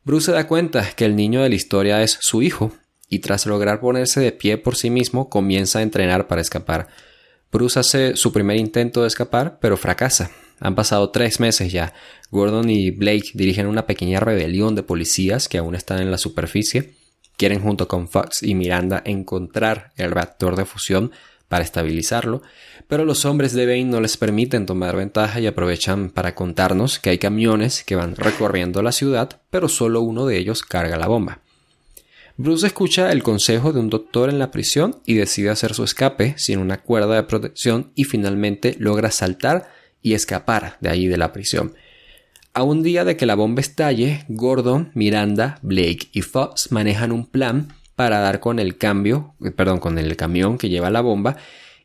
Bruce 0.04 0.26
se 0.26 0.32
da 0.32 0.46
cuenta 0.46 0.90
que 0.94 1.06
el 1.06 1.16
niño 1.16 1.42
de 1.42 1.48
la 1.48 1.54
historia 1.54 2.02
es 2.02 2.18
su 2.20 2.42
hijo, 2.42 2.70
y 3.08 3.20
tras 3.20 3.46
lograr 3.46 3.80
ponerse 3.80 4.20
de 4.20 4.32
pie 4.32 4.58
por 4.58 4.76
sí 4.76 4.90
mismo, 4.90 5.30
comienza 5.30 5.78
a 5.78 5.82
entrenar 5.82 6.28
para 6.28 6.42
escapar. 6.42 6.88
Bruce 7.50 7.80
hace 7.80 8.14
su 8.14 8.30
primer 8.30 8.58
intento 8.58 9.00
de 9.00 9.08
escapar, 9.08 9.58
pero 9.58 9.78
fracasa, 9.78 10.30
han 10.60 10.74
pasado 10.74 11.10
tres 11.10 11.40
meses 11.40 11.72
ya. 11.72 11.92
Gordon 12.30 12.70
y 12.70 12.90
Blake 12.90 13.30
dirigen 13.34 13.66
una 13.66 13.86
pequeña 13.86 14.20
rebelión 14.20 14.74
de 14.74 14.82
policías 14.82 15.48
que 15.48 15.58
aún 15.58 15.74
están 15.74 16.00
en 16.00 16.10
la 16.10 16.18
superficie. 16.18 16.94
Quieren 17.36 17.60
junto 17.60 17.86
con 17.88 18.08
Fox 18.08 18.42
y 18.42 18.54
Miranda 18.54 19.02
encontrar 19.04 19.92
el 19.96 20.10
reactor 20.10 20.56
de 20.56 20.64
fusión 20.64 21.12
para 21.48 21.64
estabilizarlo, 21.64 22.42
pero 22.88 23.04
los 23.04 23.24
hombres 23.24 23.52
de 23.52 23.66
Bane 23.66 23.84
no 23.84 24.00
les 24.00 24.16
permiten 24.16 24.66
tomar 24.66 24.96
ventaja 24.96 25.38
y 25.40 25.46
aprovechan 25.46 26.10
para 26.10 26.34
contarnos 26.34 26.98
que 26.98 27.10
hay 27.10 27.18
camiones 27.18 27.84
que 27.84 27.96
van 27.96 28.16
recorriendo 28.16 28.82
la 28.82 28.92
ciudad, 28.92 29.40
pero 29.50 29.68
solo 29.68 30.00
uno 30.00 30.26
de 30.26 30.38
ellos 30.38 30.62
carga 30.62 30.96
la 30.96 31.06
bomba. 31.06 31.40
Bruce 32.38 32.66
escucha 32.66 33.12
el 33.12 33.22
consejo 33.22 33.72
de 33.72 33.80
un 33.80 33.88
doctor 33.88 34.28
en 34.28 34.38
la 34.38 34.50
prisión 34.50 35.00
y 35.06 35.14
decide 35.14 35.48
hacer 35.48 35.72
su 35.72 35.84
escape 35.84 36.34
sin 36.36 36.58
una 36.58 36.82
cuerda 36.82 37.14
de 37.14 37.22
protección 37.22 37.92
y 37.94 38.04
finalmente 38.04 38.76
logra 38.78 39.10
saltar 39.10 39.70
y 40.02 40.14
escapar 40.14 40.76
de 40.80 40.90
ahí 40.90 41.06
de 41.06 41.16
la 41.16 41.32
prisión. 41.32 41.74
A 42.54 42.62
un 42.62 42.82
día 42.82 43.04
de 43.04 43.16
que 43.16 43.26
la 43.26 43.34
bomba 43.34 43.60
estalle, 43.60 44.24
Gordon, 44.28 44.90
Miranda, 44.94 45.58
Blake 45.62 46.08
y 46.12 46.22
Fox 46.22 46.72
manejan 46.72 47.12
un 47.12 47.26
plan 47.26 47.74
para 47.96 48.20
dar 48.20 48.40
con 48.40 48.58
el 48.58 48.78
cambio, 48.78 49.34
eh, 49.44 49.50
perdón, 49.50 49.78
con 49.78 49.98
el 49.98 50.16
camión 50.16 50.58
que 50.58 50.68
lleva 50.68 50.90
la 50.90 51.00
bomba, 51.00 51.36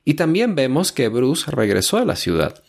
y 0.05 0.13
también 0.13 0.55
vemos 0.55 0.91
que 0.91 1.09
Bruce 1.09 1.51
regresó 1.51 1.97
a 1.97 2.05
la 2.05 2.15
ciudad. 2.15 2.63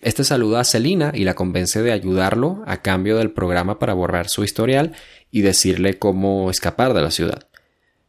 Este 0.00 0.22
saluda 0.22 0.60
a 0.60 0.64
Selina 0.64 1.10
y 1.14 1.24
la 1.24 1.34
convence 1.34 1.82
de 1.82 1.90
ayudarlo 1.90 2.62
a 2.66 2.82
cambio 2.82 3.16
del 3.16 3.32
programa 3.32 3.78
para 3.80 3.94
borrar 3.94 4.28
su 4.28 4.44
historial 4.44 4.92
y 5.32 5.40
decirle 5.40 5.98
cómo 5.98 6.50
escapar 6.50 6.94
de 6.94 7.02
la 7.02 7.10
ciudad. 7.10 7.48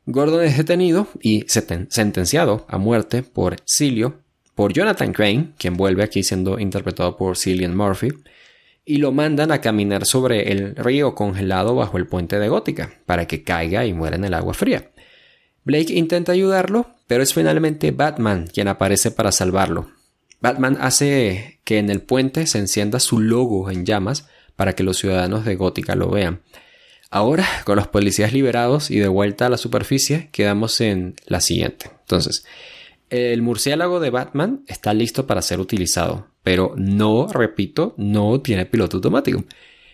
Gordon 0.06 0.44
es 0.44 0.58
detenido 0.58 1.08
y 1.22 1.46
sentenciado 1.48 2.66
a 2.68 2.78
muerte 2.78 3.24
por 3.24 3.58
Cilio, 3.68 4.22
por 4.60 4.74
Jonathan 4.74 5.14
Crane, 5.14 5.52
quien 5.58 5.78
vuelve 5.78 6.04
aquí 6.04 6.22
siendo 6.22 6.60
interpretado 6.60 7.16
por 7.16 7.38
Cillian 7.38 7.78
Murphy, 7.78 8.10
y 8.84 8.98
lo 8.98 9.14
mandan 9.14 9.54
a 9.54 9.62
caminar 9.62 10.06
sobre 10.06 10.52
el 10.52 10.76
río 10.76 11.16
congelado 11.16 11.76
bajo 11.76 11.98
el 11.98 12.08
puente 12.08 12.40
de 12.40 12.50
Gótica, 12.50 12.92
para 13.06 13.26
que 13.26 13.42
caiga 13.42 13.86
y 13.86 13.94
muera 13.94 14.18
en 14.18 14.26
el 14.26 14.34
agua 14.34 14.54
fría. 14.54 14.92
Blake 15.64 15.94
intenta 15.94 16.34
ayudarlo, 16.34 16.90
pero 17.08 17.24
es 17.24 17.34
finalmente 17.34 17.92
Batman 17.92 18.50
quien 18.54 18.68
aparece 18.68 19.12
para 19.12 19.32
salvarlo. 19.32 19.92
Batman 20.42 20.78
hace 20.82 21.62
que 21.64 21.78
en 21.78 21.90
el 21.90 22.02
puente 22.02 22.46
se 22.46 22.60
encienda 22.60 23.00
su 23.00 23.18
logo 23.18 23.72
en 23.72 23.86
llamas 23.86 24.28
para 24.58 24.74
que 24.74 24.84
los 24.84 24.98
ciudadanos 24.98 25.46
de 25.46 25.56
Gótica 25.56 25.96
lo 25.96 26.10
vean. 26.10 26.42
Ahora, 27.10 27.48
con 27.64 27.78
los 27.78 27.88
policías 27.88 28.34
liberados 28.34 28.92
y 28.92 29.00
de 29.00 29.08
vuelta 29.08 29.46
a 29.46 29.50
la 29.50 29.58
superficie, 29.58 30.28
quedamos 30.34 30.82
en 30.82 31.16
la 31.28 31.40
siguiente. 31.40 31.92
Entonces, 32.02 32.44
el 33.10 33.42
murciélago 33.42 34.00
de 34.00 34.10
Batman 34.10 34.64
está 34.68 34.94
listo 34.94 35.26
para 35.26 35.42
ser 35.42 35.60
utilizado, 35.60 36.28
pero 36.44 36.74
no, 36.78 37.28
repito, 37.28 37.94
no 37.98 38.42
tiene 38.42 38.66
piloto 38.66 38.98
automático. 38.98 39.44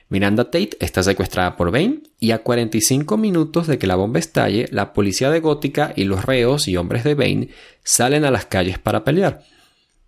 Miranda 0.09 0.45
Tate 0.45 0.78
está 0.80 1.01
secuestrada 1.01 1.55
por 1.55 1.72
Bane 1.72 2.01
y 2.20 2.32
a 2.32 2.43
45 2.43 3.18
minutos 3.18 3.68
de 3.68 3.80
que 3.80 3.88
la 3.88 3.95
bomba 3.95 4.20
estalle, 4.20 4.68
la 4.72 4.93
policía 4.93 5.32
de 5.32 5.39
Gótica 5.39 5.93
y 5.95 6.03
los 6.03 6.26
reos 6.26 6.68
y 6.68 6.78
hombres 6.78 7.03
de 7.03 7.16
Bane 7.16 7.49
salen 7.84 8.24
a 8.24 8.32
las 8.32 8.45
calles 8.45 8.78
para 8.78 9.03
pelear. 9.03 9.43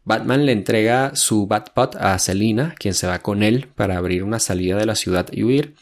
Batman 0.04 0.46
le 0.46 0.52
entrega 0.52 1.16
su 1.16 1.48
Batpot 1.48 1.96
a 1.96 2.18
Selina, 2.20 2.76
quien 2.78 2.94
se 2.94 3.08
va 3.08 3.20
con 3.20 3.42
él 3.42 3.68
para 3.76 3.98
abrir 3.98 4.24
una 4.24 4.40
salida 4.40 4.78
de 4.78 4.86
la 4.86 4.96
ciudad 4.96 5.28
y 5.32 5.44
huir, 5.44 5.76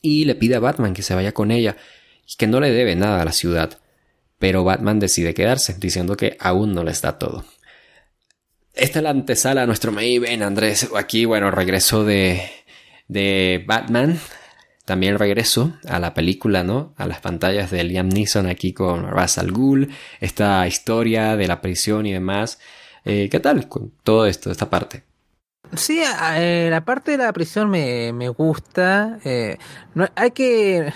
y 0.00 0.24
le 0.24 0.34
pide 0.34 0.56
a 0.56 0.60
Batman 0.60 0.94
que 0.94 1.02
se 1.02 1.14
vaya 1.14 1.32
con 1.32 1.50
ella 1.50 1.76
y 2.26 2.36
que 2.36 2.46
no 2.46 2.58
le 2.58 2.72
debe 2.72 2.96
nada 2.96 3.20
a 3.20 3.24
la 3.24 3.32
ciudad 3.32 3.78
pero 4.38 4.64
Batman 4.64 4.98
decide 4.98 5.34
quedarse, 5.34 5.76
diciendo 5.78 6.16
que 6.16 6.36
aún 6.40 6.74
no 6.74 6.84
le 6.84 6.90
está 6.90 7.18
todo. 7.18 7.44
Esta 8.74 8.98
es 8.98 9.02
la 9.02 9.10
antesala 9.10 9.62
a 9.62 9.66
nuestro 9.66 9.90
Maven, 9.90 10.42
Andrés. 10.42 10.90
Aquí, 10.94 11.24
bueno, 11.24 11.50
regreso 11.50 12.04
de, 12.04 12.42
de 13.08 13.64
Batman. 13.66 14.20
También 14.84 15.18
regreso 15.18 15.72
a 15.88 15.98
la 15.98 16.12
película, 16.12 16.62
¿no? 16.62 16.94
A 16.98 17.06
las 17.06 17.20
pantallas 17.20 17.70
de 17.70 17.82
Liam 17.84 18.08
Neeson 18.08 18.46
aquí 18.46 18.74
con 18.74 19.10
Ra's 19.10 19.38
al. 19.38 19.50
Esta 20.20 20.66
historia 20.68 21.36
de 21.36 21.48
la 21.48 21.60
prisión 21.62 22.04
y 22.06 22.12
demás. 22.12 22.60
Eh, 23.04 23.28
¿Qué 23.30 23.40
tal 23.40 23.66
con 23.68 23.92
todo 24.02 24.26
esto, 24.26 24.50
esta 24.50 24.68
parte? 24.68 25.05
Sí, 25.72 26.00
eh, 26.36 26.68
la 26.70 26.84
parte 26.84 27.12
de 27.12 27.18
la 27.18 27.32
prisión 27.32 27.68
me, 27.70 28.12
me 28.12 28.28
gusta. 28.28 29.18
Eh, 29.24 29.58
no, 29.94 30.06
hay 30.14 30.30
que, 30.30 30.92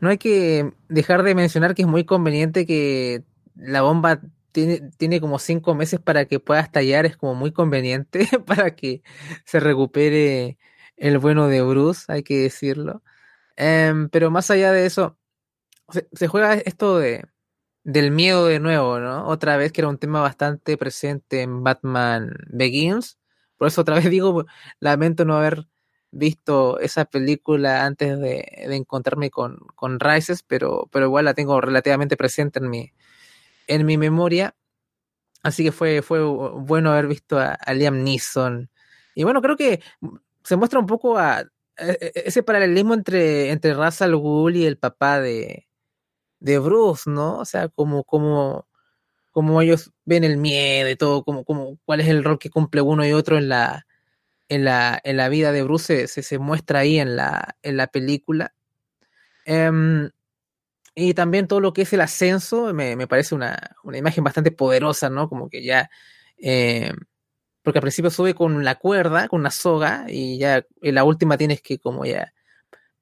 no 0.00 0.08
hay 0.08 0.18
que 0.18 0.72
dejar 0.88 1.22
de 1.22 1.34
mencionar 1.34 1.74
que 1.74 1.82
es 1.82 1.88
muy 1.88 2.04
conveniente 2.04 2.66
que 2.66 3.22
la 3.54 3.82
bomba 3.82 4.20
tiene, 4.52 4.90
tiene 4.96 5.20
como 5.20 5.38
cinco 5.38 5.74
meses 5.74 6.00
para 6.00 6.24
que 6.26 6.40
pueda 6.40 6.60
estallar. 6.60 7.06
Es 7.06 7.16
como 7.16 7.34
muy 7.34 7.52
conveniente 7.52 8.26
para 8.46 8.74
que 8.74 9.02
se 9.44 9.60
recupere 9.60 10.58
el 10.96 11.18
bueno 11.18 11.48
de 11.48 11.62
Bruce, 11.62 12.04
hay 12.08 12.22
que 12.22 12.38
decirlo. 12.38 13.02
Em, 13.56 14.08
pero 14.08 14.30
más 14.30 14.50
allá 14.50 14.72
de 14.72 14.86
eso, 14.86 15.18
se, 15.90 16.08
se 16.12 16.28
juega 16.28 16.54
esto 16.54 16.98
de, 16.98 17.26
del 17.84 18.10
miedo 18.12 18.46
de 18.46 18.60
nuevo, 18.60 19.00
¿no? 19.00 19.26
Otra 19.28 19.56
vez 19.58 19.72
que 19.72 19.82
era 19.82 19.88
un 19.88 19.98
tema 19.98 20.22
bastante 20.22 20.76
presente 20.78 21.42
en 21.42 21.62
Batman 21.64 22.34
Begins 22.48 23.18
por 23.56 23.68
eso 23.68 23.82
otra 23.82 23.94
vez 23.96 24.10
digo, 24.10 24.46
lamento 24.80 25.24
no 25.24 25.36
haber 25.36 25.66
visto 26.10 26.78
esa 26.78 27.04
película 27.04 27.84
antes 27.84 28.18
de, 28.18 28.46
encontrarme 28.70 29.30
con, 29.30 29.58
con 29.74 29.98
Rises, 30.00 30.42
pero, 30.42 30.88
pero 30.92 31.06
igual 31.06 31.24
la 31.24 31.34
tengo 31.34 31.60
relativamente 31.60 32.16
presente 32.16 32.60
en 32.60 32.70
mi, 32.70 32.92
en 33.66 33.84
mi 33.84 33.98
memoria. 33.98 34.54
Así 35.42 35.64
que 35.64 35.72
fue, 35.72 36.02
fue 36.02 36.22
bueno 36.22 36.90
haber 36.92 37.08
visto 37.08 37.38
a, 37.38 37.58
Liam 37.74 38.02
Neeson. 38.02 38.70
Y 39.14 39.24
bueno, 39.24 39.42
creo 39.42 39.56
que 39.56 39.82
se 40.42 40.56
muestra 40.56 40.78
un 40.78 40.86
poco 40.86 41.18
a, 41.18 41.40
e, 41.76 41.98
e, 42.00 42.12
ese 42.26 42.42
paralelismo 42.42 42.94
entre, 42.94 43.50
entre 43.50 43.74
Ra's 43.74 44.00
al 44.00 44.14
y 44.54 44.64
el 44.64 44.78
papá 44.78 45.20
de, 45.20 45.68
de 46.40 46.58
Bruce, 46.58 47.10
¿no? 47.10 47.38
O 47.38 47.44
sea, 47.44 47.68
como, 47.68 48.04
como, 48.04 48.66
como 49.34 49.60
ellos 49.60 49.90
ven 50.04 50.22
el 50.22 50.36
miedo 50.36 50.88
y 50.88 50.94
todo, 50.96 51.24
como, 51.24 51.44
como 51.44 51.76
cuál 51.84 52.00
es 52.00 52.06
el 52.08 52.22
rol 52.22 52.38
que 52.38 52.50
cumple 52.50 52.80
uno 52.82 53.04
y 53.04 53.12
otro 53.12 53.36
en 53.36 53.48
la, 53.48 53.84
en 54.48 54.64
la, 54.64 55.00
en 55.02 55.16
la 55.16 55.28
vida 55.28 55.50
de 55.50 55.64
Bruce 55.64 56.06
se, 56.06 56.22
se, 56.22 56.38
muestra 56.38 56.78
ahí 56.78 57.00
en 57.00 57.16
la, 57.16 57.56
en 57.62 57.76
la 57.76 57.88
película. 57.88 58.54
Em, 59.44 60.08
y 60.94 61.14
también 61.14 61.48
todo 61.48 61.58
lo 61.58 61.72
que 61.72 61.82
es 61.82 61.92
el 61.92 62.00
ascenso 62.00 62.72
me, 62.72 62.94
me 62.94 63.08
parece 63.08 63.34
una, 63.34 63.76
una, 63.82 63.98
imagen 63.98 64.22
bastante 64.22 64.52
poderosa, 64.52 65.10
¿no? 65.10 65.28
Como 65.28 65.50
que 65.50 65.64
ya... 65.64 65.90
Eh, 66.38 66.92
porque 67.62 67.78
al 67.78 67.82
principio 67.82 68.10
sube 68.10 68.34
con 68.34 68.64
la 68.64 68.76
cuerda, 68.76 69.26
con 69.26 69.40
una 69.40 69.50
soga, 69.50 70.04
y 70.08 70.38
ya 70.38 70.64
en 70.80 70.94
la 70.94 71.02
última 71.02 71.36
tienes 71.36 71.60
que 71.60 71.80
como 71.80 72.04
ya... 72.04 72.32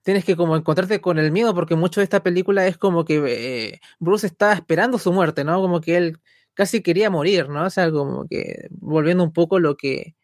Tienes 0.03 0.25
que 0.25 0.37
como 0.37 0.57
encontrarte 0.57 1.01
con 1.01 1.19
el 1.19 1.33
miedo, 1.33 1.55
porque 1.55 1.77
mucho 1.77 2.01
de 2.01 2.05
esta 2.05 2.23
película 2.23 2.67
es 2.67 2.77
como 2.77 3.05
que 3.05 3.23
eh, 3.27 3.81
Bruce 4.01 4.27
estaba 4.27 4.53
esperando 4.55 4.99
su 4.99 5.13
muerte, 5.13 5.45
¿no? 5.45 5.61
Como 5.61 5.81
que 5.81 5.97
él 5.97 6.19
casi 6.55 6.83
quería 6.83 7.11
morir, 7.11 7.49
¿no? 7.49 7.67
O 7.67 7.71
sea, 7.71 7.91
como 7.91 8.27
que 8.27 8.69
volviendo 8.71 9.25
un 9.25 9.33
poco 9.33 9.59
lo 9.59 9.77
que 9.77 10.17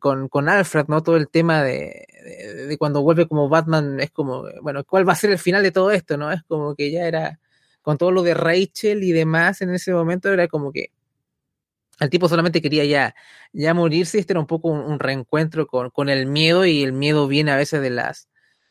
con, 0.00 0.28
con, 0.28 0.48
Alfred, 0.48 0.86
¿no? 0.88 1.02
Todo 1.02 1.16
el 1.16 1.28
tema 1.28 1.62
de, 1.62 2.06
de, 2.68 2.78
cuando 2.78 3.02
vuelve 3.02 3.28
como 3.28 3.48
Batman, 3.48 4.00
es 4.00 4.10
como, 4.10 4.44
bueno, 4.62 4.84
¿cuál 4.84 5.08
va 5.08 5.12
a 5.12 5.16
ser 5.16 5.30
el 5.30 5.38
final 5.38 5.62
de 5.62 5.70
todo 5.70 5.92
esto, 5.92 6.16
no? 6.16 6.32
Es 6.32 6.42
como 6.48 6.74
que 6.74 6.90
ya 6.90 7.06
era, 7.06 7.38
con 7.82 7.96
todo 7.96 8.10
lo 8.10 8.22
de 8.22 8.34
Rachel 8.34 9.04
y 9.04 9.12
demás 9.12 9.60
en 9.62 9.70
ese 9.70 9.92
momento, 9.92 10.32
era 10.32 10.48
como 10.48 10.72
que 10.72 10.90
el 12.00 12.10
tipo 12.10 12.28
solamente 12.28 12.60
quería 12.60 12.84
ya, 12.84 13.14
ya 13.52 13.72
morirse, 13.72 14.18
este 14.18 14.32
era 14.32 14.40
un 14.40 14.46
poco 14.46 14.68
un, 14.68 14.98
reencuentro 14.98 15.66
con, 15.66 15.90
con, 15.90 16.08
el 16.08 16.26
miedo 16.26 16.66
y 16.66 16.82
el 16.82 16.92
miedo 16.92 17.28
viene 17.28 17.52
a 17.52 17.56
veces 17.56 17.80
de 17.80 17.90
las, 17.90 18.28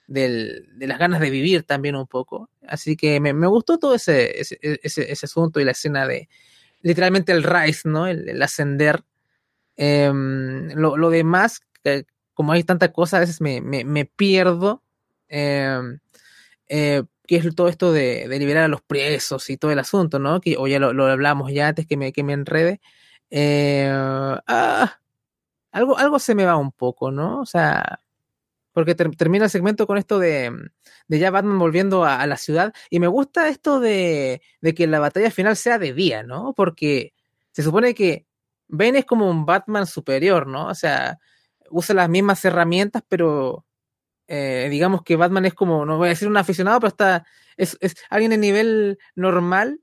del, 0.08 0.68
de 0.78 0.88
las 0.88 1.00
ganas 1.00 1.20
de 1.20 1.30
vivir 1.30 1.64
también 1.64 1.96
un 1.96 2.08
poco. 2.08 2.50
Así 2.68 2.96
que 2.96 3.20
me, 3.20 3.34
me 3.34 3.48
gustó 3.48 3.78
todo 3.78 3.96
ese, 3.96 4.40
ese, 4.40 4.60
ese, 4.62 5.26
asunto 5.26 5.60
y 5.60 5.66
la 5.66 5.72
escena 5.72 6.08
de 6.08 6.30
literalmente 6.82 7.32
el 7.32 7.44
rise, 7.44 7.90
¿no? 7.90 8.08
el 8.08 8.42
ascender 8.42 9.04
Em, 9.78 10.70
lo, 10.74 10.98
lo, 10.98 11.10
demás, 11.10 11.62
como 12.34 12.54
hay 12.54 12.64
tanta 12.64 12.92
cosa, 12.92 13.18
a 13.18 13.20
veces 13.22 13.42
me, 13.42 13.62
me, 13.62 14.06
pierdo. 14.06 14.84
Eh, 15.30 15.80
eh, 16.70 17.04
que 17.28 17.38
es 17.38 17.56
todo 17.56 17.68
esto 17.70 17.92
de, 17.92 18.28
liberar 18.40 18.66
a 18.66 18.68
los 18.68 18.82
presos 18.82 19.50
y 19.50 19.58
todo 19.58 19.72
el 19.72 19.80
asunto, 19.80 20.20
¿no? 20.20 20.42
Que, 20.42 20.58
o 20.58 20.68
ya 20.68 20.80
lo, 20.80 20.94
lo 20.94 21.08
hablamos 21.08 21.52
ya 21.52 21.70
antes 21.70 21.88
que 21.88 21.98
me, 21.98 22.14
que 22.14 22.24
me 22.24 22.34
enrede. 22.34 22.82
Eh, 23.32 23.90
ah, 23.92 25.00
algo, 25.72 25.98
algo 25.98 26.20
se 26.20 26.36
me 26.36 26.46
va 26.46 26.58
un 26.58 26.72
poco, 26.72 27.12
¿no? 27.12 27.42
O 27.42 27.46
sea, 27.46 28.00
porque 28.76 28.94
termina 28.94 29.46
el 29.46 29.50
segmento 29.50 29.88
con 29.88 29.98
esto 29.98 30.20
de, 30.20 30.52
de 31.08 31.18
ya 31.18 31.32
Batman 31.32 31.58
volviendo 31.58 32.04
a, 32.04 32.28
la 32.28 32.36
ciudad. 32.36 32.74
Y 32.90 33.00
me 33.00 33.08
gusta 33.08 33.48
esto 33.48 33.80
de, 33.80 34.42
de 34.60 34.74
que 34.76 34.86
la 34.86 35.00
batalla 35.00 35.32
final 35.32 35.56
sea 35.56 35.80
de 35.80 35.94
día, 35.94 36.24
¿no? 36.24 36.52
Porque 36.54 37.14
se 37.54 37.64
supone 37.64 37.96
que 37.96 38.26
Bane 38.68 39.00
es 39.00 39.06
como 39.06 39.30
un 39.30 39.46
Batman 39.46 39.88
superior, 39.88 40.46
¿no? 40.46 40.68
O 40.68 40.76
sea, 40.76 41.20
usa 41.70 41.96
las 41.96 42.10
mismas 42.10 42.44
herramientas, 42.44 43.02
pero 43.08 43.66
eh, 44.28 44.68
digamos 44.70 45.04
que 45.04 45.16
Batman 45.16 45.46
es 45.46 45.54
como, 45.54 45.86
no 45.86 45.96
voy 45.96 46.08
a 46.08 46.10
decir 46.10 46.28
un 46.28 46.36
aficionado, 46.36 46.82
pero 46.82 46.90
está, 46.90 47.26
es, 47.56 47.78
es 47.80 47.96
alguien 48.10 48.32
de 48.32 48.38
nivel 48.38 49.00
normal 49.16 49.80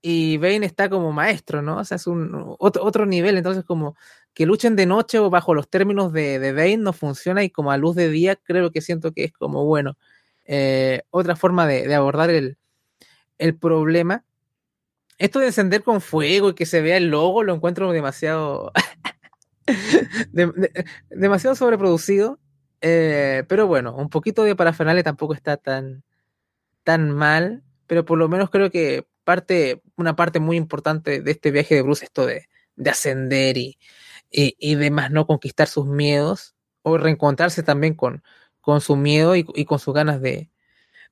y 0.00 0.36
Bane 0.38 0.66
está 0.66 0.90
como 0.90 1.12
maestro, 1.12 1.62
¿no? 1.62 1.76
O 1.78 1.84
sea, 1.84 1.94
es 1.94 2.08
un 2.08 2.56
otro, 2.58 2.82
otro 2.82 3.06
nivel, 3.06 3.36
entonces 3.36 3.62
como 3.62 3.94
que 4.34 4.46
luchen 4.46 4.76
de 4.76 4.86
noche 4.86 5.18
o 5.18 5.30
bajo 5.30 5.54
los 5.54 5.68
términos 5.68 6.12
de, 6.12 6.38
de 6.38 6.52
Bane 6.52 6.78
no 6.78 6.92
funciona 6.92 7.44
y 7.44 7.50
como 7.50 7.70
a 7.70 7.76
luz 7.76 7.96
de 7.96 8.08
día 8.08 8.36
creo 8.36 8.70
que 8.70 8.80
siento 8.80 9.12
que 9.12 9.24
es 9.24 9.32
como, 9.32 9.64
bueno, 9.64 9.96
eh, 10.44 11.02
otra 11.10 11.36
forma 11.36 11.66
de, 11.66 11.86
de 11.86 11.94
abordar 11.94 12.30
el, 12.30 12.56
el 13.38 13.56
problema 13.56 14.24
esto 15.22 15.38
de 15.38 15.46
encender 15.46 15.84
con 15.84 16.00
fuego 16.00 16.50
y 16.50 16.54
que 16.54 16.66
se 16.66 16.80
vea 16.80 16.96
el 16.96 17.06
logo 17.06 17.44
lo 17.44 17.54
encuentro 17.54 17.92
demasiado. 17.92 18.72
demasiado 21.10 21.54
sobreproducido. 21.54 22.40
Eh, 22.80 23.44
pero 23.46 23.68
bueno, 23.68 23.94
un 23.94 24.08
poquito 24.08 24.42
de 24.42 24.56
parafernalia 24.56 25.04
tampoco 25.04 25.34
está 25.34 25.56
tan, 25.56 26.02
tan 26.82 27.12
mal. 27.12 27.62
Pero 27.86 28.04
por 28.04 28.18
lo 28.18 28.28
menos 28.28 28.50
creo 28.50 28.68
que 28.72 29.06
parte, 29.22 29.80
una 29.96 30.16
parte 30.16 30.40
muy 30.40 30.56
importante 30.56 31.20
de 31.20 31.30
este 31.30 31.52
viaje 31.52 31.76
de 31.76 31.82
Bruce, 31.82 32.04
esto 32.04 32.26
de, 32.26 32.48
de 32.74 32.90
ascender 32.90 33.56
y, 33.56 33.78
y, 34.32 34.56
y, 34.58 34.74
demás, 34.76 35.10
no 35.10 35.26
conquistar 35.26 35.68
sus 35.68 35.86
miedos. 35.86 36.54
O 36.82 36.98
reencontrarse 36.98 37.62
también 37.62 37.94
con, 37.94 38.24
con 38.60 38.80
su 38.80 38.96
miedo 38.96 39.36
y, 39.36 39.46
y 39.54 39.66
con 39.66 39.78
sus 39.78 39.94
ganas 39.94 40.20
de, 40.20 40.50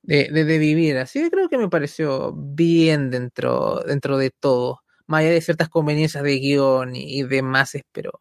de, 0.03 0.57
vivir. 0.57 0.97
Así 0.97 1.21
que 1.21 1.31
creo 1.31 1.49
que 1.49 1.57
me 1.57 1.69
pareció 1.69 2.33
bien 2.35 3.11
dentro, 3.11 3.81
dentro 3.85 4.17
de 4.17 4.31
todo. 4.31 4.81
Más 5.07 5.21
allá 5.21 5.31
de 5.31 5.41
ciertas 5.41 5.69
conveniencias 5.69 6.23
de 6.23 6.39
guion 6.39 6.95
y, 6.95 7.23
demás, 7.23 7.73
pero, 7.91 8.19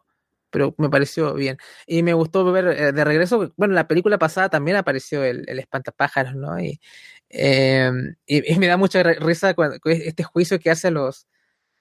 pero 0.51 0.75
me 0.79 0.91
pareció 0.91 1.35
bien. 1.35 1.57
Y 1.87 2.03
me 2.03 2.15
gustó 2.15 2.45
ver 2.53 2.67
eh, 2.69 2.93
de 2.93 3.05
regreso, 3.05 3.53
bueno, 3.57 3.75
la 3.75 3.89
película 3.89 4.19
pasada 4.19 4.49
también 4.51 4.77
apareció 4.77 5.25
el, 5.25 5.45
el 5.49 5.59
espantapájaros, 5.61 6.35
¿no? 6.35 6.59
Y, 6.61 6.81
em, 7.29 8.17
y, 8.27 8.59
me 8.59 8.67
da 8.67 8.77
mucha 8.77 9.03
risa 9.03 9.55
este 9.85 10.25
juicio 10.25 10.59
que 10.59 10.71
hace 10.71 10.91
los, 10.91 11.27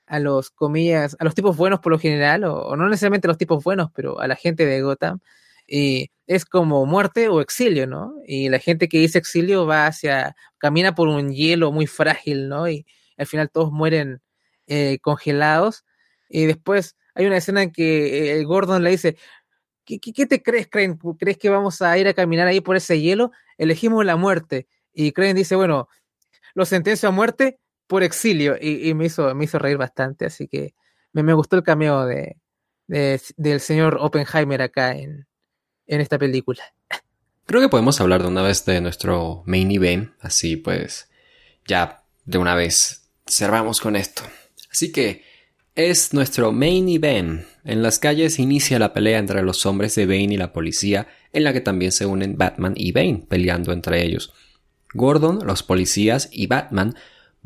a 0.09 0.19
los 0.19 0.49
comillas, 0.49 1.15
a 1.19 1.23
los 1.23 1.35
tipos 1.35 1.55
buenos 1.55 1.79
por 1.79 1.91
lo 1.91 1.99
general, 1.99 2.43
o, 2.43 2.75
no 2.75 2.89
necesariamente 2.89 3.27
a 3.27 3.29
los 3.29 3.37
tipos 3.37 3.63
buenos, 3.63 3.91
pero 3.93 4.19
a 4.19 4.27
la 4.27 4.35
gente 4.35 4.65
de 4.65 4.81
Gotham 4.81 5.19
y 5.69 6.11
es 6.27 6.45
como 6.45 6.85
muerte 6.85 7.29
o 7.29 7.41
exilio, 7.41 7.87
¿no? 7.87 8.15
Y 8.25 8.49
la 8.49 8.59
gente 8.59 8.89
que 8.89 8.99
dice 8.99 9.19
exilio 9.19 9.65
va 9.67 9.87
hacia, 9.87 10.35
camina 10.57 10.95
por 10.95 11.07
un 11.07 11.31
hielo 11.31 11.71
muy 11.71 11.87
frágil, 11.87 12.49
¿no? 12.49 12.67
Y 12.67 12.85
al 13.17 13.27
final 13.27 13.49
todos 13.51 13.71
mueren 13.71 14.21
eh, 14.67 14.99
congelados. 15.01 15.85
Y 16.27 16.45
después 16.45 16.95
hay 17.13 17.27
una 17.27 17.37
escena 17.37 17.61
en 17.63 17.71
que 17.71 18.39
eh, 18.39 18.43
Gordon 18.45 18.83
le 18.83 18.91
dice, 18.91 19.17
¿Qué, 19.85 19.99
¿Qué, 19.99 20.25
te 20.27 20.43
crees, 20.43 20.67
Crane? 20.67 20.97
¿Crees 21.19 21.37
que 21.37 21.49
vamos 21.49 21.81
a 21.81 21.97
ir 21.97 22.07
a 22.07 22.13
caminar 22.13 22.47
ahí 22.47 22.61
por 22.61 22.75
ese 22.75 23.01
hielo? 23.01 23.31
Elegimos 23.57 24.05
la 24.05 24.15
muerte. 24.15 24.67
Y 24.93 25.11
Crane 25.13 25.33
dice, 25.33 25.55
bueno, 25.55 25.87
lo 26.53 26.65
sentencio 26.65 27.09
a 27.09 27.11
muerte 27.11 27.59
por 27.89 28.03
exilio. 28.03 28.55
Y, 28.61 28.93
me, 28.93 29.07
hizo, 29.07 29.33
me 29.33 29.45
hizo 29.45 29.57
reír 29.57 29.77
bastante, 29.77 30.27
así 30.27 30.47
que 30.47 30.75
me, 31.11 31.23
me 31.23 31.33
gustó 31.33 31.55
el 31.57 31.63
cameo 31.63 32.05
de, 32.05 32.37
de, 32.87 33.19
del 33.35 33.59
señor 33.59 33.97
Oppenheimer 33.99 34.61
acá 34.61 34.95
en, 34.95 35.27
en 35.87 35.99
esta 35.99 36.19
película. 36.19 36.61
Creo 37.47 37.61
que 37.61 37.67
podemos 37.67 37.99
hablar 37.99 38.21
de 38.21 38.27
una 38.27 38.43
vez 38.43 38.63
de 38.65 38.79
nuestro 38.79 39.41
main 39.47 39.71
event, 39.71 40.11
así 40.21 40.55
pues 40.55 41.09
ya 41.65 42.03
de 42.25 42.37
una 42.37 42.53
vez 42.53 43.09
cerramos 43.27 43.81
con 43.81 43.95
esto. 43.95 44.21
Así 44.71 44.91
que 44.91 45.23
es 45.73 46.13
nuestro 46.13 46.51
main 46.51 46.87
event. 46.89 47.43
En 47.63 47.81
las 47.81 47.97
calles 47.97 48.37
inicia 48.37 48.77
la 48.77 48.93
pelea 48.93 49.17
entre 49.17 49.41
los 49.41 49.65
hombres 49.65 49.95
de 49.95 50.05
Bane 50.05 50.35
y 50.35 50.37
la 50.37 50.53
policía, 50.53 51.07
en 51.33 51.43
la 51.43 51.53
que 51.53 51.61
también 51.61 51.91
se 51.91 52.05
unen 52.05 52.37
Batman 52.37 52.73
y 52.75 52.91
Bane 52.91 53.25
peleando 53.27 53.73
entre 53.73 54.03
ellos. 54.03 54.31
Gordon, 54.93 55.39
los 55.43 55.63
policías 55.63 56.29
y 56.31 56.45
Batman 56.45 56.95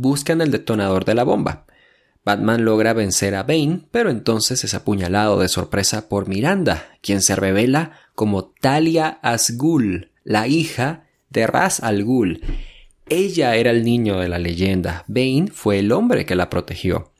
buscan 0.04 0.42
el 0.42 0.52
detonador 0.52 1.06
de 1.06 1.16
la 1.16 1.24
bomba. 1.24 1.66
Batman 2.24 2.64
logra 2.64 2.94
vencer 2.94 3.34
a 3.34 3.44
Bane, 3.44 3.88
pero 3.90 4.12
entonces 4.12 4.64
es 4.64 4.76
apuñalado 4.76 5.40
de 5.40 5.50
sorpresa 5.50 6.08
por 6.08 6.28
Miranda, 6.28 6.86
quien 7.02 7.22
se 7.22 7.36
revela 7.36 7.94
como 8.14 8.46
Talia 8.62 9.20
Asghul, 9.24 10.12
la 10.24 10.48
hija 10.48 11.06
de 11.30 11.48
Ras 11.48 11.80
al 11.82 12.04
Ghul. 12.04 12.42
Ella 13.10 13.56
era 13.56 13.72
el 13.72 13.84
niño 13.84 14.20
de 14.20 14.30
la 14.30 14.40
leyenda, 14.40 15.04
Bane 15.08 15.48
fue 15.52 15.80
el 15.80 15.92
hombre 15.92 16.26
que 16.26 16.36
la 16.36 16.50
protegió. 16.50 17.12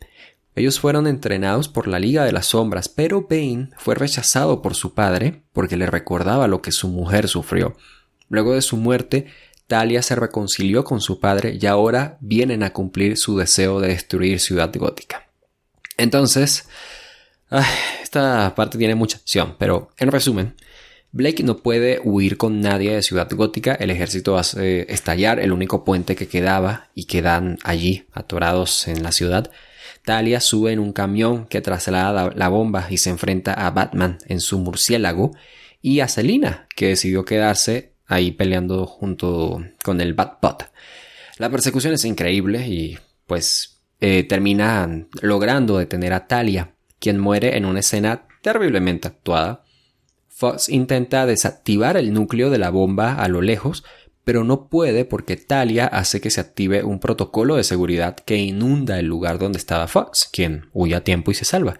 Ellos 0.56 0.80
fueron 0.80 1.08
entrenados 1.08 1.68
por 1.68 1.88
la 1.88 2.00
Liga 2.00 2.26
de 2.26 2.32
las 2.32 2.48
Sombras, 2.48 2.88
pero 2.88 3.28
Bane 3.28 3.70
fue 3.78 3.96
rechazado 3.96 4.62
por 4.62 4.76
su 4.76 4.94
padre 4.94 5.42
porque 5.52 5.78
le 5.78 5.88
recordaba 5.88 6.48
lo 6.48 6.62
que 6.62 6.72
su 6.72 6.90
mujer 6.90 7.28
sufrió. 7.28 7.76
Luego 8.30 8.54
de 8.54 8.62
su 8.62 8.78
muerte, 8.78 9.28
Talia 9.74 10.04
se 10.04 10.14
reconcilió 10.14 10.84
con 10.84 11.02
su 11.02 11.20
padre 11.20 11.58
y 11.60 11.66
ahora 11.66 12.20
vienen 12.22 12.62
a 12.62 12.72
cumplir 12.74 13.18
su 13.18 13.40
deseo 13.40 13.80
de 13.80 13.88
destruir 13.88 14.40
Ciudad 14.40 14.72
Gótica. 14.72 15.28
Entonces, 15.98 16.68
esta 18.04 18.54
parte 18.54 18.78
tiene 18.78 18.94
mucha 18.94 19.18
acción, 19.18 19.56
pero 19.58 19.90
en 19.98 20.12
resumen, 20.12 20.54
Blake 21.12 21.42
no 21.42 21.58
puede 21.58 22.00
huir 22.04 22.38
con 22.38 22.62
nadie 22.62 22.94
de 22.94 23.02
Ciudad 23.02 23.28
Gótica, 23.32 23.74
el 23.74 23.90
ejército 23.90 24.38
hace 24.38 24.86
estallar 24.94 25.40
el 25.40 25.52
único 25.52 25.84
puente 25.84 26.16
que 26.16 26.28
quedaba 26.28 26.92
y 26.94 27.06
quedan 27.06 27.58
allí, 27.64 28.06
atorados 28.14 28.88
en 28.88 29.02
la 29.02 29.12
ciudad. 29.12 29.50
Talia 30.06 30.40
sube 30.40 30.72
en 30.72 30.78
un 30.78 30.94
camión 30.94 31.48
que 31.48 31.62
traslada 31.62 32.32
la 32.36 32.48
bomba 32.48 32.86
y 32.92 33.00
se 33.00 33.10
enfrenta 33.10 33.54
a 33.54 33.72
Batman 33.72 34.20
en 34.28 34.40
su 34.40 34.60
murciélago 34.60 35.32
y 35.82 36.02
a 36.02 36.08
Selina, 36.08 36.68
que 36.76 36.90
decidió 36.90 37.26
quedarse 37.26 37.93
ahí 38.06 38.32
peleando 38.32 38.86
junto 38.86 39.64
con 39.84 40.02
el 40.02 40.14
Batbot. 40.14 40.72
La 41.38 41.50
persecución 41.50 41.94
es 41.94 42.06
increíble 42.06 42.68
y 42.68 42.98
pues 43.26 43.82
eh, 44.00 44.24
terminan 44.24 45.08
logrando 45.22 45.78
detener 45.78 46.14
a 46.14 46.28
Talia, 46.28 46.76
quien 47.00 47.20
muere 47.20 47.58
en 47.58 47.66
una 47.66 47.80
escena 47.80 48.28
terriblemente 48.42 49.08
actuada 49.08 49.64
Fox 50.36 50.68
intenta 50.68 51.28
desactivar 51.28 51.96
el 51.96 52.12
núcleo 52.12 52.50
de 52.50 52.58
la 52.58 52.72
bomba 52.72 53.14
a 53.14 53.28
lo 53.28 53.42
lejos, 53.42 53.84
pero 54.24 54.44
no 54.44 54.68
puede 54.68 55.06
porque 55.06 55.38
Talia 55.38 55.86
hace 55.86 56.22
que 56.22 56.32
se 56.32 56.42
active 56.42 56.84
un 56.84 57.00
protocolo 57.00 57.56
de 57.56 57.64
seguridad 57.64 58.16
que 58.16 58.38
inunda 58.38 58.98
el 58.98 59.06
lugar 59.06 59.38
donde 59.38 59.60
estaba 59.60 59.88
Fox, 59.88 60.28
quien 60.34 60.70
huye 60.74 60.96
a 60.96 61.04
tiempo 61.04 61.30
y 61.30 61.36
se 61.36 61.46
salva. 61.46 61.80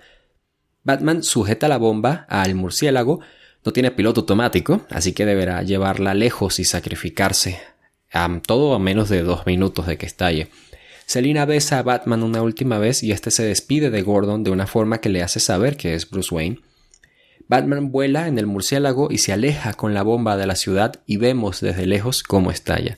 Batman 0.84 1.24
sujeta 1.24 1.68
la 1.68 1.78
bomba 1.78 2.28
al 2.30 2.54
murciélago, 2.54 3.22
no 3.66 3.74
tiene 3.74 3.92
piloto 3.92 4.22
automático, 4.22 4.82
así 4.90 5.14
que 5.14 5.26
deberá 5.26 5.64
llevarla 5.64 6.14
lejos 6.14 6.60
y 6.60 6.66
sacrificarse, 6.66 7.60
a 8.12 8.42
todo 8.46 8.74
a 8.74 8.80
menos 8.80 9.10
de 9.10 9.24
dos 9.24 9.46
minutos 9.46 9.88
de 9.88 9.98
que 9.98 10.06
estalle. 10.06 10.50
Selina 11.06 11.46
besa 11.46 11.80
a 11.80 11.84
Batman 11.84 12.24
una 12.24 12.42
última 12.42 12.78
vez 12.80 13.04
y 13.04 13.12
este 13.12 13.32
se 13.32 13.44
despide 13.44 13.90
de 13.90 14.02
Gordon 14.02 14.44
de 14.44 14.52
una 14.52 14.68
forma 14.68 15.00
que 15.00 15.10
le 15.10 15.22
hace 15.22 15.40
saber 15.40 15.78
que 15.78 15.96
es 15.96 16.10
Bruce 16.10 16.34
Wayne. 16.34 16.60
Batman 17.48 17.92
vuela 17.92 18.28
en 18.28 18.40
el 18.40 18.48
murciélago 18.48 19.10
y 19.12 19.18
se 19.18 19.34
aleja 19.34 19.74
con 19.74 19.94
la 19.94 20.02
bomba 20.02 20.38
de 20.38 20.48
la 20.48 20.56
ciudad 20.56 21.02
y 21.06 21.18
vemos 21.18 21.60
desde 21.60 21.86
lejos 21.86 22.24
cómo 22.24 22.52
estalla. 22.52 22.98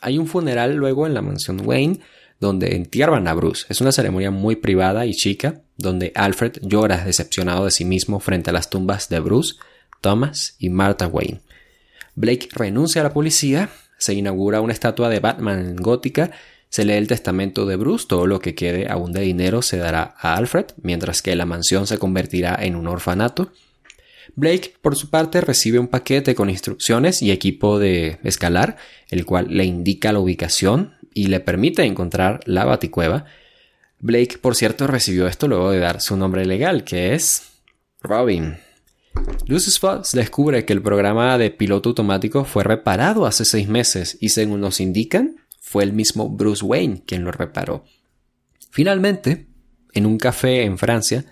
Hay 0.00 0.18
un 0.18 0.26
funeral 0.26 0.74
luego 0.74 1.06
en 1.06 1.14
la 1.14 1.22
mansión 1.22 1.60
Wayne 1.64 2.00
donde 2.40 2.74
entierran 2.74 3.28
a 3.28 3.34
Bruce. 3.34 3.66
Es 3.68 3.80
una 3.80 3.92
ceremonia 3.92 4.32
muy 4.32 4.56
privada 4.56 5.06
y 5.06 5.14
chica, 5.14 5.60
donde 5.76 6.10
Alfred 6.16 6.54
llora 6.62 7.04
decepcionado 7.04 7.66
de 7.66 7.70
sí 7.70 7.84
mismo 7.84 8.18
frente 8.18 8.50
a 8.50 8.52
las 8.52 8.68
tumbas 8.68 9.08
de 9.08 9.20
Bruce, 9.20 9.54
Thomas 10.02 10.56
y 10.58 10.68
Martha 10.68 11.06
Wayne. 11.06 11.40
Blake 12.14 12.50
renuncia 12.52 13.00
a 13.00 13.04
la 13.04 13.14
policía, 13.14 13.70
se 13.96 14.12
inaugura 14.12 14.60
una 14.60 14.74
estatua 14.74 15.08
de 15.08 15.20
Batman 15.20 15.60
en 15.60 15.76
gótica 15.76 16.32
se 16.72 16.86
lee 16.86 16.94
el 16.94 17.06
testamento 17.06 17.66
de 17.66 17.76
Bruce, 17.76 18.06
todo 18.08 18.26
lo 18.26 18.40
que 18.40 18.54
quede 18.54 18.88
aún 18.88 19.12
de 19.12 19.20
dinero 19.20 19.60
se 19.60 19.76
dará 19.76 20.14
a 20.18 20.36
Alfred, 20.36 20.64
mientras 20.80 21.20
que 21.20 21.36
la 21.36 21.44
mansión 21.44 21.86
se 21.86 21.98
convertirá 21.98 22.56
en 22.58 22.76
un 22.76 22.88
orfanato. 22.88 23.52
Blake, 24.36 24.72
por 24.80 24.96
su 24.96 25.10
parte, 25.10 25.42
recibe 25.42 25.78
un 25.78 25.88
paquete 25.88 26.34
con 26.34 26.48
instrucciones 26.48 27.20
y 27.20 27.30
equipo 27.30 27.78
de 27.78 28.20
escalar, 28.24 28.78
el 29.10 29.26
cual 29.26 29.48
le 29.50 29.66
indica 29.66 30.14
la 30.14 30.20
ubicación 30.20 30.94
y 31.12 31.26
le 31.26 31.40
permite 31.40 31.84
encontrar 31.84 32.40
la 32.46 32.64
baticueva. 32.64 33.26
Blake, 33.98 34.38
por 34.38 34.56
cierto, 34.56 34.86
recibió 34.86 35.26
esto 35.26 35.48
luego 35.48 35.72
de 35.72 35.78
dar 35.78 36.00
su 36.00 36.16
nombre 36.16 36.46
legal, 36.46 36.84
que 36.84 37.12
es 37.12 37.50
Robin. 38.00 38.56
Lucius 39.46 40.12
descubre 40.12 40.64
que 40.64 40.72
el 40.72 40.82
programa 40.82 41.36
de 41.36 41.50
piloto 41.50 41.90
automático 41.90 42.44
fue 42.44 42.64
reparado 42.64 43.26
hace 43.26 43.44
seis 43.44 43.68
meses 43.68 44.16
y 44.20 44.30
según 44.30 44.60
nos 44.60 44.80
indican, 44.80 45.36
fue 45.60 45.84
el 45.84 45.92
mismo 45.92 46.28
Bruce 46.28 46.64
Wayne 46.64 47.02
quien 47.06 47.24
lo 47.24 47.32
reparó. 47.32 47.84
Finalmente, 48.70 49.48
en 49.92 50.06
un 50.06 50.18
café 50.18 50.64
en 50.64 50.78
Francia, 50.78 51.24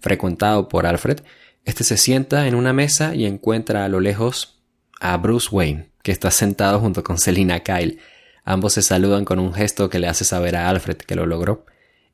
frecuentado 0.00 0.68
por 0.68 0.86
Alfred, 0.86 1.20
este 1.64 1.84
se 1.84 1.96
sienta 1.96 2.48
en 2.48 2.54
una 2.54 2.72
mesa 2.72 3.14
y 3.14 3.26
encuentra 3.26 3.84
a 3.84 3.88
lo 3.88 4.00
lejos 4.00 4.62
a 5.00 5.16
Bruce 5.16 5.48
Wayne, 5.52 5.90
que 6.02 6.12
está 6.12 6.30
sentado 6.30 6.80
junto 6.80 7.04
con 7.04 7.18
Selina 7.18 7.60
Kyle. 7.60 7.98
Ambos 8.44 8.72
se 8.72 8.82
saludan 8.82 9.24
con 9.24 9.38
un 9.38 9.52
gesto 9.52 9.90
que 9.90 9.98
le 9.98 10.08
hace 10.08 10.24
saber 10.24 10.56
a 10.56 10.68
Alfred 10.68 10.96
que 10.96 11.14
lo 11.14 11.26
logró. 11.26 11.66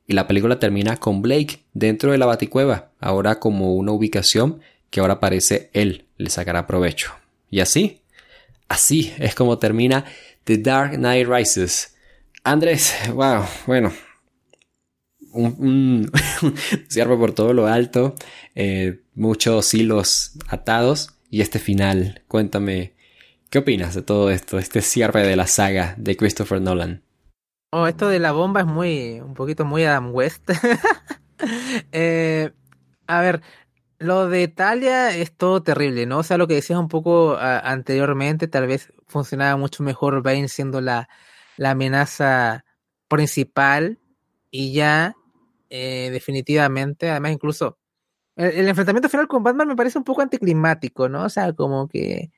Y 0.07 0.13
la 0.13 0.27
película 0.27 0.59
termina 0.59 0.97
con 0.99 1.23
Blake 1.23 1.65
dentro 1.73 2.13
de 2.13 2.19
la 2.19 2.27
baticueva, 2.27 2.91
ahora 3.01 3.39
como 3.39 3.75
una 3.75 3.93
ubicación 3.93 4.61
que 4.95 5.01
ahora 5.01 5.19
parece 5.19 5.71
él 5.73 6.07
le 6.19 6.31
sacará 6.31 6.69
provecho. 6.69 7.13
Y 7.51 7.59
así, 7.59 8.03
así 8.69 9.13
es 9.19 9.35
como 9.35 9.59
termina 9.59 10.05
The 10.45 10.59
Dark 10.59 10.95
Knight 10.95 11.27
Rises. 11.27 11.97
Andrés, 12.45 12.95
wow, 13.13 13.43
bueno. 13.67 13.93
Un, 15.33 16.09
cierre 16.89 17.17
por 17.19 17.33
todo 17.33 17.53
lo 17.53 17.67
alto, 17.67 18.15
eh, 18.55 19.01
muchos 19.17 19.75
hilos 19.75 20.39
atados 20.47 21.17
y 21.29 21.41
este 21.41 21.59
final. 21.59 22.23
Cuéntame, 22.29 22.95
¿qué 23.51 23.59
opinas 23.59 23.97
de 23.97 24.03
todo 24.03 24.31
esto, 24.31 24.61
este 24.61 24.81
cierre 24.81 25.27
de 25.27 25.35
la 25.35 25.49
saga 25.49 25.97
de 25.99 26.17
Christopher 26.17 26.61
Nolan? 26.61 27.03
Oh, 27.73 27.89
esto 27.89 28.09
de 28.09 28.21
la 28.21 28.31
bomba 28.31 28.61
es 28.61 28.67
muy, 28.67 29.19
un 29.19 29.35
poquito 29.35 29.65
muy 29.65 29.83
Adam 29.83 30.15
West. 30.15 30.49
Eh, 31.91 32.53
a 33.07 33.21
ver, 33.21 33.43
lo 34.05 34.29
de 34.29 34.43
Italia 34.43 35.17
es 35.17 35.35
todo 35.37 35.63
terrible, 35.63 36.07
¿no? 36.07 36.19
O 36.19 36.23
sea, 36.23 36.37
lo 36.37 36.47
que 36.47 36.55
decías 36.55 36.79
un 36.79 36.89
poco 36.89 37.37
anteriormente, 37.39 38.49
tal 38.49 38.67
vez 38.67 38.93
funcionaba 39.07 39.57
mucho 39.57 39.83
mejor 39.83 40.23
Bane 40.23 40.49
siendo 40.49 40.81
la, 40.81 41.09
la 41.57 41.71
amenaza 41.71 42.65
principal 43.09 43.99
y 44.51 44.73
ya 44.75 45.15
eh, 45.71 46.11
definitivamente, 46.13 47.11
además 47.11 47.33
incluso 47.33 47.79
el, 48.37 48.69
enfrentamiento 48.69 49.09
final 49.09 49.29
con 49.29 49.43
Batman 49.43 49.69
me 49.69 49.77
parece 49.77 49.99
un 49.99 50.05
poco 50.05 50.23
anticlimático, 50.23 51.09
¿no? 51.09 51.25
O 51.25 51.29
sea, 51.29 51.53
como 51.53 51.89
que 51.89 52.31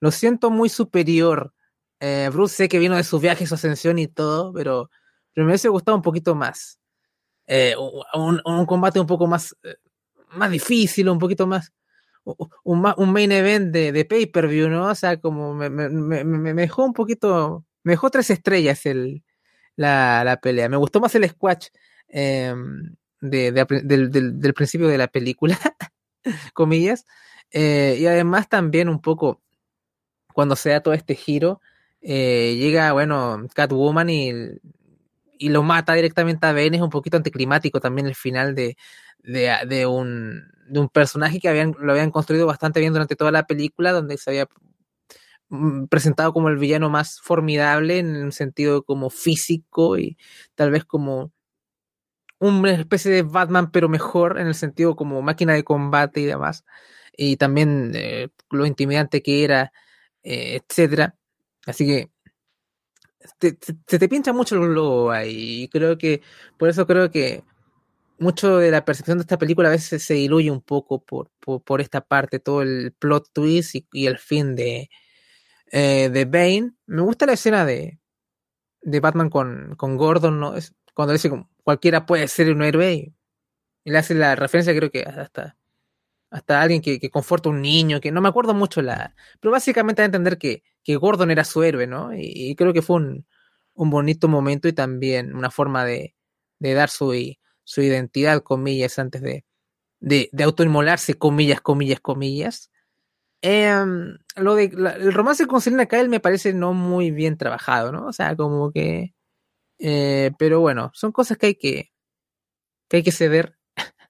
lo 0.00 0.10
siento 0.10 0.50
muy 0.50 0.68
superior. 0.68 1.54
Eh, 2.00 2.28
Bruce 2.32 2.54
sé 2.54 2.68
que 2.68 2.78
vino 2.78 2.96
de 2.96 3.04
su 3.04 3.18
viaje, 3.18 3.46
su 3.46 3.54
ascensión 3.54 3.98
y 3.98 4.08
todo, 4.08 4.52
pero, 4.52 4.90
pero 5.32 5.46
me 5.46 5.52
hubiese 5.52 5.68
gustado 5.68 5.96
un 5.96 6.02
poquito 6.02 6.34
más. 6.34 6.80
Eh, 7.46 7.74
un, 8.14 8.42
un, 8.44 8.66
combate 8.66 9.00
un 9.00 9.06
poco 9.06 9.26
más 9.26 9.56
más 10.32 10.50
difícil, 10.50 11.08
un 11.08 11.18
poquito 11.18 11.46
más, 11.46 11.72
un, 12.64 12.92
un 12.96 13.12
main 13.12 13.32
event 13.32 13.72
de, 13.72 13.92
de 13.92 14.04
pay-per-view, 14.04 14.68
¿no? 14.68 14.88
O 14.88 14.94
sea, 14.94 15.18
como 15.18 15.54
me, 15.54 15.70
me, 15.70 15.88
me, 15.88 16.24
me, 16.24 16.54
dejó 16.54 16.84
un 16.84 16.92
poquito, 16.92 17.64
me 17.82 17.92
dejó 17.92 18.10
tres 18.10 18.30
estrellas 18.30 18.86
el, 18.86 19.22
la, 19.76 20.24
la 20.24 20.38
pelea. 20.38 20.68
Me 20.68 20.76
gustó 20.76 21.00
más 21.00 21.14
el 21.14 21.28
squash 21.28 21.68
eh, 22.08 22.54
de, 23.20 23.52
del, 23.52 24.10
del, 24.10 24.40
del, 24.40 24.54
principio 24.54 24.88
de 24.88 24.98
la 24.98 25.08
película, 25.08 25.58
comillas. 26.54 27.06
Eh, 27.50 27.96
y 27.98 28.06
además 28.06 28.48
también 28.48 28.88
un 28.88 29.00
poco, 29.00 29.40
cuando 30.34 30.56
se 30.56 30.70
da 30.70 30.80
todo 30.80 30.94
este 30.94 31.14
giro, 31.14 31.60
eh, 32.00 32.56
llega, 32.58 32.92
bueno, 32.92 33.46
Catwoman 33.54 34.10
y, 34.10 34.32
y 35.38 35.50
lo 35.50 35.62
mata 35.62 35.94
directamente 35.94 36.46
a 36.46 36.52
Ben, 36.52 36.74
es 36.74 36.80
un 36.82 36.90
poquito 36.90 37.16
anticlimático 37.16 37.80
también 37.80 38.06
el 38.06 38.14
final 38.14 38.54
de, 38.54 38.76
de, 39.20 39.52
de, 39.68 39.86
un, 39.86 40.42
de 40.68 40.80
un 40.80 40.88
personaje 40.88 41.40
que 41.40 41.48
habían, 41.48 41.74
lo 41.78 41.92
habían 41.92 42.10
construido 42.10 42.46
bastante 42.46 42.80
bien 42.80 42.92
durante 42.92 43.16
toda 43.16 43.30
la 43.32 43.46
película, 43.46 43.92
donde 43.92 44.18
se 44.18 44.30
había 44.30 44.48
mm, 45.50 45.86
presentado 45.86 46.32
como 46.32 46.48
el 46.48 46.58
villano 46.58 46.90
más 46.90 47.20
formidable 47.20 47.98
en 47.98 48.16
un 48.24 48.32
sentido 48.32 48.82
como 48.84 49.10
físico 49.10 49.98
y 49.98 50.16
tal 50.54 50.70
vez 50.70 50.84
como 50.84 51.32
una 52.40 52.72
especie 52.72 53.10
de 53.10 53.22
Batman 53.22 53.70
pero 53.70 53.88
mejor 53.88 54.38
en 54.38 54.46
el 54.46 54.54
sentido 54.54 54.96
como 54.96 55.22
máquina 55.22 55.54
de 55.54 55.64
combate 55.64 56.20
y 56.20 56.24
demás. 56.26 56.64
Y 57.16 57.36
también 57.36 57.92
eh, 57.94 58.28
lo 58.50 58.66
intimidante 58.66 59.22
que 59.22 59.44
era 59.44 59.72
eh, 60.24 60.60
etcétera. 60.68 61.16
Así 61.66 61.86
que 61.86 62.10
se 63.40 63.98
te, 63.98 64.08
pincha 64.08 64.32
mucho 64.32 64.54
el 64.54 64.68
globo 64.68 65.10
ahí 65.10 65.64
y 65.64 65.68
creo 65.68 65.98
que 65.98 66.22
por 66.56 66.68
eso 66.68 66.86
creo 66.86 67.10
que 67.10 67.42
mucho 68.18 68.58
de 68.58 68.70
la 68.70 68.84
percepción 68.84 69.18
de 69.18 69.22
esta 69.22 69.38
película 69.38 69.68
a 69.68 69.72
veces 69.72 70.02
se 70.02 70.14
diluye 70.14 70.50
un 70.50 70.60
poco 70.60 71.00
por, 71.04 71.30
por, 71.40 71.80
esta 71.80 72.00
parte, 72.00 72.40
todo 72.40 72.62
el 72.62 72.92
plot 72.98 73.30
twist 73.32 73.76
y, 73.92 74.06
el 74.06 74.18
fin 74.18 74.56
de, 74.56 74.90
eh, 75.70 76.10
de 76.10 76.24
Bane. 76.24 76.72
Me 76.86 77.02
gusta 77.02 77.26
la 77.26 77.34
escena 77.34 77.64
de, 77.64 78.00
de 78.82 79.00
Batman 79.00 79.30
con, 79.30 79.74
con 79.76 79.96
Gordon, 79.96 80.40
¿no? 80.40 80.56
Es 80.56 80.74
cuando 80.94 81.12
dice 81.12 81.30
cualquiera 81.62 82.06
puede 82.06 82.26
ser 82.28 82.52
un 82.52 82.62
héroe 82.62 82.92
y, 82.92 83.14
le 83.84 83.98
hace 83.98 84.14
la 84.14 84.34
referencia, 84.34 84.74
creo 84.74 84.90
que 84.90 85.02
hasta, 85.02 85.56
hasta 86.30 86.60
alguien 86.60 86.82
que, 86.82 87.00
que, 87.00 87.10
conforta 87.10 87.48
a 87.48 87.52
un 87.52 87.62
niño, 87.62 88.00
que 88.00 88.12
no 88.12 88.20
me 88.20 88.28
acuerdo 88.28 88.52
mucho 88.52 88.82
la. 88.82 89.14
Pero 89.40 89.52
básicamente 89.52 90.02
a 90.02 90.04
entender 90.04 90.36
que, 90.36 90.62
que 90.88 90.96
Gordon 90.96 91.30
era 91.30 91.44
su 91.44 91.62
héroe, 91.62 91.86
¿no? 91.86 92.14
Y, 92.16 92.54
creo 92.56 92.72
que 92.72 92.80
fue 92.80 92.96
un, 92.96 93.26
un 93.74 93.90
bonito 93.90 94.26
momento 94.26 94.68
y 94.68 94.72
también 94.72 95.36
una 95.36 95.50
forma 95.50 95.84
de, 95.84 96.14
de 96.60 96.72
dar 96.72 96.88
su 96.88 97.12
su 97.62 97.82
identidad, 97.82 98.42
comillas, 98.42 98.98
antes 98.98 99.20
de, 99.20 99.44
de, 100.00 100.30
de 100.32 100.44
autoinmolarse, 100.44 101.12
comillas, 101.12 101.60
comillas, 101.60 102.00
comillas. 102.00 102.70
Em, 103.42 104.16
lo 104.36 104.54
de 104.54 104.64
el 104.64 105.12
romance 105.12 105.46
con 105.46 105.60
Selena 105.60 105.84
Kyle 105.84 106.08
me 106.08 106.20
parece 106.20 106.54
no 106.54 106.72
muy 106.72 107.10
bien 107.10 107.36
trabajado, 107.36 107.92
¿no? 107.92 108.06
O 108.06 108.12
sea, 108.14 108.34
como 108.34 108.72
que. 108.72 109.14
Eh, 109.78 110.32
pero 110.38 110.60
bueno, 110.60 110.90
son 110.94 111.12
cosas 111.12 111.36
que 111.36 111.48
hay 111.48 111.54
que, 111.56 111.92
que 112.88 112.98
hay 112.98 113.02
que 113.02 113.12
ceder. 113.12 113.58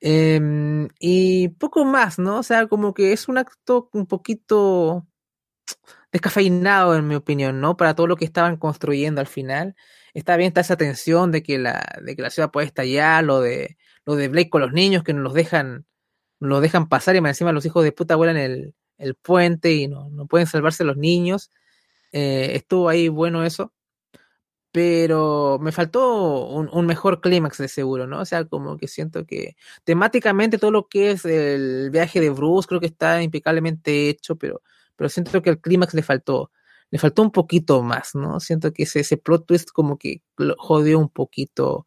Em, 0.00 0.88
y 1.00 1.48
poco 1.48 1.84
más, 1.84 2.18
¿no? 2.20 2.38
O 2.38 2.42
sea, 2.44 2.68
como 2.68 2.94
que 2.94 3.12
es 3.12 3.28
un 3.28 3.38
acto 3.38 3.90
un 3.92 4.06
poquito 4.06 5.08
descafeinado, 6.12 6.96
en 6.96 7.08
mi 7.08 7.14
opinión, 7.14 7.60
¿no? 7.60 7.76
Para 7.76 7.94
todo 7.94 8.06
lo 8.06 8.16
que 8.16 8.24
estaban 8.24 8.56
construyendo 8.56 9.20
al 9.20 9.26
final 9.26 9.74
está 10.16 10.36
bien, 10.38 10.48
está 10.48 10.62
esa 10.62 10.76
tensión 10.76 11.30
de 11.30 11.42
que 11.42 11.58
la, 11.58 12.00
de 12.02 12.16
que 12.16 12.22
la 12.22 12.30
ciudad 12.30 12.50
puede 12.50 12.66
estallar, 12.66 13.22
lo 13.22 13.40
de, 13.40 13.76
lo 14.06 14.16
de 14.16 14.28
Blake 14.28 14.48
con 14.48 14.62
los 14.62 14.72
niños 14.72 15.02
que 15.04 15.12
nos 15.12 15.22
los 15.22 15.34
dejan, 15.34 15.84
nos 16.40 16.62
dejan 16.62 16.88
pasar 16.88 17.16
y 17.16 17.18
encima 17.18 17.52
los 17.52 17.66
hijos 17.66 17.84
de 17.84 17.92
puta 17.92 18.16
vuelan 18.16 18.38
el, 18.38 18.74
el 18.96 19.14
puente 19.14 19.72
y 19.74 19.88
no, 19.88 20.08
no 20.10 20.26
pueden 20.26 20.46
salvarse 20.46 20.84
los 20.84 20.96
niños. 20.96 21.50
Eh, 22.12 22.52
estuvo 22.56 22.88
ahí 22.88 23.08
bueno 23.08 23.44
eso. 23.44 23.74
pero 24.72 25.58
me 25.60 25.72
faltó 25.72 26.46
un, 26.48 26.86
mejor 26.86 27.20
clímax 27.20 27.58
de 27.58 27.68
seguro, 27.68 28.06
¿no? 28.06 28.20
O 28.20 28.24
sea, 28.24 28.44
como 28.46 28.76
que 28.76 28.88
siento 28.88 29.26
que 29.26 29.56
temáticamente 29.84 30.58
todo 30.58 30.70
lo 30.70 30.88
que 30.88 31.12
es 31.12 31.24
el 31.24 31.90
viaje 31.90 32.20
de 32.20 32.30
Bruce 32.30 32.68
creo 32.68 32.80
que 32.80 32.86
está 32.86 33.22
impecablemente 33.22 34.08
hecho, 34.10 34.36
pero, 34.36 34.62
pero 34.96 35.08
siento 35.08 35.42
que 35.42 35.50
el 35.50 35.60
clímax 35.60 35.94
le 35.94 36.02
faltó, 36.02 36.50
le 36.90 36.98
faltó 36.98 37.22
un 37.22 37.32
poquito 37.32 37.82
más, 37.82 38.14
¿no? 38.14 38.40
Siento 38.40 38.72
que 38.72 38.84
ese, 38.84 39.00
ese 39.00 39.16
plot 39.16 39.46
twist 39.46 39.70
como 39.72 39.98
que 39.98 40.22
jodió 40.58 40.98
un 40.98 41.08
poquito 41.10 41.86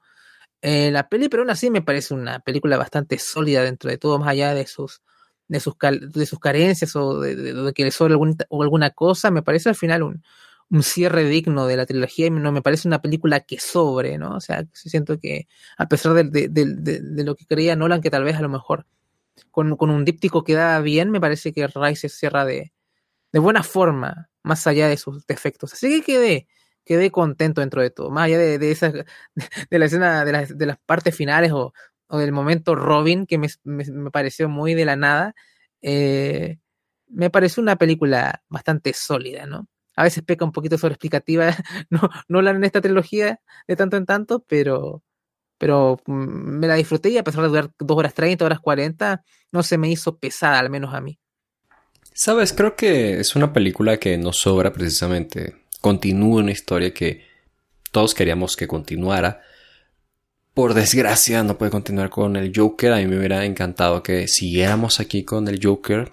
eh, 0.62 0.92
la 0.92 1.10
peli, 1.10 1.30
pero 1.30 1.44
aún 1.44 1.52
así 1.52 1.70
me 1.70 1.82
parece 1.82 2.14
una 2.14 2.40
película 2.40 2.78
bastante 2.78 3.18
sólida 3.20 3.64
dentro 3.64 3.90
de 3.90 3.98
todo, 3.98 4.20
más 4.20 4.30
allá 4.30 4.54
de 4.54 4.68
sus 4.68 5.02
de 5.48 5.60
sus, 5.60 5.74
de 5.80 6.26
sus 6.26 6.40
carencias 6.40 6.96
o 6.96 7.20
de, 7.20 7.74
que 7.74 7.84
le 7.84 7.92
sobre 7.92 8.16
o 8.16 8.64
alguna 8.64 8.92
cosa, 8.92 9.32
me 9.32 9.42
parece 9.42 9.70
al 9.70 9.76
final 9.76 10.04
un, 10.04 10.24
un 10.70 10.84
cierre 10.84 11.26
digno 11.26 11.66
de 11.68 11.78
la 11.78 11.86
trilogía 11.86 12.28
y 12.28 12.30
no 12.30 12.52
me 12.52 12.62
parece 12.62 12.88
una 12.88 13.02
película 13.02 13.42
que 13.42 13.60
sobre, 13.60 14.18
¿no? 14.18 14.36
O 14.36 14.40
sea, 14.40 14.66
siento 14.74 15.20
que 15.20 15.48
a 15.78 15.88
pesar 15.88 16.14
de, 16.14 16.24
de, 16.50 17.24
lo 17.24 17.36
que 17.36 17.46
creía 17.46 17.76
Nolan, 17.76 18.02
que 18.02 18.12
tal 18.12 18.24
vez 18.24 18.38
a 18.38 18.42
lo 18.42 18.50
mejor 18.50 18.86
con, 19.52 19.76
con 19.76 19.90
un 19.90 20.06
díptico 20.06 20.44
queda 20.44 20.80
bien, 20.82 21.10
me 21.12 21.20
parece 21.20 21.52
que 21.54 21.68
Rise 21.68 22.10
se 22.10 22.10
cierra 22.10 22.46
de, 22.46 22.72
de 23.32 23.40
buena 23.40 23.64
forma, 23.64 24.30
más 24.44 24.66
allá 24.68 24.88
de 24.88 24.98
sus 24.98 25.26
defectos. 25.28 25.74
Así 25.74 25.90
que 25.90 26.02
quedé, 26.14 26.48
quedé 26.86 27.12
contento 27.12 27.62
dentro 27.62 27.82
de 27.82 27.90
todo, 27.92 28.12
más 28.12 28.26
allá 28.26 28.38
de, 28.38 28.60
de, 28.60 28.72
esa, 28.72 28.92
de 28.92 29.80
la 29.80 29.86
escena, 29.86 30.26
de, 30.26 30.32
las, 30.32 30.58
de 30.58 30.66
las 30.66 30.78
partes 30.86 31.16
finales 31.16 31.52
o, 31.52 31.74
o 32.08 32.18
del 32.18 32.32
momento 32.32 32.76
Robin, 32.76 33.26
que 33.26 33.38
me, 33.38 33.48
me, 33.64 34.12
pareció 34.12 34.50
muy 34.50 34.74
de 34.74 34.86
la 34.86 34.96
nada, 34.96 35.36
eh, 35.82 36.60
me 37.08 37.30
pareció 37.30 37.62
una 37.64 37.78
película 37.78 38.44
bastante 38.50 38.94
sólida, 38.94 39.46
¿no? 39.46 39.68
a 40.00 40.04
veces 40.04 40.24
peca 40.24 40.46
un 40.46 40.54
poquito 40.54 40.78
sobre 40.78 40.94
explicativa, 40.94 41.54
no, 41.90 42.10
no 42.30 42.42
la 42.42 42.52
en 42.52 42.64
esta 42.64 42.80
trilogía 42.80 43.42
de 43.68 43.76
tanto 43.76 43.98
en 43.98 44.06
tanto, 44.06 44.46
pero, 44.48 45.04
pero 45.58 45.98
mm, 46.06 46.14
me 46.14 46.68
la 46.68 46.76
disfruté 46.76 47.10
y 47.10 47.18
a 47.18 47.24
pesar 47.24 47.42
de 47.44 47.50
durar 47.50 47.72
2 47.78 47.98
horas 47.98 48.14
30, 48.14 48.46
horas 48.46 48.62
40, 48.62 49.24
no 49.52 49.62
se 49.62 49.78
me 49.78 49.90
hizo 49.90 50.18
pesada, 50.18 50.58
al 50.60 50.70
menos 50.70 50.94
a 50.94 51.02
mí. 51.02 51.20
Sabes, 52.22 52.52
creo 52.52 52.76
que 52.76 53.22
es 53.22 53.38
una 53.38 53.54
película 53.54 53.96
que 53.96 54.18
nos 54.18 54.36
sobra 54.42 54.74
precisamente. 54.74 55.56
Continúa 55.80 56.42
una 56.42 56.52
historia 56.52 56.94
que 56.94 57.24
todos 57.94 58.14
queríamos 58.14 58.58
que 58.58 58.68
continuara. 58.68 59.40
Por 60.54 60.74
desgracia 60.74 61.44
no 61.44 61.58
puede 61.58 61.72
continuar 61.72 62.10
con 62.10 62.36
el 62.36 62.52
Joker. 62.54 62.92
A 62.92 62.98
mí 62.98 63.08
me 63.08 63.18
hubiera 63.18 63.46
encantado 63.46 64.04
que 64.04 64.28
siguiéramos 64.28 65.00
aquí 65.00 65.24
con 65.24 65.48
el 65.48 65.66
Joker. 65.66 66.12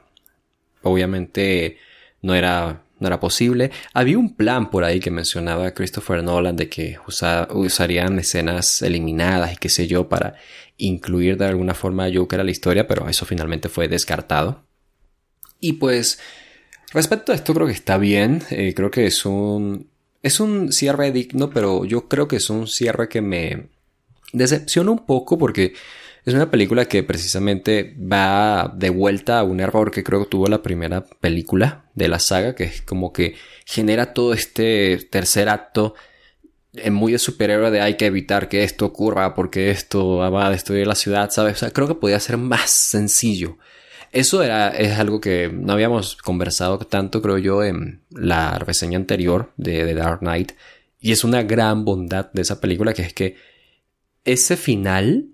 Obviamente 0.83 1.79
no 2.23 2.37
era 2.37 2.85
no 3.01 3.09
era 3.09 3.19
posible. 3.19 3.73
Había 3.93 4.17
un 4.17 4.37
plan 4.37 4.71
por 4.71 4.85
ahí 4.85 5.01
que 5.01 5.11
mencionaba 5.11 5.75
Christopher 5.75 6.23
Nolan 6.23 6.55
de 6.55 6.69
que 6.69 6.99
usarían 7.09 8.17
escenas 8.21 8.81
eliminadas 8.81 9.55
y 9.55 9.57
qué 9.57 9.69
sé 9.69 9.89
yo 9.89 10.09
para 10.09 10.37
incluir 10.77 11.37
de 11.37 11.47
alguna 11.47 11.75
forma 11.75 12.05
a 12.05 12.15
Joker 12.15 12.39
a 12.39 12.45
la 12.45 12.53
historia, 12.53 12.87
pero 12.87 13.09
eso 13.09 13.27
finalmente 13.27 13.69
fue 13.69 13.89
descartado. 13.89 14.66
Y 15.61 15.75
pues, 15.75 16.19
respecto 16.93 17.33
a 17.33 17.35
esto 17.35 17.55
creo 17.55 17.67
que 17.67 17.73
está 17.73 17.99
bien, 17.99 18.43
eh, 18.51 18.75
creo 18.75 18.91
que 18.91 19.07
es 19.07 19.25
un, 19.25 19.89
es 20.23 20.41
un 20.41 20.73
cierre 20.73 21.13
digno, 21.13 21.51
pero 21.51 21.85
yo 21.85 22.09
creo 22.09 22.29
que 22.29 22.37
es 22.37 22.51
un 22.51 22.67
cierre 22.67 23.09
que 23.09 23.21
me 23.21 23.69
decepciona 24.33 24.91
un 24.91 25.07
poco 25.07 25.39
porque 25.39 25.75
es 26.25 26.35
una 26.35 26.51
película 26.51 26.87
que 26.87 27.05
precisamente 27.05 27.97
va 28.01 28.73
de 28.77 28.91
vuelta 28.91 29.39
a 29.39 29.45
un 29.45 29.61
error 29.61 29.93
que 29.93 30.03
creo 30.03 30.25
que 30.25 30.31
tuvo 30.31 30.49
la 30.49 30.63
primera 30.63 31.05
película 31.05 31.85
de 31.95 32.09
la 32.09 32.19
saga, 32.19 32.55
que 32.55 32.65
es 32.65 32.83
como 32.83 33.13
que 33.13 33.37
genera 33.65 34.13
todo 34.13 34.35
este 34.35 34.99
tercer 35.11 35.49
acto 35.49 35.95
en 36.75 36.95
muy 36.95 37.13
de 37.13 37.19
superhéroe 37.19 37.71
de 37.71 37.81
hay 37.81 37.97
que 37.97 38.07
evitar 38.07 38.49
que 38.49 38.65
esto 38.65 38.87
ocurra 38.87 39.35
porque 39.35 39.71
esto 39.71 40.17
va 40.17 40.47
a 40.47 40.51
destruir 40.51 40.87
la 40.87 40.95
ciudad, 40.95 41.31
¿sabes? 41.31 41.57
O 41.57 41.59
sea, 41.61 41.71
creo 41.71 41.89
que 41.89 41.95
podía 41.95 42.21
ser 42.21 42.37
más 42.37 42.71
sencillo. 42.71 43.59
Eso 44.17 44.43
era, 44.43 44.71
es 44.71 44.99
algo 44.99 45.21
que 45.21 45.51
no 45.53 45.75
habíamos 45.75 46.17
conversado 46.17 46.79
tanto, 46.79 47.21
creo 47.21 47.37
yo, 47.37 47.63
en 47.63 48.01
la 48.09 48.59
reseña 48.59 48.97
anterior 48.97 49.53
de 49.59 49.85
The 49.85 49.93
Dark 49.93 50.21
Knight. 50.21 50.53
Y 51.03 51.13
es 51.13 51.23
una 51.23 51.43
gran 51.43 51.85
bondad 51.85 52.33
de 52.33 52.41
esa 52.41 52.59
película, 52.59 52.95
que 52.95 53.03
es 53.03 53.13
que 53.13 53.37
ese 54.25 54.57
final 54.57 55.27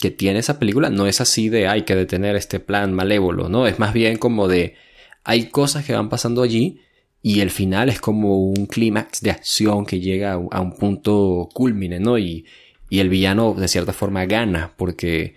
que 0.00 0.10
tiene 0.10 0.40
esa 0.40 0.58
película 0.58 0.90
no 0.90 1.06
es 1.06 1.20
así 1.20 1.48
de 1.50 1.68
hay 1.68 1.82
que 1.82 1.94
detener 1.94 2.34
este 2.34 2.58
plan 2.58 2.92
malévolo, 2.92 3.48
¿no? 3.48 3.68
Es 3.68 3.78
más 3.78 3.92
bien 3.92 4.18
como 4.18 4.48
de 4.48 4.74
hay 5.22 5.48
cosas 5.48 5.84
que 5.84 5.92
van 5.92 6.08
pasando 6.08 6.42
allí 6.42 6.80
y 7.22 7.42
el 7.42 7.52
final 7.52 7.88
es 7.90 8.00
como 8.00 8.40
un 8.40 8.66
clímax 8.66 9.20
de 9.20 9.30
acción 9.30 9.86
que 9.86 10.00
llega 10.00 10.32
a 10.32 10.60
un 10.60 10.72
punto 10.72 11.48
culmine, 11.54 12.00
¿no? 12.00 12.18
Y, 12.18 12.44
y 12.90 12.98
el 12.98 13.08
villano 13.08 13.54
de 13.54 13.68
cierta 13.68 13.92
forma 13.92 14.26
gana 14.26 14.74
porque 14.76 15.36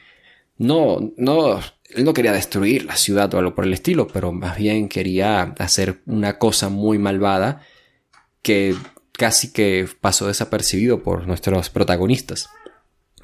no, 0.57 1.13
no, 1.17 1.59
él 1.89 2.03
no 2.03 2.13
quería 2.13 2.31
destruir 2.31 2.85
la 2.85 2.95
ciudad 2.95 3.33
o 3.33 3.39
algo 3.39 3.55
por 3.55 3.65
el 3.65 3.73
estilo, 3.73 4.07
pero 4.07 4.31
más 4.31 4.57
bien 4.57 4.89
quería 4.89 5.41
hacer 5.57 6.01
una 6.05 6.37
cosa 6.37 6.69
muy 6.69 6.97
malvada 6.97 7.61
que 8.41 8.75
casi 9.11 9.51
que 9.51 9.87
pasó 9.99 10.27
desapercibido 10.27 11.03
por 11.03 11.27
nuestros 11.27 11.69
protagonistas. 11.69 12.49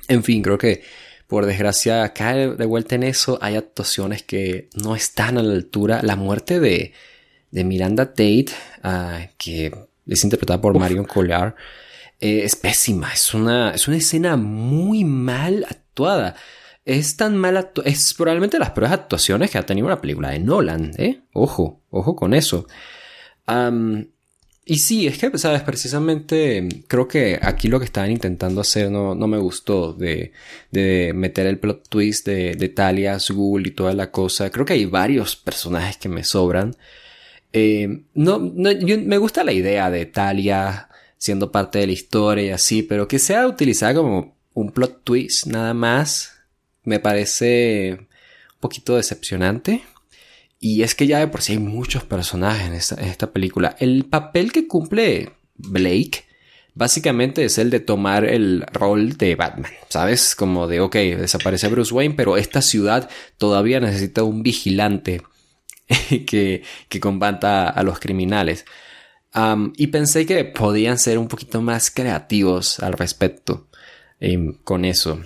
En 0.07 0.23
fin, 0.23 0.41
creo 0.41 0.57
que 0.57 0.83
por 1.27 1.47
desgracia, 1.47 2.13
cae 2.13 2.49
de 2.55 2.65
vuelta 2.65 2.95
en 2.95 3.03
eso. 3.03 3.39
Hay 3.41 3.55
actuaciones 3.55 4.21
que 4.21 4.69
no 4.75 4.95
están 4.95 5.37
a 5.37 5.43
la 5.43 5.53
altura. 5.53 6.01
La 6.03 6.15
muerte 6.15 6.59
de, 6.59 6.93
de 7.49 7.63
Miranda 7.63 8.09
Tate, 8.09 8.47
ah, 8.83 9.27
que 9.37 9.73
es 10.05 10.23
interpretada 10.23 10.61
por 10.61 10.77
Marion 10.77 11.05
Collard, 11.05 11.55
eh, 12.19 12.41
es 12.43 12.55
pésima. 12.55 13.11
Es 13.11 13.33
una, 13.33 13.71
es 13.71 13.87
una 13.87 13.97
escena 13.97 14.37
muy 14.37 15.03
mal 15.03 15.65
actuada. 15.67 16.35
Es 16.85 17.17
tan 17.17 17.35
mal 17.35 17.57
actuada. 17.57 17.89
Es 17.89 18.13
probablemente 18.13 18.59
las 18.59 18.69
peores 18.69 18.91
actuaciones 18.91 19.49
que 19.49 19.57
ha 19.57 19.65
tenido 19.65 19.87
una 19.87 19.99
película 19.99 20.29
de 20.29 20.39
Nolan, 20.39 20.91
¿eh? 20.97 21.21
Ojo, 21.33 21.81
ojo 21.89 22.15
con 22.15 22.33
eso. 22.35 22.67
Y 24.67 24.79
sí, 24.79 25.05
es 25.05 25.17
que, 25.19 25.37
sabes, 25.37 25.61
precisamente 25.61 26.67
creo 26.87 27.07
que 27.07 27.39
aquí 27.41 27.67
lo 27.67 27.79
que 27.79 27.85
estaban 27.85 28.11
intentando 28.11 28.61
hacer 28.61 28.89
no, 28.89 29.13
no 29.13 29.27
me 29.27 29.37
gustó 29.37 29.93
de, 29.93 30.31
de 30.71 31.11
meter 31.15 31.45
el 31.47 31.59
plot 31.59 31.87
twist 31.89 32.25
de, 32.25 32.55
de 32.55 32.69
Talia, 32.69 33.19
Zul 33.19 33.67
y 33.67 33.71
toda 33.71 33.93
la 33.93 34.11
cosa. 34.11 34.49
Creo 34.51 34.65
que 34.65 34.73
hay 34.73 34.85
varios 34.85 35.35
personajes 35.35 35.97
que 35.97 36.09
me 36.09 36.23
sobran. 36.23 36.75
Eh, 37.53 38.03
no, 38.15 38.39
no 38.39 38.69
me 38.83 39.17
gusta 39.17 39.43
la 39.43 39.53
idea 39.53 39.89
de 39.89 40.05
Talia 40.05 40.89
siendo 41.17 41.51
parte 41.51 41.79
de 41.79 41.87
la 41.87 41.93
historia 41.93 42.45
y 42.45 42.49
así, 42.49 42.83
pero 42.83 43.07
que 43.07 43.19
sea 43.19 43.47
utilizada 43.47 43.95
como 43.95 44.35
un 44.53 44.71
plot 44.71 45.03
twist 45.03 45.47
nada 45.47 45.73
más 45.73 46.34
me 46.85 46.99
parece 46.99 47.97
un 47.99 48.07
poquito 48.59 48.95
decepcionante. 48.95 49.83
Y 50.59 50.83
es 50.83 50.95
que 50.95 51.07
ya 51.07 51.19
de 51.19 51.27
por 51.27 51.41
sí 51.41 51.53
hay 51.53 51.59
muchos 51.59 52.03
personajes 52.03 52.91
en 52.91 53.07
esta, 53.07 53.31
película. 53.31 53.75
El 53.79 54.05
papel 54.05 54.51
que 54.51 54.67
cumple 54.67 55.33
Blake 55.55 56.25
básicamente 56.73 57.45
es 57.45 57.57
el 57.57 57.69
de 57.69 57.79
tomar 57.79 58.25
el 58.25 58.63
rol 58.73 59.17
de 59.17 59.35
Batman, 59.35 59.71
¿sabes? 59.89 60.35
Como 60.35 60.67
de, 60.67 60.79
ok, 60.79 60.95
desaparece 60.95 61.67
Bruce 61.67 61.93
Wayne, 61.93 62.15
pero 62.15 62.37
esta 62.37 62.61
ciudad 62.61 63.09
todavía 63.37 63.79
necesita 63.79 64.23
un 64.23 64.43
vigilante 64.43 65.21
que, 66.25 66.63
que 66.89 66.99
combata 66.99 67.69
a 67.69 67.83
los 67.83 67.99
criminales. 67.99 68.65
y 69.75 69.87
pensé 69.87 70.25
que 70.25 70.45
podían 70.45 70.97
ser 70.97 71.17
un 71.17 71.27
poquito 71.27 71.61
más 71.61 71.91
creativos 71.91 72.79
al 72.79 72.93
respecto 72.93 73.67
em, 74.19 74.53
con 74.63 74.85
eso. 74.85 75.21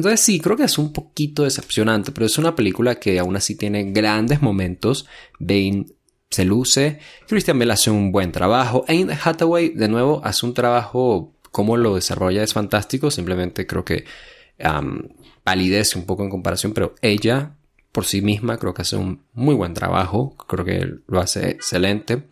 Entonces 0.00 0.20
sí, 0.20 0.40
creo 0.40 0.56
que 0.56 0.64
es 0.64 0.78
un 0.78 0.94
poquito 0.94 1.44
decepcionante, 1.44 2.10
pero 2.10 2.24
es 2.24 2.38
una 2.38 2.56
película 2.56 2.94
que 2.94 3.18
aún 3.18 3.36
así 3.36 3.54
tiene 3.54 3.92
grandes 3.92 4.40
momentos. 4.40 5.06
Bane 5.38 5.84
se 6.30 6.46
luce, 6.46 7.00
Christian 7.28 7.58
Bale 7.58 7.74
hace 7.74 7.90
un 7.90 8.10
buen 8.10 8.32
trabajo, 8.32 8.82
Anne 8.88 9.18
Hathaway 9.22 9.70
de 9.70 9.88
nuevo 9.88 10.22
hace 10.24 10.46
un 10.46 10.54
trabajo, 10.54 11.34
como 11.50 11.76
lo 11.76 11.96
desarrolla 11.96 12.42
es 12.42 12.54
fantástico, 12.54 13.10
simplemente 13.10 13.66
creo 13.66 13.84
que 13.84 14.04
um, 14.64 15.02
palidece 15.44 15.98
un 15.98 16.06
poco 16.06 16.22
en 16.22 16.30
comparación, 16.30 16.72
pero 16.72 16.94
ella 17.02 17.56
por 17.92 18.06
sí 18.06 18.22
misma 18.22 18.56
creo 18.56 18.72
que 18.72 18.82
hace 18.82 18.96
un 18.96 19.22
muy 19.34 19.54
buen 19.54 19.74
trabajo, 19.74 20.34
creo 20.46 20.64
que 20.64 20.88
lo 21.06 21.20
hace 21.20 21.50
excelente. 21.50 22.22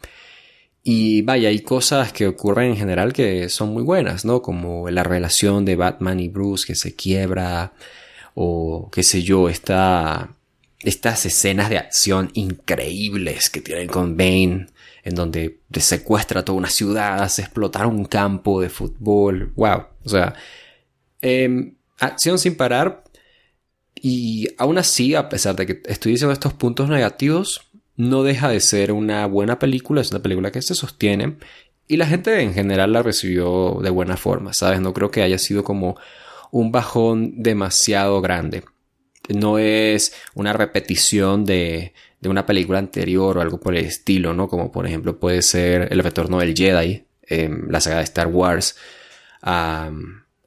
Y 0.91 1.20
vaya, 1.20 1.51
hay 1.51 1.61
cosas 1.61 2.14
que 2.14 2.26
ocurren 2.26 2.70
en 2.70 2.76
general 2.78 3.12
que 3.12 3.51
son 3.51 3.74
muy 3.74 3.82
buenas, 3.82 4.24
¿no? 4.24 4.41
Como 4.41 4.89
la 4.89 5.03
relación 5.03 5.66
de 5.66 5.76
Batman 5.76 6.18
y 6.18 6.28
Bruce 6.28 6.66
que 6.66 6.74
se 6.74 6.97
quiebra, 6.97 7.74
o 8.34 8.89
qué 8.91 9.03
sé 9.03 9.22
yo, 9.22 9.51
esta, 9.51 10.34
estas 10.80 11.26
escenas 11.26 11.68
de 11.68 11.76
acción 11.76 12.30
increíbles 12.32 13.51
que 13.51 13.61
tienen 13.61 13.89
con 13.89 14.16
Bane, 14.16 14.68
en 15.05 15.14
donde 15.14 15.59
secuestra 15.78 16.43
toda 16.43 16.57
una 16.57 16.70
ciudad, 16.70 17.22
hace 17.22 17.43
explotar 17.43 17.84
un 17.84 18.07
campo 18.07 18.62
de 18.62 18.70
fútbol, 18.70 19.53
wow, 19.57 19.82
o 20.05 20.09
sea, 20.09 20.36
em, 21.20 21.74
acción 21.99 22.39
sin 22.39 22.57
parar. 22.57 23.05
Y 23.95 24.49
aún 24.57 24.78
así, 24.78 25.14
a 25.14 25.28
pesar 25.28 25.55
de 25.55 25.66
que 25.66 25.82
estoy 25.84 26.12
diciendo 26.12 26.32
estos 26.32 26.55
puntos 26.55 26.89
negativos, 26.89 27.68
no 27.99 28.23
deja 28.23 28.49
de 28.49 28.61
ser 28.61 28.93
una 28.93 29.27
buena 29.27 29.59
película, 29.59 30.01
es 30.01 30.13
una 30.13 30.23
película 30.23 30.51
que 30.51 30.63
se 30.63 30.75
sostiene 30.75 31.37
y 31.89 31.97
la 31.97 32.07
gente 32.07 32.41
en 32.41 32.55
general 32.55 32.93
la 32.93 33.03
recibió 33.03 33.81
de 33.83 33.91
buena 33.91 34.17
forma, 34.17 34.53
¿sabes? 34.55 34.81
No 34.81 34.95
creo 34.95 35.11
que 35.11 35.23
haya 35.23 35.39
sido 35.39 35.65
como 35.65 35.99
un 36.51 36.71
bajón 36.71 37.43
demasiado 37.43 38.21
grande. 38.21 38.63
No 39.29 39.59
es 39.59 40.15
una 40.35 40.53
repetición 40.53 41.45
de, 41.45 41.93
de 42.21 42.29
una 42.29 42.47
película 42.47 42.79
anterior 42.79 43.37
o 43.37 43.41
algo 43.41 43.59
por 43.59 43.75
el 43.75 43.85
estilo, 43.85 44.33
¿no? 44.33 44.49
Como 44.49 44.71
por 44.71 44.87
ejemplo 44.87 45.19
puede 45.19 45.43
ser 45.43 45.93
El 45.93 46.03
Retorno 46.03 46.39
del 46.39 46.55
Jedi, 46.55 47.05
la 47.69 47.81
saga 47.81 47.99
de 47.99 48.05
Star 48.05 48.29
Wars, 48.29 48.77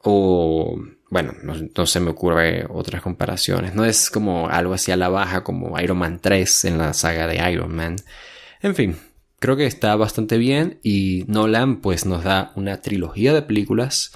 o 0.02 0.80
bueno, 1.12 1.34
no, 1.42 1.84
se 1.86 2.00
me 2.00 2.08
ocurre 2.08 2.64
otras 2.70 3.02
comparaciones. 3.02 3.74
No 3.74 3.84
es 3.84 4.08
como 4.08 4.48
algo 4.48 4.72
así 4.72 4.92
a 4.92 4.96
la 4.96 5.10
baja 5.10 5.44
como 5.44 5.78
Iron 5.78 5.98
Man 5.98 6.20
3 6.22 6.64
en 6.64 6.78
la 6.78 6.94
saga 6.94 7.26
de 7.26 7.52
Iron 7.52 7.74
Man. 7.74 7.96
En 8.62 8.74
fin, 8.74 8.96
creo 9.38 9.54
que 9.54 9.66
está 9.66 9.94
bastante 9.96 10.38
bien 10.38 10.78
y 10.82 11.24
Nolan 11.28 11.82
pues 11.82 12.06
nos 12.06 12.24
da 12.24 12.52
una 12.56 12.80
trilogía 12.80 13.34
de 13.34 13.42
películas 13.42 14.12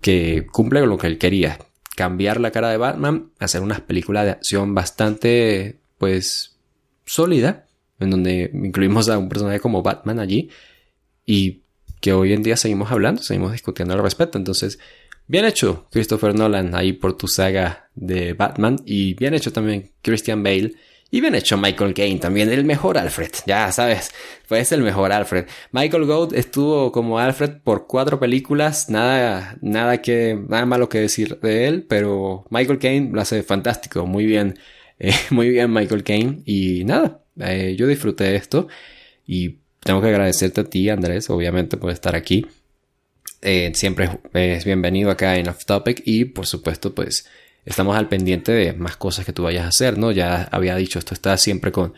que 0.00 0.46
cumple 0.52 0.78
con 0.78 0.90
lo 0.90 0.98
que 0.98 1.08
él 1.08 1.18
quería. 1.18 1.58
Cambiar 1.96 2.40
la 2.40 2.52
cara 2.52 2.70
de 2.70 2.76
Batman, 2.76 3.32
hacer 3.40 3.60
unas 3.60 3.80
películas 3.80 4.24
de 4.24 4.30
acción 4.30 4.76
bastante 4.76 5.80
pues 5.98 6.56
sólida, 7.04 7.66
en 7.98 8.10
donde 8.10 8.48
incluimos 8.54 9.08
a 9.08 9.18
un 9.18 9.28
personaje 9.28 9.58
como 9.58 9.82
Batman 9.82 10.20
allí 10.20 10.50
y 11.26 11.62
que 12.00 12.12
hoy 12.12 12.32
en 12.32 12.44
día 12.44 12.56
seguimos 12.56 12.92
hablando, 12.92 13.24
seguimos 13.24 13.50
discutiendo 13.50 13.94
al 13.94 14.02
respecto. 14.04 14.38
Entonces, 14.38 14.78
bien 15.26 15.44
hecho 15.44 15.88
Christopher 15.90 16.34
Nolan 16.34 16.74
ahí 16.74 16.92
por 16.92 17.16
tu 17.16 17.28
saga 17.28 17.88
de 17.94 18.32
Batman 18.34 18.78
y 18.84 19.14
bien 19.14 19.34
hecho 19.34 19.52
también 19.52 19.92
Christian 20.02 20.42
Bale. 20.42 20.74
Y 21.14 21.20
bien 21.20 21.34
hecho 21.34 21.58
Michael 21.58 21.92
Caine 21.92 22.18
también, 22.18 22.50
el 22.50 22.64
mejor 22.64 22.96
Alfred, 22.96 23.30
ya 23.46 23.70
sabes, 23.70 24.12
pues 24.48 24.72
el 24.72 24.80
mejor 24.80 25.12
Alfred. 25.12 25.44
Michael 25.70 26.06
Gould 26.06 26.34
estuvo 26.34 26.90
como 26.90 27.18
Alfred 27.18 27.60
por 27.62 27.86
cuatro 27.86 28.18
películas, 28.18 28.88
nada, 28.88 29.58
nada 29.60 30.00
que, 30.00 30.42
nada 30.48 30.64
malo 30.64 30.88
que 30.88 31.00
decir 31.00 31.38
de 31.40 31.66
él, 31.66 31.84
pero 31.86 32.46
Michael 32.48 32.78
Caine 32.78 33.10
lo 33.12 33.20
hace 33.20 33.42
fantástico, 33.42 34.06
muy 34.06 34.24
bien, 34.24 34.58
eh, 34.98 35.12
muy 35.30 35.50
bien 35.50 35.70
Michael 35.70 36.02
Caine 36.02 36.42
y 36.46 36.84
nada, 36.84 37.20
eh, 37.40 37.76
yo 37.78 37.86
disfruté 37.86 38.34
esto 38.34 38.68
y 39.26 39.58
tengo 39.80 40.00
que 40.00 40.08
agradecerte 40.08 40.62
a 40.62 40.64
ti, 40.64 40.88
Andrés, 40.88 41.28
obviamente, 41.28 41.76
por 41.76 41.90
estar 41.90 42.14
aquí. 42.14 42.46
Eh, 43.44 43.72
siempre 43.74 44.20
es 44.34 44.64
bienvenido 44.64 45.10
acá 45.10 45.36
en 45.36 45.48
Off 45.48 45.64
Topic 45.64 46.00
y, 46.04 46.26
por 46.26 46.46
supuesto, 46.46 46.94
pues 46.94 47.26
estamos 47.64 47.96
al 47.96 48.08
pendiente 48.08 48.52
de 48.52 48.72
más 48.72 48.96
cosas 48.96 49.26
que 49.26 49.32
tú 49.32 49.42
vayas 49.42 49.64
a 49.64 49.68
hacer, 49.68 49.98
¿no? 49.98 50.12
Ya 50.12 50.44
había 50.52 50.76
dicho, 50.76 51.00
esto 51.00 51.12
está 51.12 51.36
siempre 51.36 51.72
con 51.72 51.92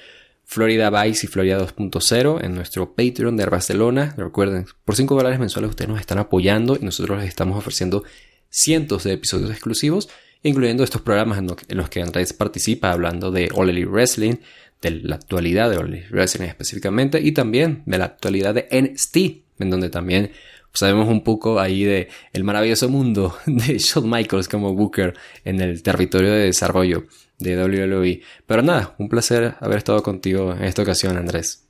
Florida 0.47 0.89
Vice 0.89 1.27
y 1.27 1.29
Florida 1.29 1.59
2.0 1.59 2.43
en 2.43 2.55
nuestro 2.55 2.95
Patreon 2.95 3.37
de 3.37 3.45
Barcelona. 3.45 4.15
Recuerden, 4.17 4.65
por 4.87 4.97
5 4.97 5.15
dólares 5.15 5.39
mensuales 5.39 5.69
ustedes 5.69 5.91
nos 5.91 6.01
están 6.01 6.19
apoyando 6.19 6.79
y 6.81 6.85
nosotros 6.85 7.19
les 7.19 7.29
estamos 7.29 7.59
ofreciendo 7.59 8.05
cientos 8.49 9.05
de 9.05 9.13
episodios 9.13 9.51
exclusivos, 9.51 10.09
incluyendo 10.43 10.83
estos 10.83 11.03
programas 11.03 11.39
en, 11.39 11.77
los 11.77 11.91
que 11.91 12.01
Andrés 12.01 12.33
participa 12.33 12.91
hablando 12.91 13.31
de 13.31 13.51
All 13.55 13.69
Elite 13.69 13.87
Wrestling, 13.87 14.37
de 14.81 14.93
la 14.93 15.17
actualidad 15.17 15.69
de 15.69 15.77
All 15.77 16.07
Wrestling 16.11 16.47
específicamente 16.47 17.21
y 17.21 17.33
también 17.33 17.83
de 17.85 17.99
la 17.99 18.07
actualidad 18.07 18.55
de 18.55 18.67
NXT, 18.71 19.17
en 19.59 19.71
donde 19.71 19.91
también 19.91 20.31
sabemos 20.75 21.09
un 21.09 21.23
poco 21.23 21.61
ahí 21.61 21.85
de 21.85 22.09
el 22.33 22.45
maravilloso 22.45 22.89
mundo 22.89 23.37
de 23.47 23.79
Shawn 23.79 24.11
Michaels 24.11 24.49
como 24.49 24.75
Booker 24.75 25.15
en 25.45 25.61
el 25.61 25.83
territorio 25.83 26.33
de 26.33 26.47
desarrollo 26.47 27.05
de 27.39 27.57
WWE. 27.63 28.23
Pero 28.47 28.63
nada, 28.63 28.95
un 28.99 29.09
placer 29.09 29.55
haber 29.61 29.79
estado 29.79 30.03
contigo 30.03 30.53
en 30.53 30.65
esta 30.65 30.83
ocasión, 30.83 31.17
Andrés. 31.17 31.67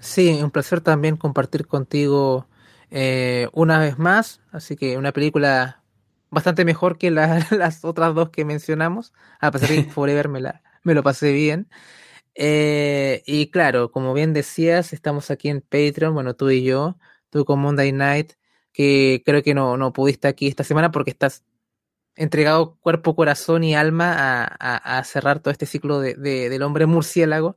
Sí, 0.00 0.40
un 0.42 0.50
placer 0.50 0.80
también 0.80 1.16
compartir 1.16 1.66
contigo 1.66 2.46
eh, 2.90 3.48
una 3.52 3.78
vez 3.78 3.98
más. 3.98 4.40
Así 4.50 4.76
que 4.76 4.96
una 4.96 5.12
película 5.12 5.82
bastante 6.30 6.64
mejor 6.64 6.98
que 6.98 7.10
las 7.10 7.84
otras 7.84 8.14
dos 8.14 8.30
que 8.30 8.44
mencionamos. 8.44 9.12
A 9.40 9.50
pesar 9.50 9.70
de 9.70 9.84
que 9.84 9.90
Forever 9.90 10.28
me, 10.28 10.40
la, 10.40 10.62
me 10.82 10.94
lo 10.94 11.02
pasé 11.02 11.32
bien. 11.32 11.68
Eh, 12.40 13.22
y 13.26 13.50
claro, 13.50 13.90
como 13.90 14.14
bien 14.14 14.32
decías, 14.32 14.92
estamos 14.92 15.30
aquí 15.32 15.48
en 15.48 15.60
Patreon, 15.60 16.14
bueno, 16.14 16.34
tú 16.36 16.48
y 16.50 16.62
yo, 16.62 16.96
tú 17.30 17.44
con 17.44 17.60
Monday 17.60 17.92
Night, 17.92 18.32
que 18.72 19.22
creo 19.24 19.42
que 19.42 19.54
no, 19.54 19.76
no 19.76 19.92
pudiste 19.92 20.28
aquí 20.28 20.48
esta 20.48 20.64
semana 20.64 20.90
porque 20.90 21.10
estás 21.10 21.44
entregado 22.16 22.76
cuerpo, 22.80 23.14
corazón 23.16 23.64
y 23.64 23.74
alma 23.74 24.14
a, 24.58 24.98
a, 24.98 25.04
cerrar 25.04 25.40
todo 25.40 25.52
este 25.52 25.66
ciclo 25.66 26.00
de, 26.00 26.14
del 26.16 26.62
hombre 26.62 26.86
murciélago. 26.86 27.56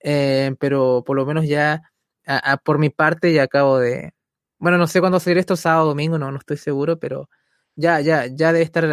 Eh, 0.00 0.54
pero 0.60 1.02
por 1.06 1.16
lo 1.16 1.26
menos 1.26 1.46
ya, 1.48 1.82
por 2.64 2.78
mi 2.78 2.90
parte, 2.90 3.32
ya 3.32 3.44
acabo 3.44 3.78
de. 3.78 4.12
Bueno, 4.58 4.78
no 4.78 4.86
sé 4.86 5.00
cuándo 5.00 5.20
salir 5.20 5.38
esto, 5.38 5.56
sábado 5.56 5.86
o 5.86 5.88
domingo, 5.88 6.18
no, 6.18 6.30
no 6.30 6.38
estoy 6.38 6.56
seguro, 6.58 6.98
pero 6.98 7.28
ya, 7.76 8.00
ya, 8.00 8.26
ya 8.26 8.52
debe 8.52 8.64
estar 8.64 8.84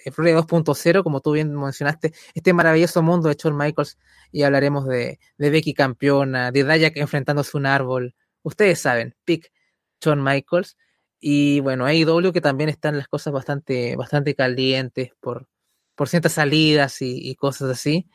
eh, 0.00 0.10
Florida 0.12 0.38
2.0, 0.38 1.02
como 1.02 1.20
tú 1.20 1.32
bien 1.32 1.54
mencionaste, 1.54 2.12
este 2.34 2.52
maravilloso 2.52 3.02
mundo 3.02 3.28
de 3.28 3.36
Shawn 3.38 3.56
Michaels, 3.56 3.98
y 4.32 4.42
hablaremos 4.42 4.86
de, 4.86 5.18
de 5.38 5.50
Becky 5.50 5.74
campeona, 5.74 6.50
de 6.50 6.64
Dayak 6.64 6.96
enfrentándose 6.96 7.50
a 7.54 7.58
un 7.58 7.66
árbol. 7.66 8.14
Ustedes 8.42 8.80
saben, 8.80 9.14
pick 9.24 9.52
Shawn 10.00 10.22
Michaels. 10.22 10.76
Y 11.20 11.60
bueno, 11.60 11.86
AEW 11.86 12.32
que 12.32 12.40
también 12.40 12.70
están 12.70 12.96
las 12.96 13.08
cosas 13.08 13.32
bastante, 13.32 13.96
bastante 13.96 14.34
calientes 14.34 15.10
por, 15.20 15.48
por 15.94 16.08
ciertas 16.08 16.32
salidas 16.32 16.98
y, 17.02 17.34
cosas 17.36 17.70
así. 17.70 18.08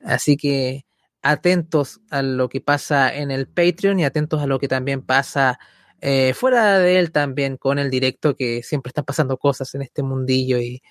Así 0.00 0.36
que 0.36 0.86
atentos 1.22 2.00
a 2.10 2.22
lo 2.22 2.48
que 2.48 2.60
pasa 2.60 3.14
en 3.14 3.30
el 3.30 3.48
Patreon 3.48 4.00
y 4.00 4.04
atentos 4.04 4.42
a 4.42 4.46
lo 4.46 4.58
que 4.58 4.68
también 4.68 5.02
pasa 5.02 5.58
eh, 6.00 6.34
fuera 6.34 6.78
de 6.78 6.98
él 6.98 7.12
también 7.12 7.56
con 7.56 7.78
el 7.78 7.90
directo, 7.90 8.34
que 8.36 8.62
siempre 8.62 8.90
están 8.90 9.04
pasando 9.04 9.36
cosas 9.38 9.74
en 9.74 9.82
este 9.82 10.02
mundillo 10.02 10.58
y, 10.58 10.82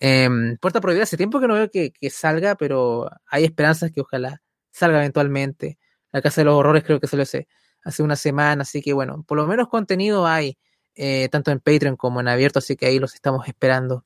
Em, 0.00 0.56
Puerta 0.58 0.80
Prohibida 0.80 1.04
hace 1.04 1.16
tiempo 1.16 1.40
que 1.40 1.48
no 1.48 1.54
veo 1.54 1.70
que, 1.70 1.92
salga, 2.10 2.54
pero 2.56 3.10
hay 3.26 3.44
esperanzas 3.44 3.90
que 3.92 4.00
ojalá 4.02 4.42
salga 4.70 4.98
eventualmente. 4.98 5.78
La 6.12 6.22
Casa 6.22 6.42
de 6.42 6.46
los 6.46 6.54
Horrores 6.54 6.84
creo 6.84 7.00
que 7.00 7.06
salió 7.06 7.22
hace, 7.22 7.48
hace 7.86 8.02
una 8.02 8.16
semana, 8.16 8.62
así 8.62 8.82
que 8.82 8.92
bueno, 8.92 9.24
por 9.26 9.38
lo 9.38 9.46
menos 9.46 9.68
contenido 9.68 10.26
hay, 10.26 10.58
eh, 10.96 11.28
tanto 11.30 11.52
en 11.52 11.60
Patreon 11.60 11.96
como 11.96 12.20
en 12.20 12.28
abierto, 12.28 12.58
así 12.58 12.76
que 12.76 12.86
ahí 12.86 12.98
los 12.98 13.14
estamos 13.14 13.46
esperando. 13.46 14.04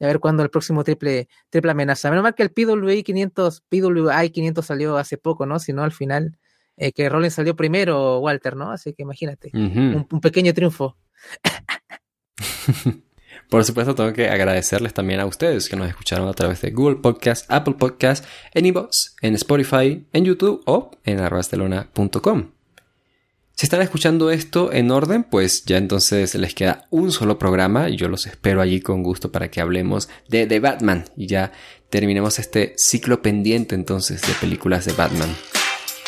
Y 0.00 0.04
a 0.04 0.06
ver 0.08 0.18
cuándo 0.18 0.42
el 0.42 0.50
próximo 0.50 0.82
triple, 0.82 1.28
triple 1.50 1.70
amenaza. 1.70 2.08
Menos 2.10 2.22
mal 2.22 2.34
que 2.34 2.42
el 2.42 2.50
PWI 2.50 3.02
500, 3.02 3.60
PWI 3.68 4.30
500 4.30 4.64
salió 4.64 4.96
hace 4.96 5.18
poco, 5.18 5.46
¿no? 5.46 5.58
Si 5.58 5.72
no, 5.72 5.84
al 5.84 5.92
final, 5.92 6.38
eh, 6.76 6.92
que 6.92 7.08
Rollins 7.08 7.34
salió 7.34 7.54
primero, 7.54 8.18
Walter, 8.18 8.56
¿no? 8.56 8.72
Así 8.72 8.94
que 8.94 9.02
imagínate, 9.02 9.50
un, 9.52 10.06
un 10.10 10.20
pequeño 10.20 10.54
triunfo. 10.54 10.96
Por 13.50 13.64
supuesto, 13.64 13.94
tengo 13.94 14.12
que 14.12 14.28
agradecerles 14.28 14.94
también 14.94 15.20
a 15.20 15.26
ustedes 15.26 15.68
que 15.68 15.76
nos 15.76 15.88
escucharon 15.88 16.28
a 16.28 16.32
través 16.32 16.60
de 16.62 16.70
Google 16.70 16.96
Podcast, 16.96 17.50
Apple 17.50 17.74
Podcast, 17.78 18.24
en 18.52 18.66
iVoox, 18.66 19.16
en 19.20 19.34
Spotify, 19.34 20.06
en 20.12 20.24
YouTube 20.24 20.62
o 20.66 20.90
en 21.04 21.20
arrastelona.com. 21.20 22.57
Si 23.58 23.66
están 23.66 23.82
escuchando 23.82 24.30
esto 24.30 24.72
en 24.72 24.92
orden, 24.92 25.24
pues 25.24 25.64
ya 25.64 25.78
entonces 25.78 26.32
les 26.36 26.54
queda 26.54 26.86
un 26.90 27.10
solo 27.10 27.40
programa 27.40 27.88
y 27.88 27.96
yo 27.96 28.08
los 28.08 28.28
espero 28.28 28.62
allí 28.62 28.80
con 28.80 29.02
gusto 29.02 29.32
para 29.32 29.50
que 29.50 29.60
hablemos 29.60 30.08
de 30.28 30.46
The 30.46 30.60
Batman 30.60 31.06
y 31.16 31.26
ya 31.26 31.50
terminemos 31.90 32.38
este 32.38 32.74
ciclo 32.76 33.20
pendiente 33.20 33.74
entonces 33.74 34.22
de 34.22 34.32
películas 34.34 34.84
de 34.84 34.92
Batman. 34.92 35.34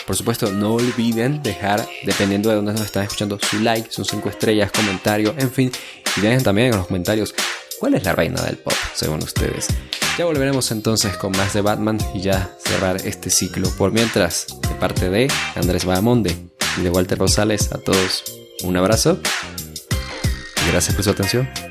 Por 0.07 0.15
supuesto, 0.15 0.53
no 0.53 0.75
olviden 0.75 1.43
dejar, 1.43 1.85
dependiendo 2.05 2.51
de 2.51 2.55
dónde 2.55 2.73
nos 2.73 2.83
están 2.83 3.03
escuchando, 3.03 3.37
su 3.41 3.59
like, 3.59 3.91
sus 3.91 4.07
5 4.07 4.29
estrellas, 4.29 4.71
comentario, 4.71 5.35
en 5.37 5.51
fin. 5.51 5.73
Y 6.17 6.21
dejen 6.21 6.45
también 6.45 6.69
en 6.69 6.77
los 6.77 6.87
comentarios 6.87 7.35
cuál 7.81 7.95
es 7.95 8.05
la 8.05 8.13
reina 8.13 8.43
del 8.43 8.59
pop, 8.59 8.75
según 8.95 9.23
ustedes. 9.23 9.69
Ya 10.19 10.27
volveremos 10.27 10.71
entonces 10.71 11.17
con 11.17 11.33
más 11.33 11.55
de 11.55 11.63
Batman 11.63 11.99
y 12.15 12.21
ya 12.21 12.55
cerrar 12.63 12.97
este 13.05 13.31
ciclo. 13.31 13.69
Por 13.77 13.91
mientras, 13.91 14.47
de 14.69 14.75
parte 14.75 15.09
de 15.09 15.33
Andrés 15.57 15.87
Bahamonde 15.87 16.37
y 16.77 16.83
de 16.83 16.91
Walter 16.91 17.19
Rosales, 17.19 17.73
a 17.73 17.79
todos 17.79 18.23
un 18.63 18.77
abrazo 18.77 19.19
y 20.65 20.71
gracias 20.71 20.95
por 20.95 21.05
su 21.05 21.11
atención. 21.11 21.70